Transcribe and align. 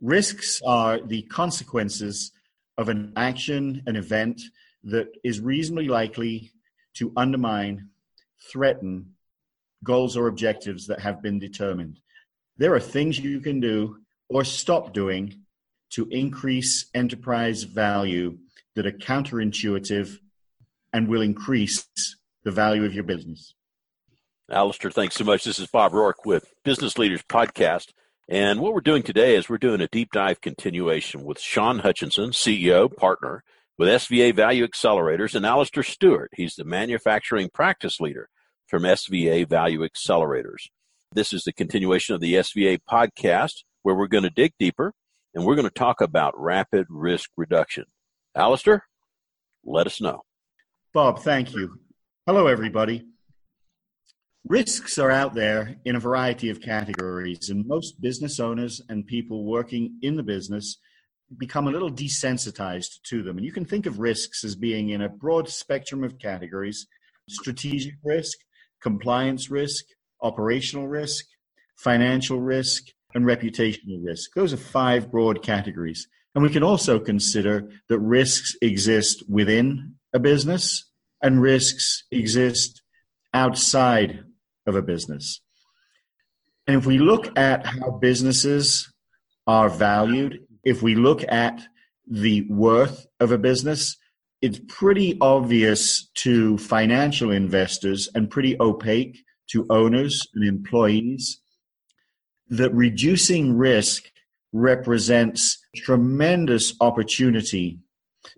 Risks 0.00 0.60
are 0.64 1.00
the 1.00 1.22
consequences 1.22 2.32
of 2.78 2.88
an 2.88 3.12
action, 3.16 3.82
an 3.86 3.96
event 3.96 4.40
that 4.84 5.08
is 5.22 5.40
reasonably 5.40 5.88
likely 5.88 6.52
to 6.94 7.12
undermine, 7.16 7.88
threaten 8.50 9.14
goals 9.84 10.16
or 10.16 10.26
objectives 10.26 10.86
that 10.86 11.00
have 11.00 11.22
been 11.22 11.38
determined. 11.38 12.00
There 12.56 12.74
are 12.74 12.80
things 12.80 13.18
you 13.18 13.40
can 13.40 13.60
do 13.60 13.98
or 14.28 14.44
stop 14.44 14.94
doing 14.94 15.42
to 15.90 16.06
increase 16.10 16.86
enterprise 16.94 17.64
value 17.64 18.38
that 18.76 18.86
are 18.86 18.92
counterintuitive 18.92 20.18
and 20.92 21.08
will 21.08 21.22
increase 21.22 21.86
the 22.44 22.50
value 22.50 22.84
of 22.84 22.94
your 22.94 23.04
business. 23.04 23.54
Alistair, 24.50 24.90
thanks 24.90 25.14
so 25.14 25.24
much. 25.24 25.44
This 25.44 25.58
is 25.58 25.68
Bob 25.68 25.92
Rourke 25.92 26.24
with 26.24 26.52
Business 26.64 26.98
Leaders 26.98 27.22
Podcast. 27.22 27.88
And 28.30 28.60
what 28.60 28.74
we're 28.74 28.80
doing 28.80 29.02
today 29.02 29.34
is 29.34 29.48
we're 29.48 29.58
doing 29.58 29.80
a 29.80 29.88
deep 29.88 30.12
dive 30.12 30.40
continuation 30.40 31.24
with 31.24 31.40
Sean 31.40 31.80
Hutchinson, 31.80 32.30
CEO, 32.30 32.88
partner 32.96 33.42
with 33.76 33.88
SVA 33.88 34.32
Value 34.36 34.64
Accelerators, 34.64 35.34
and 35.34 35.44
Alistair 35.44 35.82
Stewart. 35.82 36.30
He's 36.36 36.54
the 36.54 36.62
manufacturing 36.62 37.50
practice 37.52 37.98
leader 37.98 38.28
from 38.68 38.84
SVA 38.84 39.48
Value 39.48 39.80
Accelerators. 39.80 40.68
This 41.12 41.32
is 41.32 41.42
the 41.42 41.52
continuation 41.52 42.14
of 42.14 42.20
the 42.20 42.34
SVA 42.34 42.78
podcast 42.88 43.64
where 43.82 43.96
we're 43.96 44.06
going 44.06 44.22
to 44.22 44.30
dig 44.30 44.52
deeper 44.60 44.94
and 45.34 45.44
we're 45.44 45.56
going 45.56 45.66
to 45.66 45.74
talk 45.74 46.00
about 46.00 46.40
rapid 46.40 46.86
risk 46.88 47.30
reduction. 47.36 47.86
Alistair, 48.36 48.84
let 49.64 49.88
us 49.88 50.00
know. 50.00 50.20
Bob, 50.94 51.18
thank 51.18 51.52
you. 51.52 51.80
Hello, 52.28 52.46
everybody. 52.46 53.09
Risks 54.46 54.98
are 54.98 55.10
out 55.10 55.34
there 55.34 55.76
in 55.84 55.96
a 55.96 56.00
variety 56.00 56.50
of 56.50 56.60
categories, 56.60 57.50
and 57.50 57.66
most 57.66 58.00
business 58.00 58.40
owners 58.40 58.80
and 58.88 59.06
people 59.06 59.44
working 59.44 59.98
in 60.02 60.16
the 60.16 60.22
business 60.22 60.78
become 61.38 61.68
a 61.68 61.70
little 61.70 61.90
desensitized 61.90 63.02
to 63.04 63.22
them. 63.22 63.36
And 63.36 63.46
you 63.46 63.52
can 63.52 63.64
think 63.64 63.86
of 63.86 64.00
risks 64.00 64.42
as 64.42 64.56
being 64.56 64.88
in 64.88 65.02
a 65.02 65.08
broad 65.08 65.48
spectrum 65.48 66.02
of 66.02 66.18
categories 66.18 66.86
strategic 67.28 67.94
risk, 68.02 68.38
compliance 68.82 69.50
risk, 69.50 69.84
operational 70.20 70.88
risk, 70.88 71.26
financial 71.76 72.40
risk, 72.40 72.84
and 73.14 73.24
reputational 73.24 74.04
risk. 74.04 74.30
Those 74.34 74.52
are 74.52 74.56
five 74.56 75.12
broad 75.12 75.42
categories. 75.42 76.08
And 76.34 76.42
we 76.42 76.50
can 76.50 76.64
also 76.64 76.98
consider 76.98 77.70
that 77.88 77.98
risks 78.00 78.56
exist 78.62 79.22
within 79.28 79.94
a 80.12 80.18
business 80.18 80.84
and 81.22 81.40
risks 81.40 82.04
exist 82.10 82.82
outside 83.32 84.24
of 84.66 84.74
a 84.74 84.82
business. 84.82 85.40
And 86.66 86.76
if 86.76 86.86
we 86.86 86.98
look 86.98 87.36
at 87.38 87.66
how 87.66 87.90
businesses 87.90 88.92
are 89.46 89.68
valued, 89.68 90.40
if 90.64 90.82
we 90.82 90.94
look 90.94 91.24
at 91.28 91.60
the 92.06 92.42
worth 92.42 93.06
of 93.18 93.32
a 93.32 93.38
business, 93.38 93.96
it's 94.42 94.60
pretty 94.68 95.18
obvious 95.20 96.08
to 96.14 96.58
financial 96.58 97.30
investors 97.30 98.08
and 98.14 98.30
pretty 98.30 98.56
opaque 98.60 99.24
to 99.50 99.66
owners 99.68 100.26
and 100.34 100.46
employees 100.46 101.40
that 102.48 102.72
reducing 102.74 103.56
risk 103.56 104.10
represents 104.52 105.58
tremendous 105.76 106.74
opportunity 106.80 107.78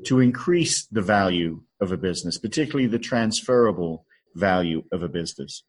to 0.05 0.20
increase 0.20 0.86
the 0.86 1.03
value 1.03 1.62
of 1.81 1.92
a 1.92 1.97
business, 1.97 2.39
particularly 2.39 2.86
the 2.86 2.98
transferable 2.98 4.07
value 4.34 4.83
of 4.92 5.03
a 5.03 5.09
business. 5.09 5.64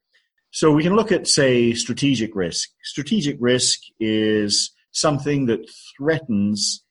So 0.54 0.72
we 0.72 0.84
can 0.84 0.96
look 0.96 1.12
at, 1.12 1.28
say, 1.28 1.73
strategic 1.73 2.36
risk. 2.36 2.70
Strategic 2.84 3.38
risk 3.40 3.80
is 4.00 4.72
something 4.92 5.48
that 5.48 5.68
threatens 5.98 6.84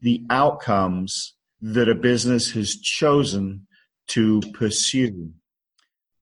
the 0.00 0.22
outcomes 0.30 1.34
that 1.60 1.88
a 1.88 1.96
business 1.96 2.52
has 2.52 2.76
chosen 2.76 3.66
to 4.10 4.40
pursue. 4.52 5.32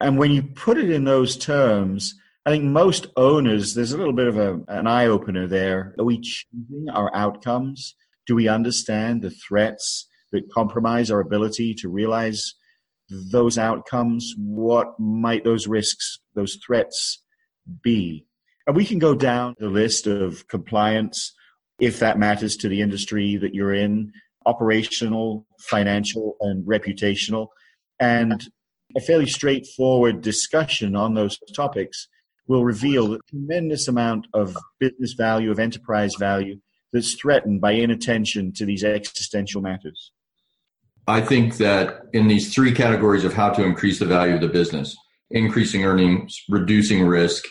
And 0.01 0.17
when 0.17 0.31
you 0.31 0.45
put 0.45 0.79
it 0.79 0.91
in 0.91 1.05
those 1.05 1.37
terms, 1.37 2.15
I 2.47 2.51
think 2.51 2.65
most 2.65 3.07
owners, 3.19 3.75
there's 3.75 3.93
a 3.93 3.99
little 3.99 4.15
bit 4.15 4.29
of 4.29 4.39
a, 4.39 4.61
an 4.69 4.87
eye 4.87 5.07
opener 5.07 5.47
there. 5.47 5.95
Are 5.99 6.07
we 6.07 6.21
choosing 6.23 6.89
our 6.91 7.15
outcomes? 7.15 7.95
Do 8.27 8.35
we 8.35 8.49
understand 8.49 9.21
the 9.21 9.31
threats 9.31 10.09
that 10.33 10.51
compromise 10.51 11.11
our 11.11 11.21
ability 11.21 11.75
to 11.75 11.91
realize 11.91 12.55
those 13.31 13.59
outcomes? 13.59 14.35
What 14.39 14.99
might 14.99 15.45
those 15.45 15.67
risks, 15.67 16.19
those 16.35 16.59
threats 16.65 17.23
be? 17.83 18.27
And 18.67 18.77
we 18.77 18.85
can 18.85 18.99
go 18.99 19.15
down 19.15 19.55
the 19.59 19.69
list 19.69 20.07
of 20.07 20.47
compliance, 20.49 21.33
if 21.81 21.99
that 21.99 22.19
matters 22.19 22.57
to 22.57 22.69
the 22.69 22.81
industry 22.81 23.37
that 23.37 23.55
you're 23.55 23.75
in, 23.75 24.13
operational, 24.47 25.47
financial, 25.59 26.37
and 26.41 26.65
reputational. 26.67 27.49
And 27.99 28.49
a 28.97 29.01
fairly 29.01 29.27
straightforward 29.27 30.23
discussion 30.23 30.95
on 30.95 31.15
those 31.15 31.39
topics 31.55 32.09
will 32.47 32.65
reveal 32.65 33.15
a 33.15 33.19
tremendous 33.31 33.89
amount 33.89 34.27
of 34.35 34.57
business 34.79 35.15
value, 35.15 35.51
of 35.51 35.59
enterprise 35.59 36.15
value 36.19 36.57
that's 36.93 37.15
threatened 37.15 37.61
by 37.61 37.73
inattention 37.73 38.53
to 38.55 38.67
these 38.67 38.85
existential 38.85 39.63
matters. 39.63 40.13
I 41.07 41.21
think 41.21 41.57
that 41.57 42.03
in 42.13 42.29
these 42.29 42.55
three 42.55 42.73
categories 42.73 43.25
of 43.25 43.35
how 43.35 43.51
to 43.51 43.65
increase 43.65 43.99
the 43.99 44.07
value 44.07 44.35
of 44.35 44.41
the 44.41 44.49
business, 44.49 44.97
increasing 45.31 45.85
earnings, 45.85 46.43
reducing 46.49 47.05
risk, 47.05 47.45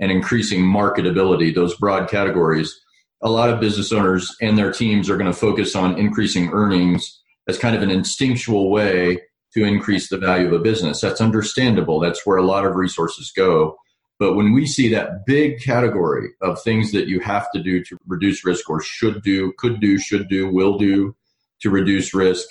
and 0.00 0.10
increasing 0.10 0.62
marketability, 0.62 1.54
those 1.54 1.76
broad 1.76 2.08
categories, 2.08 2.74
a 3.22 3.30
lot 3.30 3.50
of 3.50 3.60
business 3.60 3.92
owners 3.92 4.34
and 4.40 4.56
their 4.56 4.72
teams 4.72 5.08
are 5.08 5.16
going 5.16 5.30
to 5.30 5.38
focus 5.38 5.76
on 5.76 5.98
increasing 5.98 6.50
earnings 6.50 7.20
as 7.48 7.58
kind 7.58 7.76
of 7.76 7.82
an 7.82 7.90
instinctual 7.90 8.70
way 8.70 9.20
to 9.52 9.64
increase 9.64 10.08
the 10.08 10.18
value 10.18 10.46
of 10.46 10.52
a 10.52 10.58
business. 10.58 11.00
That's 11.00 11.20
understandable. 11.20 12.00
That's 12.00 12.26
where 12.26 12.38
a 12.38 12.42
lot 12.44 12.66
of 12.66 12.74
resources 12.74 13.32
go. 13.36 13.76
But 14.18 14.34
when 14.34 14.52
we 14.52 14.66
see 14.66 14.88
that 14.90 15.26
big 15.26 15.60
category 15.60 16.30
of 16.40 16.60
things 16.62 16.92
that 16.92 17.06
you 17.06 17.20
have 17.20 17.50
to 17.52 17.62
do 17.62 17.82
to 17.84 17.98
reduce 18.06 18.44
risk 18.44 18.68
or 18.70 18.80
should 18.80 19.22
do, 19.22 19.52
could 19.58 19.80
do, 19.80 19.98
should 19.98 20.28
do, 20.28 20.48
will 20.50 20.78
do 20.78 21.14
to 21.60 21.70
reduce 21.70 22.14
risk, 22.14 22.46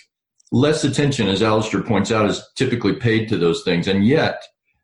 less 0.53 0.83
attention, 0.83 1.27
as 1.27 1.41
Alistair 1.41 1.81
points 1.81 2.11
out, 2.11 2.29
is 2.29 2.41
typically 2.55 2.93
paid 2.93 3.27
to 3.27 3.37
those 3.37 3.63
things. 3.63 3.87
And 3.87 4.05
yet 4.05 4.41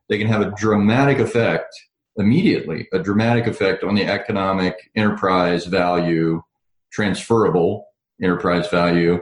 they 0.09 0.17
can 0.17 0.27
have 0.27 0.41
a 0.41 0.51
dramatic 0.57 1.19
effect 1.19 1.73
immediately, 2.17 2.89
a 2.91 2.99
dramatic 2.99 3.45
effect 3.45 3.83
on 3.83 3.93
the 3.93 4.03
economic 4.03 4.75
enterprise 4.95 5.65
value, 5.65 6.41
transferable 6.91 7.85
enterprise 8.21 8.67
value. 8.67 9.21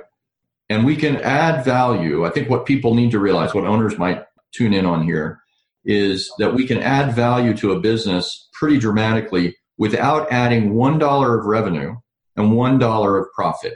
And 0.69 0.85
we 0.85 0.95
can 0.95 1.17
add 1.17 1.65
value. 1.65 2.25
I 2.25 2.29
think 2.29 2.49
what 2.49 2.65
people 2.65 2.95
need 2.95 3.11
to 3.11 3.19
realize, 3.19 3.53
what 3.53 3.65
owners 3.65 3.97
might 3.97 4.23
tune 4.53 4.73
in 4.73 4.85
on 4.85 5.03
here, 5.03 5.41
is 5.83 6.31
that 6.39 6.55
we 6.55 6.65
can 6.65 6.79
add 6.79 7.13
value 7.13 7.55
to 7.57 7.73
a 7.73 7.79
business 7.79 8.49
pretty 8.53 8.79
dramatically 8.79 9.57
without 9.77 10.31
adding 10.31 10.73
$1 10.73 11.39
of 11.39 11.45
revenue 11.45 11.95
and 12.37 12.53
$1 12.53 13.19
of 13.19 13.25
profit. 13.33 13.75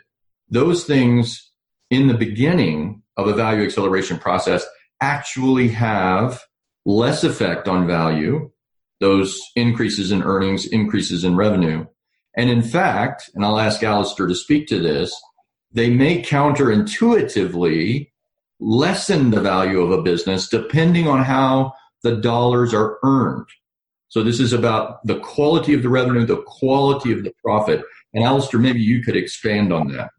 Those 0.50 0.86
things 0.86 1.51
in 1.92 2.08
the 2.08 2.16
beginning 2.16 3.04
of 3.18 3.28
a 3.28 3.34
value 3.34 3.64
acceleration 3.64 4.18
process 4.18 4.66
actually 5.02 5.68
have 5.68 6.42
less 6.86 7.24
effect 7.24 7.68
on 7.68 7.86
value, 7.86 8.50
those 9.00 9.40
increases 9.56 10.12
in 10.12 10.24
earnings, 10.24 10.66
increases 10.66 11.24
in 11.24 11.36
revenue. 11.36 11.86
And 12.36 12.50
in 12.50 12.62
fact, 12.62 13.30
and 13.36 13.44
I'll 13.44 13.60
ask 13.60 13.84
Alistair 13.84 14.28
to 14.28 14.36
speak 14.36 14.68
to 14.68 14.80
this, 14.80 15.14
they 15.72 15.90
may 15.90 16.22
counterintuitively 16.24 18.10
lessen 18.60 19.32
the 19.32 19.42
value 19.42 19.82
of 19.82 19.92
a 19.92 20.02
business 20.02 20.48
depending 20.48 21.08
on 21.08 21.24
how 21.24 21.74
the 22.04 22.16
dollars 22.16 22.74
are 22.74 23.00
earned. 23.04 23.48
So 24.08 24.24
this 24.24 24.40
is 24.40 24.54
about 24.54 25.06
the 25.06 25.20
quality 25.20 25.74
of 25.74 25.84
the 25.84 25.90
revenue, 25.90 26.26
the 26.26 26.44
quality 26.46 27.12
of 27.12 27.24
the 27.24 27.34
profit. 27.44 27.84
And 28.14 28.24
Alistair, 28.24 28.60
maybe 28.60 28.82
you 28.82 29.04
could 29.04 29.16
expand 29.16 29.74
on 29.74 29.90
that. 29.94 30.12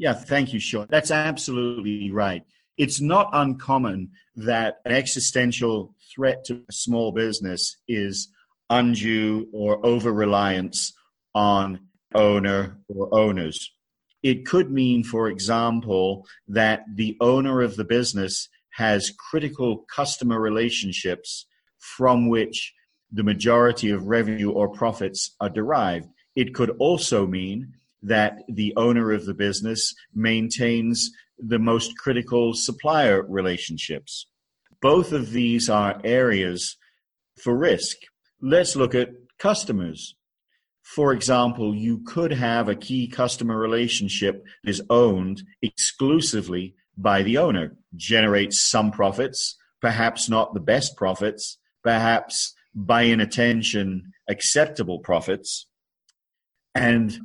Yeah, 0.00 0.14
thank 0.14 0.54
you, 0.54 0.60
Sean. 0.60 0.86
That's 0.88 1.10
absolutely 1.10 2.10
right. 2.10 2.42
It's 2.78 3.02
not 3.02 3.28
uncommon 3.34 4.12
that 4.34 4.78
an 4.86 4.92
existential 4.92 5.94
threat 6.14 6.42
to 6.46 6.62
a 6.66 6.72
small 6.72 7.12
business 7.12 7.76
is 7.86 8.28
undue 8.70 9.48
or 9.52 9.84
over 9.84 10.10
reliance 10.10 10.94
on 11.34 11.80
owner 12.14 12.78
or 12.88 13.14
owners. 13.14 13.70
It 14.22 14.46
could 14.46 14.70
mean, 14.70 15.04
for 15.04 15.28
example, 15.28 16.26
that 16.48 16.84
the 16.94 17.18
owner 17.20 17.60
of 17.60 17.76
the 17.76 17.84
business 17.84 18.48
has 18.70 19.12
critical 19.30 19.84
customer 19.94 20.40
relationships 20.40 21.44
from 21.78 22.30
which 22.30 22.72
the 23.12 23.22
majority 23.22 23.90
of 23.90 24.06
revenue 24.06 24.50
or 24.50 24.70
profits 24.70 25.36
are 25.42 25.50
derived. 25.50 26.08
It 26.34 26.54
could 26.54 26.70
also 26.78 27.26
mean 27.26 27.74
that 28.02 28.42
the 28.48 28.72
owner 28.76 29.12
of 29.12 29.26
the 29.26 29.34
business 29.34 29.94
maintains 30.14 31.10
the 31.38 31.58
most 31.58 31.96
critical 31.98 32.54
supplier 32.54 33.22
relationships. 33.22 34.26
Both 34.80 35.12
of 35.12 35.32
these 35.32 35.68
are 35.68 36.00
areas 36.04 36.76
for 37.42 37.56
risk. 37.56 37.96
Let's 38.40 38.76
look 38.76 38.94
at 38.94 39.10
customers. 39.38 40.14
for 40.82 41.12
example, 41.12 41.72
you 41.74 42.02
could 42.04 42.32
have 42.32 42.68
a 42.68 42.74
key 42.74 43.06
customer 43.06 43.56
relationship 43.56 44.44
that 44.64 44.70
is 44.70 44.82
owned 44.90 45.42
exclusively 45.62 46.74
by 46.96 47.22
the 47.22 47.38
owner, 47.38 47.76
generates 47.94 48.60
some 48.60 48.90
profits, 48.90 49.56
perhaps 49.80 50.28
not 50.28 50.52
the 50.52 50.60
best 50.60 50.96
profits, 50.96 51.58
perhaps 51.84 52.54
by 52.74 53.02
inattention, 53.02 54.12
acceptable 54.28 54.98
profits. 54.98 55.66
And 56.74 57.16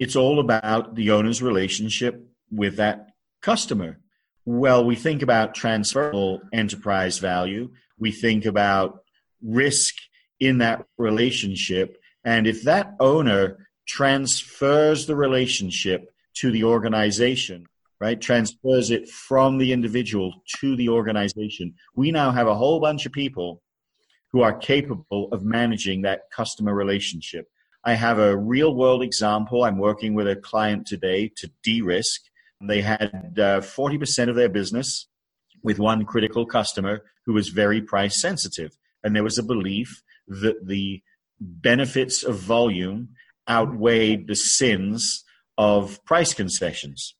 it's 0.00 0.16
all 0.16 0.40
about 0.40 0.94
the 0.96 1.10
owner's 1.10 1.42
relationship 1.42 2.26
with 2.50 2.76
that 2.76 3.10
customer. 3.42 4.00
Well, 4.46 4.84
we 4.84 4.96
think 4.96 5.22
about 5.22 5.54
transferable 5.54 6.40
enterprise 6.52 7.18
value, 7.18 7.70
we 7.98 8.10
think 8.10 8.46
about 8.46 9.04
risk 9.42 9.94
in 10.40 10.58
that 10.58 10.86
relationship. 10.96 11.98
And 12.24 12.46
if 12.46 12.62
that 12.62 12.94
owner 12.98 13.68
transfers 13.86 15.06
the 15.06 15.16
relationship 15.16 16.10
to 16.34 16.50
the 16.50 16.64
organization, 16.64 17.66
right, 18.00 18.18
transfers 18.18 18.90
it 18.90 19.08
from 19.08 19.58
the 19.58 19.72
individual 19.72 20.32
to 20.60 20.76
the 20.76 20.88
organization, 20.88 21.74
we 21.94 22.10
now 22.10 22.30
have 22.30 22.46
a 22.46 22.54
whole 22.54 22.80
bunch 22.80 23.04
of 23.04 23.12
people 23.12 23.62
who 24.32 24.40
are 24.40 24.56
capable 24.56 25.28
of 25.32 25.44
managing 25.44 26.02
that 26.02 26.22
customer 26.32 26.74
relationship. 26.74 27.48
I 27.82 27.94
have 27.94 28.18
a 28.18 28.36
real 28.36 28.74
world 28.74 29.02
example. 29.02 29.64
I'm 29.64 29.78
working 29.78 30.14
with 30.14 30.28
a 30.28 30.36
client 30.36 30.86
today 30.86 31.32
to 31.36 31.50
de 31.62 31.80
risk. 31.80 32.22
They 32.60 32.82
had 32.82 33.38
uh, 33.38 33.60
40% 33.60 34.28
of 34.28 34.36
their 34.36 34.50
business 34.50 35.06
with 35.62 35.78
one 35.78 36.04
critical 36.04 36.44
customer 36.44 37.02
who 37.24 37.32
was 37.32 37.48
very 37.48 37.80
price 37.80 38.20
sensitive. 38.20 38.76
And 39.02 39.16
there 39.16 39.24
was 39.24 39.38
a 39.38 39.42
belief 39.42 40.02
that 40.28 40.66
the 40.66 41.02
benefits 41.40 42.22
of 42.22 42.38
volume 42.38 43.10
outweighed 43.48 44.26
the 44.26 44.36
sins 44.36 45.24
of 45.56 46.04
price 46.04 46.34
concessions. 46.34 47.14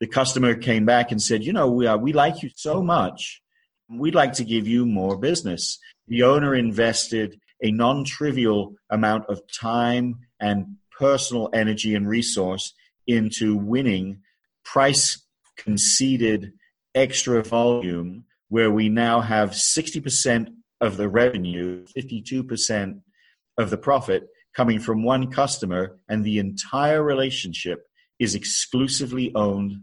The 0.00 0.06
customer 0.06 0.54
came 0.54 0.86
back 0.86 1.10
and 1.10 1.20
said, 1.20 1.44
You 1.44 1.52
know, 1.52 1.70
we, 1.70 1.86
are, 1.86 1.98
we 1.98 2.12
like 2.12 2.42
you 2.42 2.50
so 2.54 2.82
much. 2.82 3.42
We'd 3.88 4.14
like 4.14 4.32
to 4.34 4.44
give 4.44 4.66
you 4.66 4.86
more 4.86 5.16
business. 5.16 5.78
The 6.08 6.22
owner 6.22 6.54
invested 6.54 7.40
a 7.62 7.70
non 7.70 8.04
trivial 8.04 8.74
amount 8.90 9.26
of 9.28 9.40
time 9.52 10.20
and 10.40 10.76
personal 10.90 11.50
energy 11.52 11.94
and 11.94 12.08
resource 12.08 12.72
into 13.06 13.56
winning 13.56 14.20
price 14.64 15.22
conceded 15.56 16.52
extra 16.94 17.42
volume 17.42 18.24
where 18.48 18.70
we 18.70 18.88
now 18.88 19.20
have 19.20 19.50
60% 19.50 20.48
of 20.80 20.96
the 20.96 21.08
revenue, 21.08 21.84
52% 21.96 23.00
of 23.58 23.70
the 23.70 23.78
profit 23.78 24.28
coming 24.54 24.78
from 24.78 25.02
one 25.02 25.30
customer, 25.30 25.98
and 26.08 26.24
the 26.24 26.38
entire 26.38 27.02
relationship 27.02 27.86
is 28.18 28.34
exclusively 28.34 29.32
owned 29.34 29.74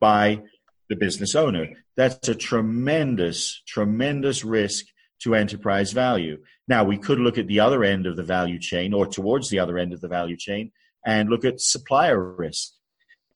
by 0.00 0.40
the 0.88 0.96
business 0.96 1.34
owner. 1.34 1.68
That's 1.96 2.28
a 2.28 2.34
tremendous, 2.34 3.62
tremendous 3.66 4.44
risk 4.44 4.86
to 5.20 5.34
enterprise 5.34 5.92
value. 5.92 6.38
Now, 6.66 6.84
we 6.84 6.98
could 6.98 7.18
look 7.18 7.38
at 7.38 7.46
the 7.46 7.60
other 7.60 7.84
end 7.84 8.06
of 8.06 8.16
the 8.16 8.22
value 8.22 8.58
chain 8.58 8.92
or 8.92 9.06
towards 9.06 9.50
the 9.50 9.58
other 9.58 9.78
end 9.78 9.92
of 9.92 10.00
the 10.00 10.08
value 10.08 10.36
chain 10.36 10.72
and 11.04 11.28
look 11.28 11.44
at 11.44 11.60
supplier 11.60 12.20
risk. 12.20 12.72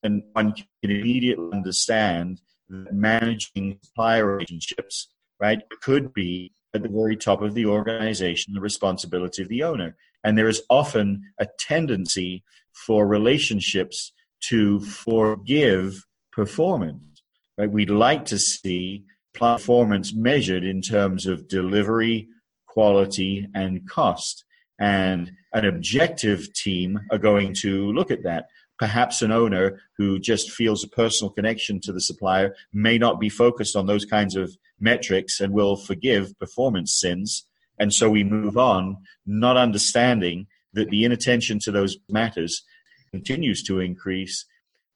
And 0.02 0.23
one 0.32 0.52
can 0.52 0.67
immediately 0.82 1.50
understand 1.52 2.40
that 2.69 2.93
managing 2.93 3.79
supplier 3.82 4.26
relationships, 4.26 5.08
right, 5.40 5.62
could 5.81 6.12
be 6.12 6.52
at 6.75 6.82
the 6.82 6.88
very 6.88 7.17
top 7.17 7.43
of 7.43 7.55
the 7.55 7.67
organization 7.67 8.55
the 8.55 8.61
responsibility 8.61 9.43
of 9.43 9.49
the 9.49 9.62
owner. 9.62 9.96
And 10.25 10.38
there 10.38 10.49
is 10.49 10.62
often 10.70 11.23
a 11.38 11.46
tendency 11.58 12.44
for 12.73 13.06
relationships 13.06 14.12
to 14.49 14.81
forgive 14.81 16.05
performance. 16.32 17.23
Right? 17.58 17.70
We'd 17.70 17.90
like 17.90 18.25
to 18.26 18.38
see 18.38 19.05
performance 19.34 20.14
measured 20.14 20.64
in 20.64 20.82
terms 20.82 21.26
of 21.26 21.49
delivery, 21.49 22.29
quality, 22.67 23.49
and 23.55 23.88
cost. 23.88 24.44
And 24.79 25.32
an 25.52 25.64
objective 25.64 26.52
team 26.55 27.00
are 27.11 27.19
going 27.19 27.55
to 27.61 27.93
look 27.93 28.11
at 28.11 28.25
that. 28.25 28.46
Perhaps 28.79 29.23
an 29.23 29.31
owner 29.31 29.81
who 29.96 30.19
just 30.19 30.50
feels 30.50 30.82
a 30.82 30.88
personal 30.88 31.31
connection 31.31 31.81
to 31.81 31.93
the 31.93 32.00
supplier 32.00 32.55
may 32.73 32.99
not 32.99 33.20
be 33.20 33.29
focused 33.29 33.76
on 33.76 33.87
those 33.87 34.05
kinds 34.05 34.34
of 34.34 34.56
metrics 34.81 35.40
and 35.40 35.52
will 35.52 35.76
forgive 35.76 36.37
performance 36.38 36.93
sins. 36.93 37.46
And 37.78 37.93
so 37.94 38.11
we 38.11 38.25
move 38.25 38.56
on, 38.56 38.96
not 39.25 39.56
understanding 39.56 40.46
that 40.73 40.90
the 40.90 41.05
inattention 41.05 41.58
to 41.61 41.70
those 41.70 41.96
matters 42.08 42.64
continues 43.11 43.62
to 43.64 43.78
increase 43.78 44.46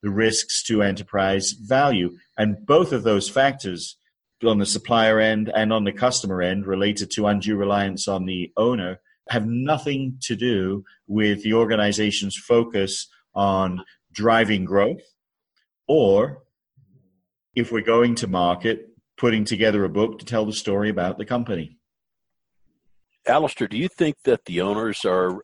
the 0.02 0.10
risks 0.10 0.62
to 0.64 0.82
enterprise 0.82 1.52
value. 1.52 2.16
And 2.36 2.64
both 2.66 2.92
of 2.92 3.02
those 3.02 3.28
factors 3.28 3.96
on 4.44 4.58
the 4.58 4.66
supplier 4.66 5.18
end 5.18 5.50
and 5.54 5.72
on 5.72 5.84
the 5.84 5.92
customer 5.92 6.42
end 6.42 6.66
related 6.66 7.10
to 7.10 7.26
undue 7.26 7.56
reliance 7.56 8.06
on 8.06 8.26
the 8.26 8.52
owner 8.56 9.00
have 9.28 9.46
nothing 9.46 10.18
to 10.20 10.36
do 10.36 10.84
with 11.06 11.42
the 11.42 11.52
organization's 11.52 12.36
focus 12.36 13.08
on 13.34 13.82
driving 14.12 14.64
growth 14.64 15.02
or 15.88 16.42
if 17.54 17.72
we're 17.72 17.80
going 17.80 18.14
to 18.14 18.26
market 18.26 18.90
putting 19.16 19.44
together 19.44 19.84
a 19.84 19.88
book 19.88 20.18
to 20.18 20.24
tell 20.26 20.44
the 20.44 20.52
story 20.52 20.90
about 20.90 21.16
the 21.16 21.24
company 21.24 21.76
Alistair, 23.26 23.66
do 23.66 23.76
you 23.76 23.88
think 23.88 24.16
that 24.24 24.44
the 24.44 24.60
owners 24.60 25.04
are, 25.04 25.42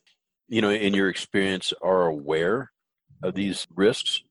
you 0.49 0.63
know, 0.63 0.71
in 0.71 0.95
your 0.95 1.09
experience, 1.09 1.73
are 1.83 2.07
aware 2.07 2.71
of 3.23 3.35
these 3.35 3.67
risks? 3.75 4.23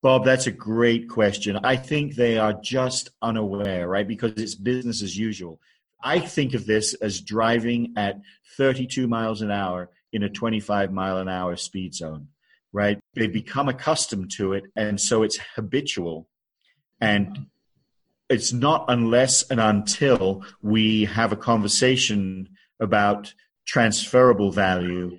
Bob, 0.00 0.24
that's 0.24 0.46
a 0.46 0.52
great 0.52 1.08
question. 1.08 1.58
I 1.64 1.76
think 1.76 2.14
they 2.14 2.38
are 2.38 2.52
just 2.52 3.10
unaware, 3.20 3.88
right? 3.88 4.06
Because 4.06 4.32
it's 4.36 4.54
business 4.54 5.02
as 5.02 5.16
usual. 5.16 5.60
I 6.02 6.20
think 6.20 6.54
of 6.54 6.66
this 6.66 6.94
as 6.94 7.20
driving 7.20 7.94
at 7.96 8.20
32 8.56 9.08
miles 9.08 9.42
an 9.42 9.50
hour 9.50 9.90
in 10.12 10.22
a 10.22 10.28
25 10.28 10.92
mile 10.92 11.18
an 11.18 11.28
hour 11.28 11.56
speed 11.56 11.94
zone, 11.94 12.28
right? 12.72 13.00
They 13.14 13.26
become 13.26 13.68
accustomed 13.68 14.30
to 14.32 14.52
it, 14.52 14.64
and 14.76 15.00
so 15.00 15.24
it's 15.24 15.38
habitual. 15.56 16.28
And 17.00 17.46
it's 18.28 18.52
not 18.52 18.84
unless 18.88 19.42
and 19.50 19.60
until 19.60 20.44
we 20.62 21.06
have 21.06 21.32
a 21.32 21.36
conversation 21.36 22.50
about 22.80 23.34
transferable 23.66 24.52
value 24.52 25.18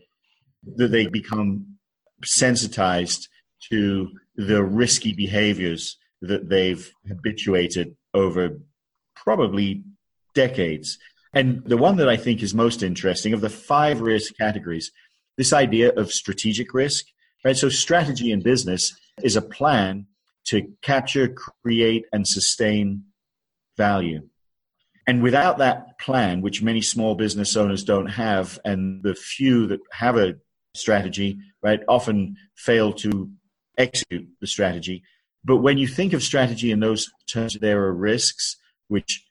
that 0.76 0.90
they 0.90 1.08
become 1.08 1.78
sensitized 2.24 3.28
to 3.70 4.10
the 4.40 4.64
risky 4.64 5.12
behaviors 5.12 5.98
that 6.22 6.48
they've 6.48 6.94
habituated 7.06 7.98
over 8.14 8.62
probably 9.14 9.84
decades. 10.34 10.98
And 11.34 11.62
the 11.66 11.76
one 11.76 11.98
that 11.98 12.08
I 12.08 12.16
think 12.16 12.42
is 12.42 12.54
most 12.54 12.82
interesting 12.82 13.34
of 13.34 13.42
the 13.42 13.50
five 13.50 14.00
risk 14.00 14.38
categories, 14.38 14.94
this 15.38 15.52
idea 15.52 15.92
of 15.92 16.14
strategic 16.14 16.74
risk, 16.74 17.06
right? 17.44 17.58
So 17.58 17.68
strategy 17.68 18.32
in 18.32 18.42
business 18.42 18.96
is 19.22 19.36
a 19.36 19.42
plan 19.42 20.08
to 20.46 20.72
capture, 20.82 21.36
create, 21.62 22.06
and 22.14 22.26
sustain 22.26 23.04
value. 23.76 24.30
And 25.06 25.22
without 25.22 25.58
that 25.58 26.00
plan, 26.00 26.40
which 26.40 26.62
many 26.62 26.82
small 26.82 27.14
business 27.16 27.58
owners 27.58 27.84
don't 27.84 28.08
have, 28.08 28.58
and 28.64 29.04
the 29.04 29.16
few 29.16 29.68
that 29.68 29.82
have 29.92 30.16
a 30.16 30.36
strategy, 30.76 31.40
right, 31.62 31.82
often 31.90 32.38
fail 32.56 32.94
to 32.94 33.30
execute 33.80 34.28
the 34.40 34.48
strategy. 34.48 35.02
But 35.44 35.58
when 35.58 35.78
you 35.78 35.88
think 35.88 36.14
of 36.14 36.22
strategy 36.22 36.72
in 36.72 36.82
those 36.82 37.10
terms, 37.28 37.58
there 37.60 37.84
are 37.86 37.94
risks 37.94 38.58
which 38.90 39.26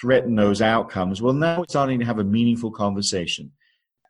threaten 0.00 0.36
those 0.36 0.62
outcomes. 0.62 1.20
Well, 1.20 1.32
now 1.32 1.58
we're 1.58 1.64
starting 1.68 1.98
to 2.00 2.06
have 2.06 2.18
a 2.18 2.24
meaningful 2.24 2.70
conversation. 2.70 3.52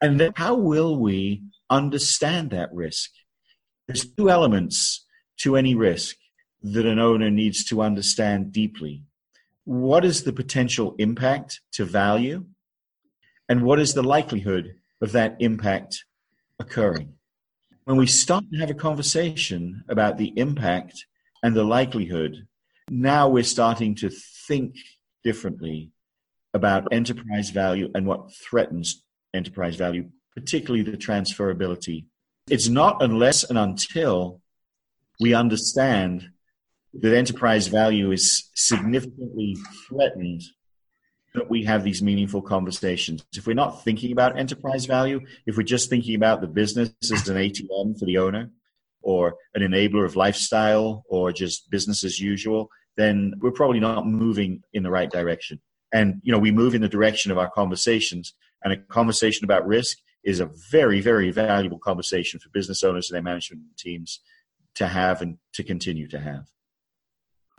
And 0.00 0.20
then 0.20 0.32
how 0.36 0.56
will 0.56 0.98
we 0.98 1.42
understand 1.70 2.50
that 2.50 2.74
risk? 2.74 3.10
There's 3.86 4.04
two 4.04 4.28
elements 4.28 5.06
to 5.38 5.56
any 5.56 5.74
risk 5.74 6.16
that 6.62 6.86
an 6.86 6.98
owner 6.98 7.30
needs 7.30 7.64
to 7.66 7.82
understand 7.82 8.52
deeply. 8.52 9.02
What 9.64 10.04
is 10.04 10.24
the 10.24 10.32
potential 10.32 10.94
impact 10.98 11.60
to 11.72 11.84
value? 11.84 12.46
And 13.48 13.62
what 13.62 13.78
is 13.78 13.94
the 13.94 14.02
likelihood 14.02 14.76
of 15.00 15.12
that 15.12 15.36
impact 15.38 16.04
occurring? 16.58 17.14
When 17.84 17.96
we 17.96 18.06
start 18.06 18.44
to 18.50 18.58
have 18.58 18.70
a 18.70 18.74
conversation 18.74 19.84
about 19.88 20.16
the 20.16 20.32
impact 20.36 21.04
and 21.42 21.54
the 21.54 21.64
likelihood, 21.64 22.46
now 22.88 23.28
we're 23.28 23.44
starting 23.44 23.94
to 23.96 24.10
think 24.48 24.74
differently 25.22 25.90
about 26.54 26.92
enterprise 26.92 27.50
value 27.50 27.90
and 27.94 28.06
what 28.06 28.32
threatens 28.34 29.02
enterprise 29.34 29.76
value, 29.76 30.08
particularly 30.34 30.82
the 30.82 30.96
transferability. 30.96 32.06
It's 32.48 32.68
not 32.68 33.02
unless 33.02 33.44
and 33.44 33.58
until 33.58 34.40
we 35.20 35.34
understand 35.34 36.30
that 36.94 37.14
enterprise 37.14 37.66
value 37.66 38.12
is 38.12 38.50
significantly 38.54 39.56
threatened 39.88 40.42
that 41.34 41.50
we 41.50 41.64
have 41.64 41.82
these 41.82 42.00
meaningful 42.00 42.40
conversations. 42.40 43.24
If 43.36 43.46
we're 43.46 43.54
not 43.54 43.82
thinking 43.84 44.12
about 44.12 44.38
enterprise 44.38 44.86
value, 44.86 45.20
if 45.46 45.56
we're 45.56 45.64
just 45.64 45.90
thinking 45.90 46.14
about 46.14 46.40
the 46.40 46.46
business 46.46 46.90
as 47.02 47.28
an 47.28 47.36
ATM 47.36 47.98
for 47.98 48.04
the 48.04 48.18
owner 48.18 48.50
or 49.02 49.34
an 49.54 49.62
enabler 49.62 50.04
of 50.04 50.16
lifestyle 50.16 51.04
or 51.08 51.32
just 51.32 51.70
business 51.70 52.04
as 52.04 52.20
usual, 52.20 52.70
then 52.96 53.34
we're 53.40 53.50
probably 53.50 53.80
not 53.80 54.06
moving 54.06 54.62
in 54.72 54.84
the 54.84 54.90
right 54.90 55.10
direction. 55.10 55.60
And, 55.92 56.20
you 56.22 56.32
know, 56.32 56.38
we 56.38 56.52
move 56.52 56.74
in 56.74 56.82
the 56.82 56.88
direction 56.88 57.32
of 57.32 57.38
our 57.38 57.50
conversations 57.50 58.32
and 58.62 58.72
a 58.72 58.76
conversation 58.76 59.44
about 59.44 59.66
risk 59.66 59.98
is 60.24 60.40
a 60.40 60.50
very, 60.70 61.00
very 61.00 61.30
valuable 61.30 61.78
conversation 61.78 62.40
for 62.40 62.48
business 62.50 62.82
owners 62.82 63.10
and 63.10 63.16
their 63.16 63.22
management 63.22 63.62
teams 63.76 64.20
to 64.76 64.86
have 64.86 65.20
and 65.20 65.38
to 65.52 65.62
continue 65.62 66.08
to 66.08 66.18
have. 66.18 66.46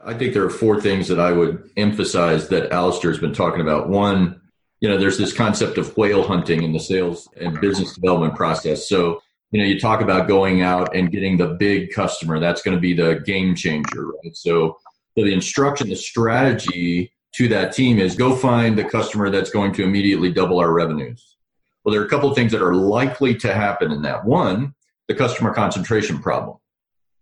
I 0.04 0.14
think 0.14 0.34
there 0.34 0.44
are 0.44 0.50
four 0.50 0.80
things 0.82 1.08
that 1.08 1.20
I 1.20 1.32
would 1.32 1.70
emphasize 1.78 2.50
that 2.50 2.72
Alistair 2.72 3.12
has 3.12 3.20
been 3.20 3.34
talking 3.34 3.62
about. 3.62 3.90
One, 3.90 4.42
you 4.80 4.90
know, 4.90 4.98
there's 4.98 5.18
this 5.18 5.34
concept 5.34 5.78
of 5.78 5.96
whale 5.98 6.24
hunting 6.24 6.64
in 6.64 6.74
the 6.74 6.80
sales 6.80 7.28
and 7.40 7.60
business 7.60 7.94
development 7.94 8.36
process. 8.36 8.88
So, 8.88 9.22
you 9.52 9.60
know, 9.60 9.66
you 9.66 9.80
talk 9.80 10.02
about 10.02 10.28
going 10.28 10.62
out 10.62 10.96
and 10.96 11.12
getting 11.12 11.38
the 11.38 11.48
big 11.48 11.92
customer. 11.92 12.40
That's 12.40 12.62
going 12.62 12.76
to 12.76 12.82
be 12.82 12.94
the 12.94 13.22
game 13.26 13.56
changer, 13.56 14.08
right? 14.08 14.36
So, 14.36 14.78
so 15.18 15.24
the 15.24 15.34
instruction, 15.34 15.90
the 15.90 15.96
strategy 15.96 17.12
to 17.36 17.48
that 17.48 17.74
team 17.74 18.00
is 18.00 18.16
go 18.16 18.36
find 18.36 18.78
the 18.78 18.84
customer 18.84 19.30
that's 19.30 19.50
going 19.50 19.74
to 19.74 19.84
immediately 19.84 20.32
double 20.32 20.60
our 20.60 20.72
revenues. 20.72 21.36
Well, 21.84 21.94
there 21.94 22.02
are 22.02 22.06
a 22.06 22.10
couple 22.10 22.30
of 22.30 22.36
things 22.36 22.52
that 22.52 22.62
are 22.62 22.76
likely 22.76 23.36
to 23.36 23.54
happen 23.54 23.92
in 23.92 24.02
that. 24.04 24.26
One, 24.26 24.74
the 25.08 25.16
customer 25.16 25.54
concentration 25.54 26.20
problem, 26.20 26.58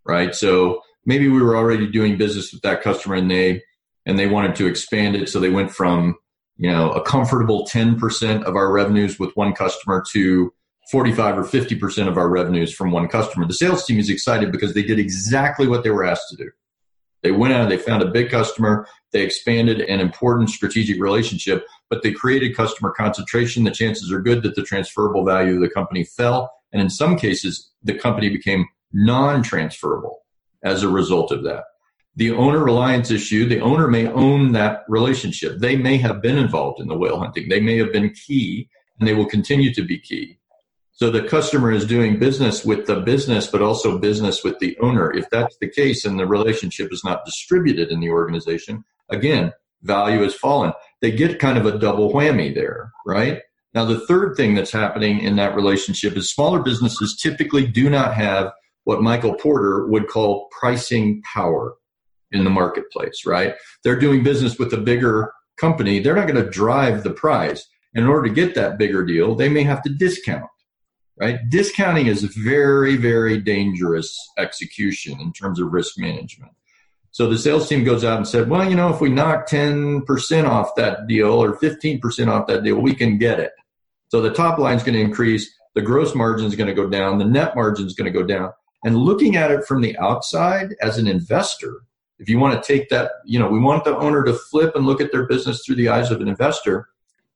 right? 0.04 0.34
So 0.34 0.82
maybe 1.06 1.28
we 1.28 1.42
were 1.42 1.56
already 1.56 1.86
doing 1.86 2.16
business 2.16 2.52
with 2.52 2.62
that 2.62 2.82
customer 2.82 3.14
and 3.16 3.30
they 3.30 3.62
and 4.06 4.18
they 4.18 4.26
wanted 4.26 4.54
to 4.56 4.66
expand 4.66 5.16
it. 5.16 5.28
So 5.28 5.40
they 5.40 5.50
went 5.50 5.70
from 5.70 6.16
you 6.56 6.70
know 6.70 6.90
a 6.92 7.02
comfortable 7.02 7.66
10% 7.66 8.44
of 8.44 8.56
our 8.56 8.70
revenues 8.70 9.18
with 9.18 9.32
one 9.34 9.54
customer 9.54 10.04
to 10.12 10.52
45 10.90 11.38
or 11.38 11.44
50% 11.44 12.08
of 12.08 12.18
our 12.18 12.28
revenues 12.28 12.72
from 12.74 12.90
one 12.90 13.08
customer. 13.08 13.46
The 13.46 13.54
sales 13.54 13.86
team 13.86 13.98
is 13.98 14.10
excited 14.10 14.52
because 14.52 14.74
they 14.74 14.82
did 14.82 14.98
exactly 14.98 15.66
what 15.66 15.82
they 15.82 15.90
were 15.90 16.04
asked 16.04 16.28
to 16.30 16.36
do. 16.36 16.50
They 17.22 17.32
went 17.32 17.54
out 17.54 17.70
they 17.70 17.78
found 17.78 18.02
a 18.02 18.10
big 18.10 18.30
customer 18.30 18.86
they 19.12 19.22
expanded 19.22 19.80
an 19.80 20.00
important 20.00 20.50
strategic 20.50 21.00
relationship 21.00 21.66
but 21.88 22.02
they 22.02 22.12
created 22.12 22.56
customer 22.56 22.90
concentration. 22.90 23.64
The 23.64 23.70
chances 23.70 24.12
are 24.12 24.20
good 24.20 24.42
that 24.42 24.56
the 24.56 24.62
transferable 24.62 25.24
value 25.24 25.54
of 25.54 25.60
the 25.60 25.70
company 25.70 26.04
fell 26.04 26.52
and 26.72 26.82
in 26.82 26.90
some 26.90 27.16
cases 27.16 27.70
the 27.82 27.94
company 27.94 28.28
became 28.28 28.66
non-transferable 28.92 30.23
as 30.64 30.82
a 30.82 30.88
result 30.88 31.30
of 31.30 31.44
that. 31.44 31.64
The 32.16 32.30
owner 32.30 32.62
reliance 32.62 33.10
issue, 33.10 33.48
the 33.48 33.60
owner 33.60 33.88
may 33.88 34.06
own 34.06 34.52
that 34.52 34.84
relationship. 34.88 35.58
They 35.58 35.76
may 35.76 35.96
have 35.98 36.22
been 36.22 36.38
involved 36.38 36.80
in 36.80 36.88
the 36.88 36.96
whale 36.96 37.18
hunting. 37.18 37.48
They 37.48 37.60
may 37.60 37.76
have 37.78 37.92
been 37.92 38.10
key 38.10 38.68
and 38.98 39.08
they 39.08 39.14
will 39.14 39.26
continue 39.26 39.74
to 39.74 39.82
be 39.82 39.98
key. 39.98 40.38
So 40.92 41.10
the 41.10 41.24
customer 41.24 41.72
is 41.72 41.84
doing 41.84 42.20
business 42.20 42.64
with 42.64 42.86
the 42.86 43.00
business, 43.00 43.48
but 43.48 43.62
also 43.62 43.98
business 43.98 44.44
with 44.44 44.60
the 44.60 44.78
owner. 44.78 45.12
If 45.12 45.28
that's 45.28 45.56
the 45.60 45.68
case 45.68 46.04
and 46.04 46.18
the 46.18 46.26
relationship 46.26 46.92
is 46.92 47.02
not 47.02 47.24
distributed 47.24 47.90
in 47.90 47.98
the 47.98 48.10
organization, 48.10 48.84
again, 49.10 49.52
value 49.82 50.22
has 50.22 50.36
fallen. 50.36 50.72
They 51.00 51.10
get 51.10 51.40
kind 51.40 51.58
of 51.58 51.66
a 51.66 51.78
double 51.78 52.12
whammy 52.12 52.54
there, 52.54 52.92
right? 53.04 53.42
Now, 53.74 53.84
the 53.84 54.06
third 54.06 54.36
thing 54.36 54.54
that's 54.54 54.70
happening 54.70 55.18
in 55.18 55.34
that 55.34 55.56
relationship 55.56 56.16
is 56.16 56.32
smaller 56.32 56.62
businesses 56.62 57.18
typically 57.20 57.66
do 57.66 57.90
not 57.90 58.14
have 58.14 58.52
what 58.84 59.02
Michael 59.02 59.34
Porter 59.34 59.86
would 59.86 60.08
call 60.08 60.48
pricing 60.58 61.22
power 61.22 61.74
in 62.32 62.44
the 62.44 62.50
marketplace, 62.50 63.24
right? 63.26 63.54
They're 63.82 63.98
doing 63.98 64.22
business 64.22 64.58
with 64.58 64.72
a 64.72 64.78
bigger 64.78 65.32
company. 65.58 66.00
They're 66.00 66.16
not 66.16 66.28
going 66.28 66.42
to 66.42 66.50
drive 66.50 67.02
the 67.02 67.12
price. 67.12 67.66
In 67.94 68.06
order 68.06 68.28
to 68.28 68.34
get 68.34 68.56
that 68.56 68.76
bigger 68.76 69.04
deal, 69.04 69.36
they 69.36 69.48
may 69.48 69.62
have 69.62 69.80
to 69.82 69.88
discount, 69.88 70.50
right? 71.16 71.38
Discounting 71.48 72.08
is 72.08 72.24
very, 72.24 72.96
very 72.96 73.38
dangerous 73.38 74.18
execution 74.36 75.20
in 75.20 75.32
terms 75.32 75.60
of 75.60 75.72
risk 75.72 75.96
management. 75.96 76.50
So 77.12 77.28
the 77.28 77.38
sales 77.38 77.68
team 77.68 77.84
goes 77.84 78.02
out 78.02 78.16
and 78.16 78.26
said, 78.26 78.50
well, 78.50 78.68
you 78.68 78.74
know, 78.74 78.92
if 78.92 79.00
we 79.00 79.10
knock 79.10 79.48
10% 79.48 80.48
off 80.48 80.74
that 80.74 81.06
deal 81.06 81.30
or 81.30 81.56
15% 81.56 82.26
off 82.26 82.48
that 82.48 82.64
deal, 82.64 82.80
we 82.80 82.96
can 82.96 83.18
get 83.18 83.38
it. 83.38 83.52
So 84.08 84.20
the 84.20 84.32
top 84.32 84.58
line 84.58 84.76
is 84.76 84.82
going 84.82 84.94
to 84.96 85.00
increase, 85.00 85.48
the 85.76 85.82
gross 85.82 86.16
margin 86.16 86.46
is 86.46 86.56
going 86.56 86.66
to 86.66 86.74
go 86.74 86.88
down, 86.88 87.18
the 87.18 87.24
net 87.24 87.54
margin 87.54 87.86
is 87.86 87.94
going 87.94 88.12
to 88.12 88.18
go 88.18 88.26
down. 88.26 88.50
And 88.84 88.98
looking 88.98 89.34
at 89.36 89.50
it 89.50 89.64
from 89.64 89.80
the 89.80 89.96
outside 89.98 90.76
as 90.82 90.98
an 90.98 91.08
investor, 91.08 91.82
if 92.18 92.28
you 92.28 92.38
want 92.38 92.62
to 92.62 92.72
take 92.72 92.90
that, 92.90 93.12
you 93.24 93.38
know, 93.38 93.48
we 93.48 93.58
want 93.58 93.84
the 93.84 93.96
owner 93.96 94.22
to 94.24 94.34
flip 94.34 94.76
and 94.76 94.86
look 94.86 95.00
at 95.00 95.10
their 95.10 95.26
business 95.26 95.64
through 95.64 95.76
the 95.76 95.88
eyes 95.88 96.10
of 96.10 96.20
an 96.20 96.28
investor, 96.28 96.88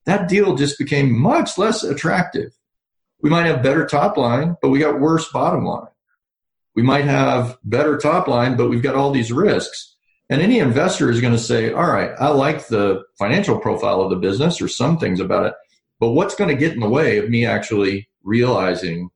that 0.05 0.29
deal 0.29 0.55
just 0.55 0.79
became 0.79 1.19
much 1.19 1.59
less 1.59 1.83
attractive. 1.83 2.53
We 3.21 3.31
might 3.31 3.47
have 3.47 3.63
better 3.63 3.87
top 3.87 4.17
line, 4.17 4.57
but 4.63 4.69
we 4.69 4.79
got 4.79 5.01
worse 5.01 5.29
bottom 5.33 5.65
line. 5.65 5.89
We 6.77 6.83
might 6.83 7.07
have 7.07 7.59
better 7.65 7.97
top 7.97 8.29
line, 8.29 8.57
but 8.57 8.69
we've 8.69 8.83
got 8.83 8.95
all 8.95 9.11
these 9.11 9.33
risks. 9.33 9.97
And 10.31 10.43
any 10.43 10.59
investor 10.59 11.11
is 11.11 11.21
going 11.21 11.33
to 11.33 11.39
say, 11.39 11.73
all 11.73 11.91
right, 11.91 12.11
I 12.21 12.29
like 12.29 12.69
the 12.69 13.03
financial 13.19 13.59
profile 13.59 14.03
of 14.03 14.11
the 14.11 14.17
business 14.17 14.61
or 14.61 14.69
some 14.69 14.99
things 14.99 15.19
about 15.19 15.47
it, 15.47 15.55
but 15.99 16.11
what's 16.11 16.35
going 16.35 16.51
to 16.51 16.57
get 16.57 16.75
in 16.75 16.81
the 16.81 16.89
way 16.89 17.19
of 17.19 17.31
me 17.31 17.47
actually 17.47 18.09
realizing 18.23 19.11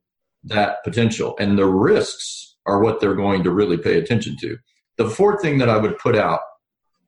that 0.45 0.83
potential. 0.83 1.35
And 1.39 1.57
the 1.57 1.65
risks 1.65 2.55
are 2.65 2.81
what 2.81 2.99
they're 2.99 3.15
going 3.15 3.43
to 3.43 3.51
really 3.51 3.77
pay 3.77 3.97
attention 3.97 4.37
to. 4.41 4.57
The 4.97 5.09
fourth 5.09 5.41
thing 5.41 5.57
that 5.57 5.69
I 5.69 5.77
would 5.77 5.97
put 5.97 6.15
out, 6.15 6.41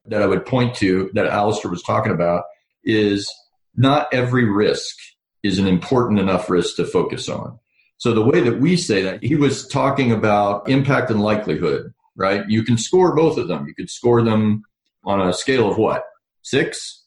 that 0.06 0.22
I 0.22 0.26
would 0.26 0.46
point 0.46 0.76
to, 0.76 1.10
that 1.14 1.28
Alistair 1.28 1.72
was 1.72 1.84
talking 1.84 2.12
about, 2.12 2.44
is 2.84 3.32
not 3.76 4.14
every 4.14 4.46
risk 4.46 4.96
is 5.44 5.60
an 5.60 5.68
important 5.68 6.20
enough 6.20 6.50
risk 6.50 6.76
to 6.78 6.86
focus 6.86 7.30
on. 7.30 7.60
So 7.98 8.14
the 8.14 8.26
way 8.26 8.42
that 8.42 8.60
we 8.60 8.76
say 8.76 9.04
that, 9.04 9.24
he 9.24 9.36
was 9.36 9.68
talking 9.68 10.12
about 10.12 10.68
impact 10.70 11.12
and 11.12 11.22
likelihood, 11.22 11.94
right? 12.16 12.44
You 12.48 12.64
can 12.64 12.78
score 12.78 13.16
both 13.16 13.38
of 13.38 13.48
them. 13.48 13.68
You 13.68 13.76
could 13.76 13.90
score 13.90 14.22
them 14.22 14.64
on 15.06 15.22
a 15.22 15.34
scale 15.34 15.70
of 15.70 15.78
what? 15.78 16.04
Six? 16.42 17.04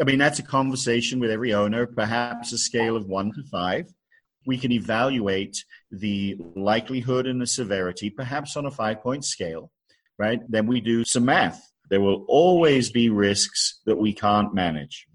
I 0.00 0.04
mean, 0.04 0.18
that's 0.18 0.38
a 0.38 0.42
conversation 0.42 1.20
with 1.20 1.30
every 1.30 1.52
owner, 1.52 1.86
perhaps 1.86 2.52
a 2.52 2.58
scale 2.58 2.96
of 2.96 3.06
one 3.06 3.32
to 3.32 3.42
five 3.44 3.92
we 4.46 4.58
can 4.58 4.72
evaluate 4.72 5.64
the 5.90 6.36
likelihood 6.54 7.26
and 7.26 7.40
the 7.40 7.46
severity, 7.46 8.10
perhaps 8.10 8.56
on 8.56 8.66
a 8.66 8.70
five 8.70 9.02
point 9.02 9.24
scale, 9.24 9.70
right? 10.18 10.40
Then 10.48 10.66
we 10.66 10.80
do 10.80 11.04
some 11.04 11.24
math. 11.24 11.60
There 11.90 12.00
will 12.00 12.24
always 12.28 12.90
be 12.90 13.10
risks 13.10 13.80
that 13.86 13.96
we 13.96 14.12
can't 14.12 14.54
manage. 14.54 15.06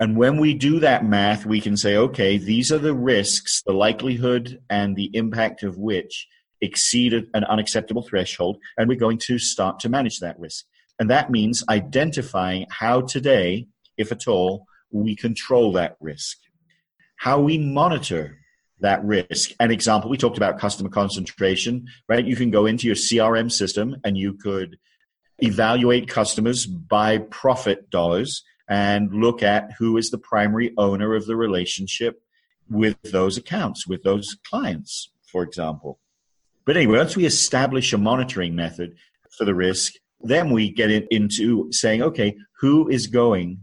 And 0.00 0.16
when 0.16 0.38
we 0.38 0.54
do 0.54 0.80
that 0.80 1.04
math, 1.04 1.46
we 1.46 1.60
can 1.60 1.76
say, 1.76 1.96
okay, 1.96 2.36
these 2.36 2.72
are 2.72 2.78
the 2.78 2.94
risks, 2.94 3.62
the 3.64 3.72
likelihood 3.72 4.58
and 4.68 4.96
the 4.96 5.10
impact 5.14 5.62
of 5.62 5.78
which 5.78 6.26
exceed 6.60 7.12
an 7.12 7.44
unacceptable 7.44 8.02
threshold, 8.02 8.56
and 8.76 8.88
we're 8.88 8.98
going 8.98 9.18
to 9.18 9.38
start 9.38 9.80
to 9.80 9.88
manage 9.88 10.20
that 10.20 10.38
risk. 10.38 10.64
And 10.98 11.10
that 11.10 11.30
means 11.30 11.64
identifying 11.68 12.66
how 12.70 13.02
today, 13.02 13.66
if 13.96 14.12
at 14.12 14.28
all, 14.28 14.66
we 14.90 15.16
control 15.16 15.72
that 15.72 15.96
risk, 16.00 16.38
how 17.16 17.40
we 17.40 17.58
monitor 17.58 18.38
that 18.82 19.04
risk. 19.04 19.50
An 19.58 19.70
example, 19.70 20.10
we 20.10 20.16
talked 20.16 20.36
about 20.36 20.58
customer 20.58 20.90
concentration, 20.90 21.86
right? 22.08 22.24
You 22.24 22.36
can 22.36 22.50
go 22.50 22.66
into 22.66 22.86
your 22.86 22.96
CRM 22.96 23.50
system 23.50 23.96
and 24.04 24.16
you 24.16 24.34
could 24.34 24.78
evaluate 25.38 26.08
customers 26.08 26.66
by 26.66 27.18
profit 27.18 27.90
dollars 27.90 28.44
and 28.68 29.12
look 29.12 29.42
at 29.42 29.72
who 29.78 29.96
is 29.96 30.10
the 30.10 30.18
primary 30.18 30.72
owner 30.78 31.14
of 31.14 31.26
the 31.26 31.36
relationship 31.36 32.22
with 32.70 32.96
those 33.02 33.36
accounts, 33.36 33.86
with 33.86 34.02
those 34.02 34.36
clients, 34.48 35.10
for 35.30 35.42
example. 35.42 35.98
But 36.64 36.76
anyway, 36.76 36.98
once 36.98 37.16
we 37.16 37.26
establish 37.26 37.92
a 37.92 37.98
monitoring 37.98 38.54
method 38.54 38.96
for 39.36 39.44
the 39.44 39.54
risk, 39.54 39.94
then 40.20 40.50
we 40.50 40.70
get 40.70 40.90
into 41.10 41.70
saying, 41.72 42.02
okay, 42.02 42.36
who 42.60 42.88
is 42.88 43.08
going 43.08 43.58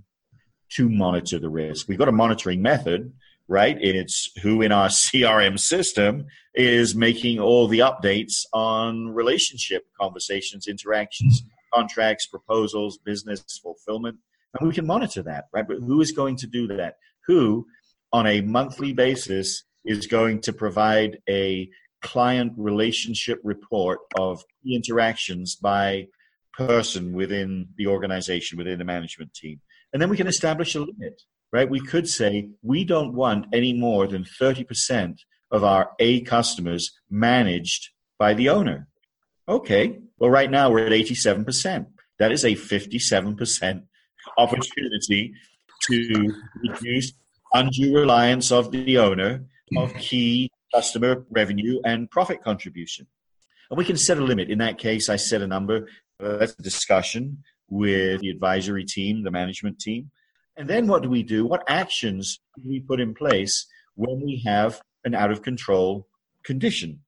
to 0.71 0.89
monitor 0.89 1.39
the 1.39 1.49
risk? 1.49 1.87
We've 1.87 1.97
got 1.97 2.09
a 2.09 2.13
monitoring 2.13 2.61
method, 2.61 3.13
right? 3.49 3.77
It's 3.81 4.29
who 4.41 4.61
in 4.61 4.71
our 4.71 4.87
CRM 4.89 5.59
system 5.59 6.27
is 6.53 6.95
making 6.95 7.39
all 7.39 7.67
the 7.67 7.79
updates 7.79 8.45
on 8.53 9.09
relationship 9.09 9.83
conversations, 9.99 10.67
interactions, 10.67 11.41
hmm. 11.41 11.79
contracts, 11.79 12.27
proposals, 12.27 12.97
business 12.99 13.43
fulfillment. 13.61 14.17
And 14.57 14.67
we 14.67 14.73
can 14.73 14.87
monitor 14.87 15.21
that, 15.23 15.45
right? 15.53 15.67
But 15.67 15.77
who 15.77 15.99
is 15.99 16.11
going 16.11 16.37
to 16.37 16.47
do 16.47 16.67
that? 16.67 16.95
Who, 17.27 17.67
on 18.13 18.25
a 18.25 18.41
monthly 18.41 18.93
basis, 18.93 19.63
is 19.85 20.07
going 20.07 20.41
to 20.41 20.53
provide 20.53 21.19
a 21.29 21.69
client 22.01 22.53
relationship 22.57 23.39
report 23.43 23.99
of 24.17 24.43
interactions 24.65 25.55
by 25.55 26.07
person 26.53 27.13
within 27.13 27.67
the 27.77 27.87
organization, 27.87 28.57
within 28.57 28.79
the 28.79 28.85
management 28.85 29.33
team. 29.33 29.61
And 29.93 30.01
then 30.01 30.09
we 30.09 30.17
can 30.17 30.27
establish 30.27 30.75
a 30.75 30.79
limit 30.79 31.21
right? 31.51 31.69
We 31.69 31.79
could 31.79 32.07
say 32.07 32.49
we 32.61 32.83
don't 32.83 33.13
want 33.13 33.47
any 33.53 33.73
more 33.73 34.07
than 34.07 34.23
30% 34.23 35.19
of 35.51 35.63
our 35.63 35.91
A 35.99 36.21
customers 36.21 36.91
managed 37.09 37.89
by 38.17 38.33
the 38.33 38.49
owner. 38.49 38.87
Okay, 39.47 39.99
well, 40.17 40.29
right 40.29 40.51
now 40.51 40.69
we're 40.69 40.85
at 40.85 40.91
87%. 40.91 41.87
That 42.19 42.31
is 42.31 42.45
a 42.45 42.53
57% 42.53 43.83
opportunity 44.37 45.33
to 45.83 46.33
reduce 46.61 47.13
undue 47.53 47.95
reliance 47.95 48.51
of 48.51 48.71
the 48.71 48.97
owner 48.97 49.45
of 49.77 49.93
key 49.95 50.51
customer 50.73 51.25
revenue 51.29 51.79
and 51.85 52.11
profit 52.11 52.43
contribution. 52.43 53.07
And 53.71 53.77
we 53.77 53.85
can 53.85 53.97
set 53.97 54.17
a 54.17 54.21
limit. 54.23 54.49
In 54.49 54.59
that 54.59 54.77
case, 54.77 55.09
I 55.09 55.15
set 55.15 55.41
a 55.41 55.47
number. 55.47 55.87
That's 56.19 56.53
a 56.59 56.61
discussion 56.61 57.43
with 57.69 58.21
the 58.21 58.29
advisory 58.29 58.83
team, 58.83 59.23
the 59.23 59.31
management 59.31 59.79
team. 59.79 60.11
And 60.59 60.69
then 60.69 60.87
what 60.87 61.03
do 61.03 61.09
we 61.09 61.23
do? 61.23 61.45
What 61.45 61.63
actions 61.69 62.37
do 62.57 62.63
we 62.67 62.81
put 62.81 62.99
in 62.99 63.13
place 63.13 63.65
when 63.95 64.19
we 64.19 64.43
have 64.45 64.81
an 65.05 65.15
out 65.15 65.31
of 65.31 65.41
control 65.41 66.09
condition? 66.43 66.99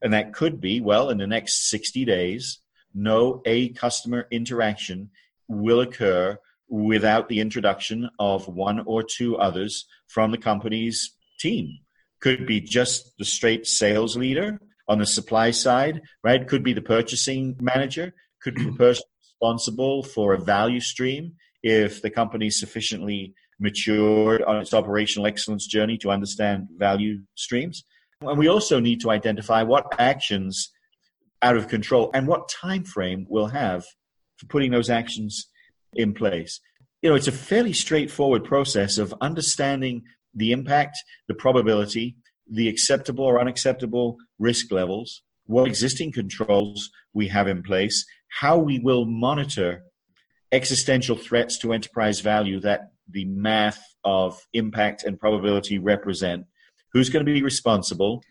And 0.00 0.14
that 0.14 0.32
could 0.32 0.58
be, 0.58 0.80
well, 0.80 1.10
in 1.10 1.18
the 1.18 1.26
next 1.26 1.68
60 1.68 2.06
days, 2.06 2.60
no 2.94 3.42
A 3.44 3.68
customer 3.68 4.26
interaction 4.30 5.10
will 5.48 5.82
occur 5.82 6.38
without 6.66 7.28
the 7.28 7.40
introduction 7.40 8.08
of 8.18 8.48
one 8.48 8.80
or 8.86 9.02
two 9.02 9.36
others 9.36 9.84
from 10.06 10.30
the 10.30 10.38
company's 10.38 11.12
team. 11.38 11.80
Could 12.20 12.46
be 12.46 12.62
just 12.62 13.18
the 13.18 13.26
straight 13.26 13.66
sales 13.66 14.16
leader 14.16 14.58
on 14.88 14.98
the 14.98 15.06
supply 15.06 15.50
side, 15.50 16.00
right? 16.22 16.48
Could 16.48 16.62
be 16.62 16.72
the 16.72 16.80
purchasing 16.80 17.54
manager, 17.60 18.14
could 18.42 18.54
be 18.54 18.64
the 18.64 18.72
person 18.72 19.04
responsible 19.20 20.02
for 20.02 20.32
a 20.32 20.40
value 20.40 20.80
stream 20.80 21.34
if 21.64 22.02
the 22.02 22.10
company 22.10 22.48
is 22.48 22.60
sufficiently 22.60 23.34
matured 23.58 24.42
on 24.42 24.58
its 24.58 24.74
operational 24.74 25.26
excellence 25.26 25.66
journey 25.66 25.96
to 25.96 26.10
understand 26.10 26.68
value 26.76 27.20
streams. 27.36 27.84
And 28.20 28.38
we 28.38 28.48
also 28.48 28.80
need 28.80 29.00
to 29.00 29.10
identify 29.10 29.62
what 29.62 29.86
actions 29.98 30.70
out 31.40 31.56
of 31.56 31.68
control 31.68 32.10
and 32.12 32.28
what 32.28 32.50
time 32.50 32.84
frame 32.84 33.26
we'll 33.30 33.46
have 33.46 33.82
for 34.36 34.46
putting 34.46 34.72
those 34.72 34.90
actions 34.90 35.46
in 35.94 36.12
place. 36.12 36.60
You 37.00 37.08
know, 37.08 37.16
it's 37.16 37.28
a 37.28 37.32
fairly 37.32 37.72
straightforward 37.72 38.44
process 38.44 38.98
of 38.98 39.14
understanding 39.22 40.02
the 40.34 40.52
impact, 40.52 40.98
the 41.28 41.34
probability, 41.34 42.16
the 42.50 42.68
acceptable 42.68 43.24
or 43.24 43.40
unacceptable 43.40 44.18
risk 44.38 44.70
levels, 44.70 45.22
what 45.46 45.66
existing 45.66 46.12
controls 46.12 46.90
we 47.14 47.28
have 47.28 47.48
in 47.48 47.62
place, 47.62 48.04
how 48.40 48.58
we 48.58 48.78
will 48.78 49.06
monitor 49.06 49.84
existential 50.54 51.16
threats 51.16 51.58
to 51.58 51.72
enterprise 51.72 52.20
value 52.20 52.60
that 52.60 52.92
the 53.10 53.24
math 53.24 53.82
of 54.04 54.40
impact 54.52 55.02
and 55.02 55.18
probability 55.18 55.78
represent, 55.78 56.46
who's 56.92 57.10
going 57.10 57.26
to 57.26 57.32
be 57.32 57.42
responsible 57.42 58.22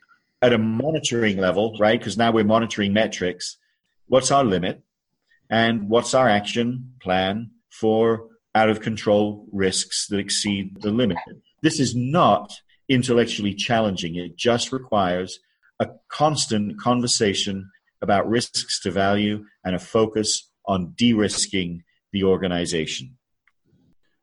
at 0.42 0.54
a 0.54 0.58
monitoring 0.58 1.38
level, 1.38 1.76
right? 1.80 2.00
Because 2.00 2.18
now 2.18 2.32
we're 2.32 2.46
monitoring 2.46 2.94
metrics. 2.94 3.58
What's 4.08 4.32
our 4.32 4.44
limit? 4.44 4.82
And 5.50 5.90
what's 5.90 6.14
our 6.14 6.30
action 6.30 6.94
plan 7.02 7.52
for 7.70 8.30
out 8.56 8.70
of 8.70 8.80
control 8.80 9.46
risks 9.52 10.08
that 10.08 10.18
exceed 10.18 10.82
the 10.82 10.92
limit? 10.92 11.18
This 11.62 11.80
is 11.80 11.94
not 11.94 12.54
intellectually 12.88 13.54
challenging. 13.54 14.16
It 14.16 14.38
just 14.38 14.72
requires 14.72 15.40
a 15.80 15.90
constant 16.08 16.80
conversation 16.80 17.70
about 18.02 18.30
risks 18.30 18.80
to 18.82 18.92
value 18.92 19.46
and 19.64 19.76
a 19.76 19.80
focus 19.80 20.50
on 20.66 20.94
de 20.96 21.14
risking 21.14 21.84
the 22.14 22.24
organization. 22.24 23.18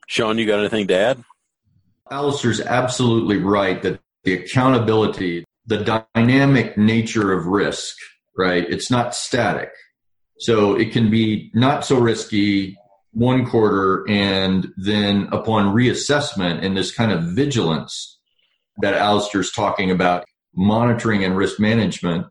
Sean, 0.08 0.38
you 0.38 0.46
got 0.46 0.60
anything 0.60 0.86
to 0.86 0.94
add? 0.94 1.24
Alistair's 2.10 2.60
absolutely 2.60 3.36
right 3.36 3.82
that 3.82 4.00
the 4.24 4.32
accountability, 4.32 5.44
the 5.66 6.02
dynamic 6.14 6.76
nature 6.78 7.32
of 7.32 7.46
risk, 7.46 7.94
right? 8.36 8.64
It's 8.68 8.90
not 8.90 9.14
static. 9.14 9.70
So 10.38 10.74
it 10.74 10.92
can 10.92 11.10
be 11.10 11.50
not 11.54 11.84
so 11.84 11.98
risky 11.98 12.76
one 13.12 13.44
quarter 13.44 14.08
and 14.08 14.68
then 14.76 15.28
upon 15.32 15.74
reassessment 15.74 16.64
and 16.64 16.76
this 16.76 16.92
kind 16.92 17.12
of 17.12 17.22
vigilance 17.34 18.18
that 18.78 18.94
Alistair's 18.94 19.52
talking 19.52 19.90
about, 19.90 20.24
monitoring 20.54 21.24
and 21.24 21.36
risk 21.36 21.60
management, 21.60 22.26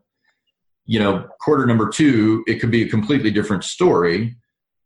you 0.84 0.98
know, 0.98 1.28
quarter 1.40 1.66
number 1.66 1.88
two, 1.88 2.44
it 2.46 2.60
could 2.60 2.70
be 2.70 2.82
a 2.82 2.88
completely 2.88 3.30
different 3.30 3.64
story. 3.64 4.36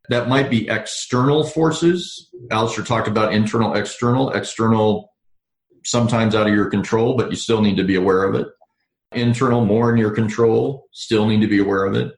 That 0.08 0.28
might 0.28 0.50
be 0.50 0.68
external 0.68 1.44
forces. 1.44 2.30
Alistair 2.50 2.84
talked 2.84 3.08
about 3.08 3.32
internal, 3.32 3.74
external, 3.74 4.30
external 4.30 5.10
sometimes 5.84 6.34
out 6.34 6.46
of 6.46 6.54
your 6.54 6.68
control, 6.70 7.16
but 7.16 7.30
you 7.30 7.36
still 7.36 7.62
need 7.62 7.76
to 7.76 7.84
be 7.84 7.94
aware 7.94 8.24
of 8.24 8.34
it. 8.34 8.48
Internal, 9.12 9.64
more 9.64 9.90
in 9.90 9.96
your 9.96 10.10
control, 10.10 10.86
still 10.92 11.26
need 11.26 11.40
to 11.40 11.46
be 11.46 11.58
aware 11.58 11.84
of 11.84 11.94
it. 11.94 12.12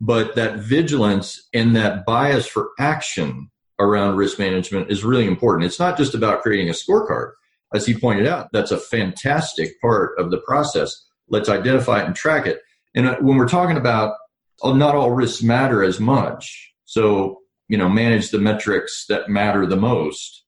But 0.00 0.34
that 0.36 0.58
vigilance 0.58 1.48
and 1.54 1.74
that 1.74 2.04
bias 2.04 2.46
for 2.46 2.70
action 2.78 3.50
around 3.78 4.16
risk 4.16 4.38
management 4.38 4.90
is 4.90 5.04
really 5.04 5.26
important. 5.26 5.64
It's 5.64 5.80
not 5.80 5.96
just 5.96 6.14
about 6.14 6.42
creating 6.42 6.68
a 6.68 6.72
scorecard 6.72 7.32
as 7.74 7.86
he 7.86 7.98
pointed 7.98 8.26
out, 8.26 8.48
that's 8.52 8.70
a 8.70 8.78
fantastic 8.78 9.80
part 9.80 10.18
of 10.18 10.30
the 10.30 10.38
process. 10.38 10.92
Let's 11.28 11.48
identify 11.48 12.00
it 12.00 12.06
and 12.06 12.14
track 12.14 12.46
it. 12.46 12.60
And 12.94 13.08
uh, 13.08 13.16
when 13.20 13.36
we're 13.36 13.48
talking 13.48 13.76
about 13.76 14.14
oh, 14.62 14.74
not 14.74 14.94
all 14.94 15.10
risks 15.10 15.42
matter 15.42 15.82
as 15.82 16.00
much, 16.00 16.72
so 16.86 17.40
you 17.68 17.76
know, 17.76 17.88
manage 17.88 18.30
the 18.30 18.38
metrics 18.38 19.06
that 19.08 19.28
matter 19.28 19.66
the 19.66 19.76
most. 19.76 20.44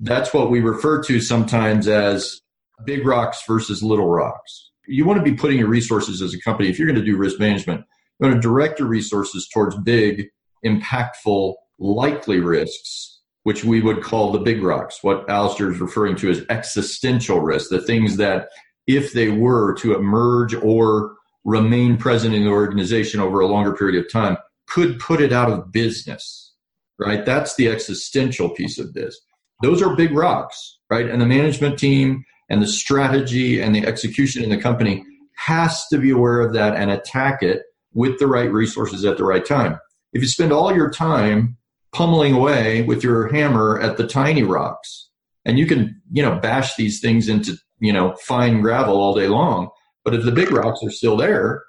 That's 0.00 0.32
what 0.32 0.50
we 0.50 0.60
refer 0.60 1.02
to 1.04 1.20
sometimes 1.20 1.86
as 1.86 2.40
big 2.84 3.06
rocks 3.06 3.42
versus 3.46 3.82
little 3.82 4.08
rocks. 4.08 4.70
You 4.86 5.04
want 5.04 5.18
to 5.18 5.30
be 5.30 5.36
putting 5.36 5.58
your 5.58 5.68
resources 5.68 6.22
as 6.22 6.34
a 6.34 6.40
company, 6.40 6.68
if 6.68 6.78
you're 6.78 6.88
going 6.88 6.98
to 6.98 7.04
do 7.04 7.16
risk 7.16 7.38
management, 7.38 7.84
you 8.18 8.28
want 8.28 8.40
to 8.40 8.48
direct 8.48 8.78
your 8.78 8.88
resources 8.88 9.48
towards 9.52 9.76
big, 9.76 10.28
impactful, 10.64 11.54
likely 11.78 12.40
risks 12.40 13.16
which 13.46 13.62
we 13.62 13.80
would 13.80 14.02
call 14.02 14.32
the 14.32 14.40
big 14.40 14.60
rocks, 14.60 15.04
what 15.04 15.30
Alistair 15.30 15.70
is 15.70 15.78
referring 15.78 16.16
to 16.16 16.28
as 16.28 16.44
existential 16.48 17.40
risk, 17.40 17.70
the 17.70 17.80
things 17.80 18.16
that 18.16 18.48
if 18.88 19.12
they 19.12 19.28
were 19.28 19.72
to 19.74 19.94
emerge 19.94 20.52
or 20.52 21.14
remain 21.44 21.96
present 21.96 22.34
in 22.34 22.42
the 22.42 22.50
organization 22.50 23.20
over 23.20 23.38
a 23.38 23.46
longer 23.46 23.72
period 23.72 24.04
of 24.04 24.10
time, 24.10 24.36
could 24.66 24.98
put 24.98 25.20
it 25.20 25.32
out 25.32 25.50
of 25.50 25.72
business, 25.72 26.54
right? 26.98 27.24
That's 27.24 27.54
the 27.56 27.68
existential 27.68 28.50
piece 28.50 28.78
of 28.78 28.94
this. 28.94 29.18
Those 29.62 29.82
are 29.82 29.96
big 29.96 30.12
rocks, 30.12 30.78
right? 30.90 31.08
And 31.08 31.20
the 31.20 31.26
management 31.26 31.78
team 31.78 32.24
and 32.48 32.62
the 32.62 32.66
strategy 32.66 33.60
and 33.60 33.74
the 33.74 33.86
execution 33.86 34.42
in 34.42 34.50
the 34.50 34.60
company 34.60 35.04
has 35.36 35.86
to 35.88 35.98
be 35.98 36.10
aware 36.10 36.40
of 36.40 36.52
that 36.54 36.74
and 36.74 36.90
attack 36.90 37.42
it 37.42 37.62
with 37.94 38.18
the 38.18 38.26
right 38.26 38.50
resources 38.50 39.04
at 39.04 39.16
the 39.16 39.24
right 39.24 39.44
time. 39.44 39.78
If 40.12 40.22
you 40.22 40.28
spend 40.28 40.52
all 40.52 40.74
your 40.74 40.90
time 40.90 41.56
pummeling 41.96 42.34
away 42.34 42.82
with 42.82 43.02
your 43.02 43.32
hammer 43.32 43.80
at 43.80 43.96
the 43.96 44.06
tiny 44.06 44.42
rocks. 44.42 45.08
And 45.46 45.58
you 45.58 45.66
can, 45.66 46.02
you 46.12 46.22
know, 46.22 46.38
bash 46.38 46.76
these 46.76 47.00
things 47.00 47.26
into, 47.26 47.56
you 47.78 47.90
know, 47.90 48.14
fine 48.16 48.60
gravel 48.60 48.96
all 48.96 49.14
day 49.14 49.28
long. 49.28 49.70
But 50.04 50.12
if 50.12 50.22
the 50.22 50.32
big 50.32 50.50
rocks 50.50 50.80
are 50.84 50.90
still 50.90 51.16
there, 51.16 51.64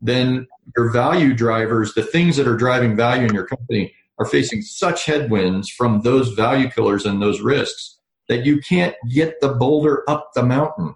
then 0.00 0.48
your 0.76 0.90
value 0.90 1.34
drivers, 1.34 1.94
the 1.94 2.02
things 2.02 2.36
that 2.36 2.48
are 2.48 2.56
driving 2.56 2.96
value 2.96 3.26
in 3.26 3.34
your 3.34 3.46
company, 3.46 3.94
are 4.18 4.26
facing 4.26 4.62
such 4.62 5.06
headwinds 5.06 5.68
from 5.68 6.02
those 6.02 6.30
value 6.30 6.70
killers 6.70 7.06
and 7.06 7.20
those 7.20 7.40
risks 7.40 7.98
that 8.28 8.44
you 8.44 8.60
can't 8.60 8.94
get 9.10 9.40
the 9.40 9.48
boulder 9.48 10.04
up 10.08 10.30
the 10.34 10.42
mountain. 10.42 10.94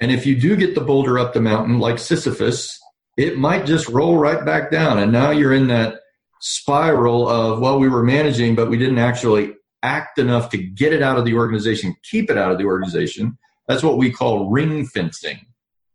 And 0.00 0.10
if 0.10 0.26
you 0.26 0.38
do 0.40 0.56
get 0.56 0.74
the 0.74 0.80
boulder 0.80 1.18
up 1.18 1.32
the 1.32 1.40
mountain, 1.40 1.78
like 1.78 1.98
Sisyphus, 1.98 2.80
it 3.16 3.38
might 3.38 3.66
just 3.66 3.88
roll 3.88 4.16
right 4.16 4.44
back 4.44 4.70
down. 4.70 4.98
And 4.98 5.12
now 5.12 5.30
you're 5.30 5.52
in 5.52 5.68
that 5.68 6.00
spiral 6.40 7.28
of 7.28 7.60
well 7.60 7.78
we 7.78 7.88
were 7.88 8.02
managing 8.02 8.54
but 8.54 8.70
we 8.70 8.78
didn't 8.78 8.98
actually 8.98 9.54
act 9.82 10.18
enough 10.18 10.48
to 10.50 10.56
get 10.56 10.92
it 10.92 11.02
out 11.02 11.18
of 11.18 11.24
the 11.26 11.34
organization 11.34 11.94
keep 12.02 12.30
it 12.30 12.38
out 12.38 12.50
of 12.50 12.56
the 12.56 12.64
organization 12.64 13.36
that's 13.68 13.82
what 13.82 13.98
we 13.98 14.10
call 14.10 14.48
ring 14.50 14.86
fencing 14.86 15.38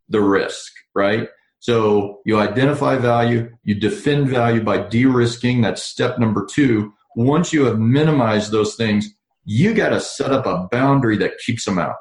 the 0.07 0.21
risk 0.21 0.71
right 0.93 1.29
so 1.65 2.21
you 2.25 2.39
identify 2.39 2.95
value 2.95 3.49
you 3.63 3.73
defend 3.73 4.29
value 4.29 4.63
by 4.63 4.77
de-risking 4.77 5.61
that's 5.61 5.83
step 5.83 6.19
number 6.19 6.45
two. 6.45 6.93
Once 7.15 7.51
you 7.51 7.65
have 7.65 7.79
minimized 7.79 8.51
those 8.51 8.75
things 8.75 9.09
you 9.45 9.73
got 9.73 9.89
to 9.89 9.99
set 9.99 10.31
up 10.31 10.45
a 10.45 10.67
boundary 10.71 11.17
that 11.17 11.39
keeps 11.39 11.65
them 11.65 11.79
out. 11.79 11.95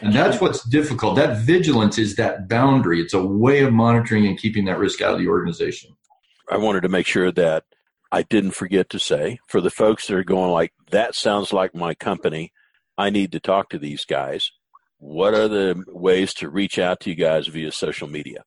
And 0.00 0.12
that's 0.12 0.42
what's 0.42 0.62
difficult. 0.68 1.16
That 1.16 1.38
vigilance 1.38 1.96
is 1.96 2.16
that 2.16 2.48
boundary. 2.48 3.00
It's 3.00 3.14
a 3.14 3.24
way 3.24 3.60
of 3.60 3.72
monitoring 3.72 4.26
and 4.26 4.38
keeping 4.38 4.66
that 4.66 4.78
risk 4.78 5.00
out 5.00 5.14
of 5.14 5.18
the 5.18 5.28
organization. 5.28 5.96
I 6.50 6.58
wanted 6.58 6.82
to 6.82 6.90
make 6.90 7.06
sure 7.06 7.32
that 7.32 7.64
I 8.12 8.22
didn't 8.22 8.50
forget 8.50 8.90
to 8.90 8.98
say 8.98 9.38
for 9.46 9.60
the 9.62 9.70
folks 9.70 10.06
that 10.06 10.16
are 10.16 10.24
going 10.24 10.50
like 10.50 10.72
that 10.90 11.14
sounds 11.14 11.52
like 11.52 11.74
my 11.74 11.94
company, 11.94 12.52
I 12.98 13.10
need 13.10 13.32
to 13.32 13.40
talk 13.40 13.70
to 13.70 13.78
these 13.78 14.04
guys. 14.04 14.50
What 14.98 15.34
are 15.34 15.48
the 15.48 15.82
ways 15.88 16.32
to 16.34 16.48
reach 16.48 16.78
out 16.78 17.00
to 17.00 17.10
you 17.10 17.16
guys 17.16 17.46
via 17.46 17.72
social 17.72 18.08
media? 18.08 18.44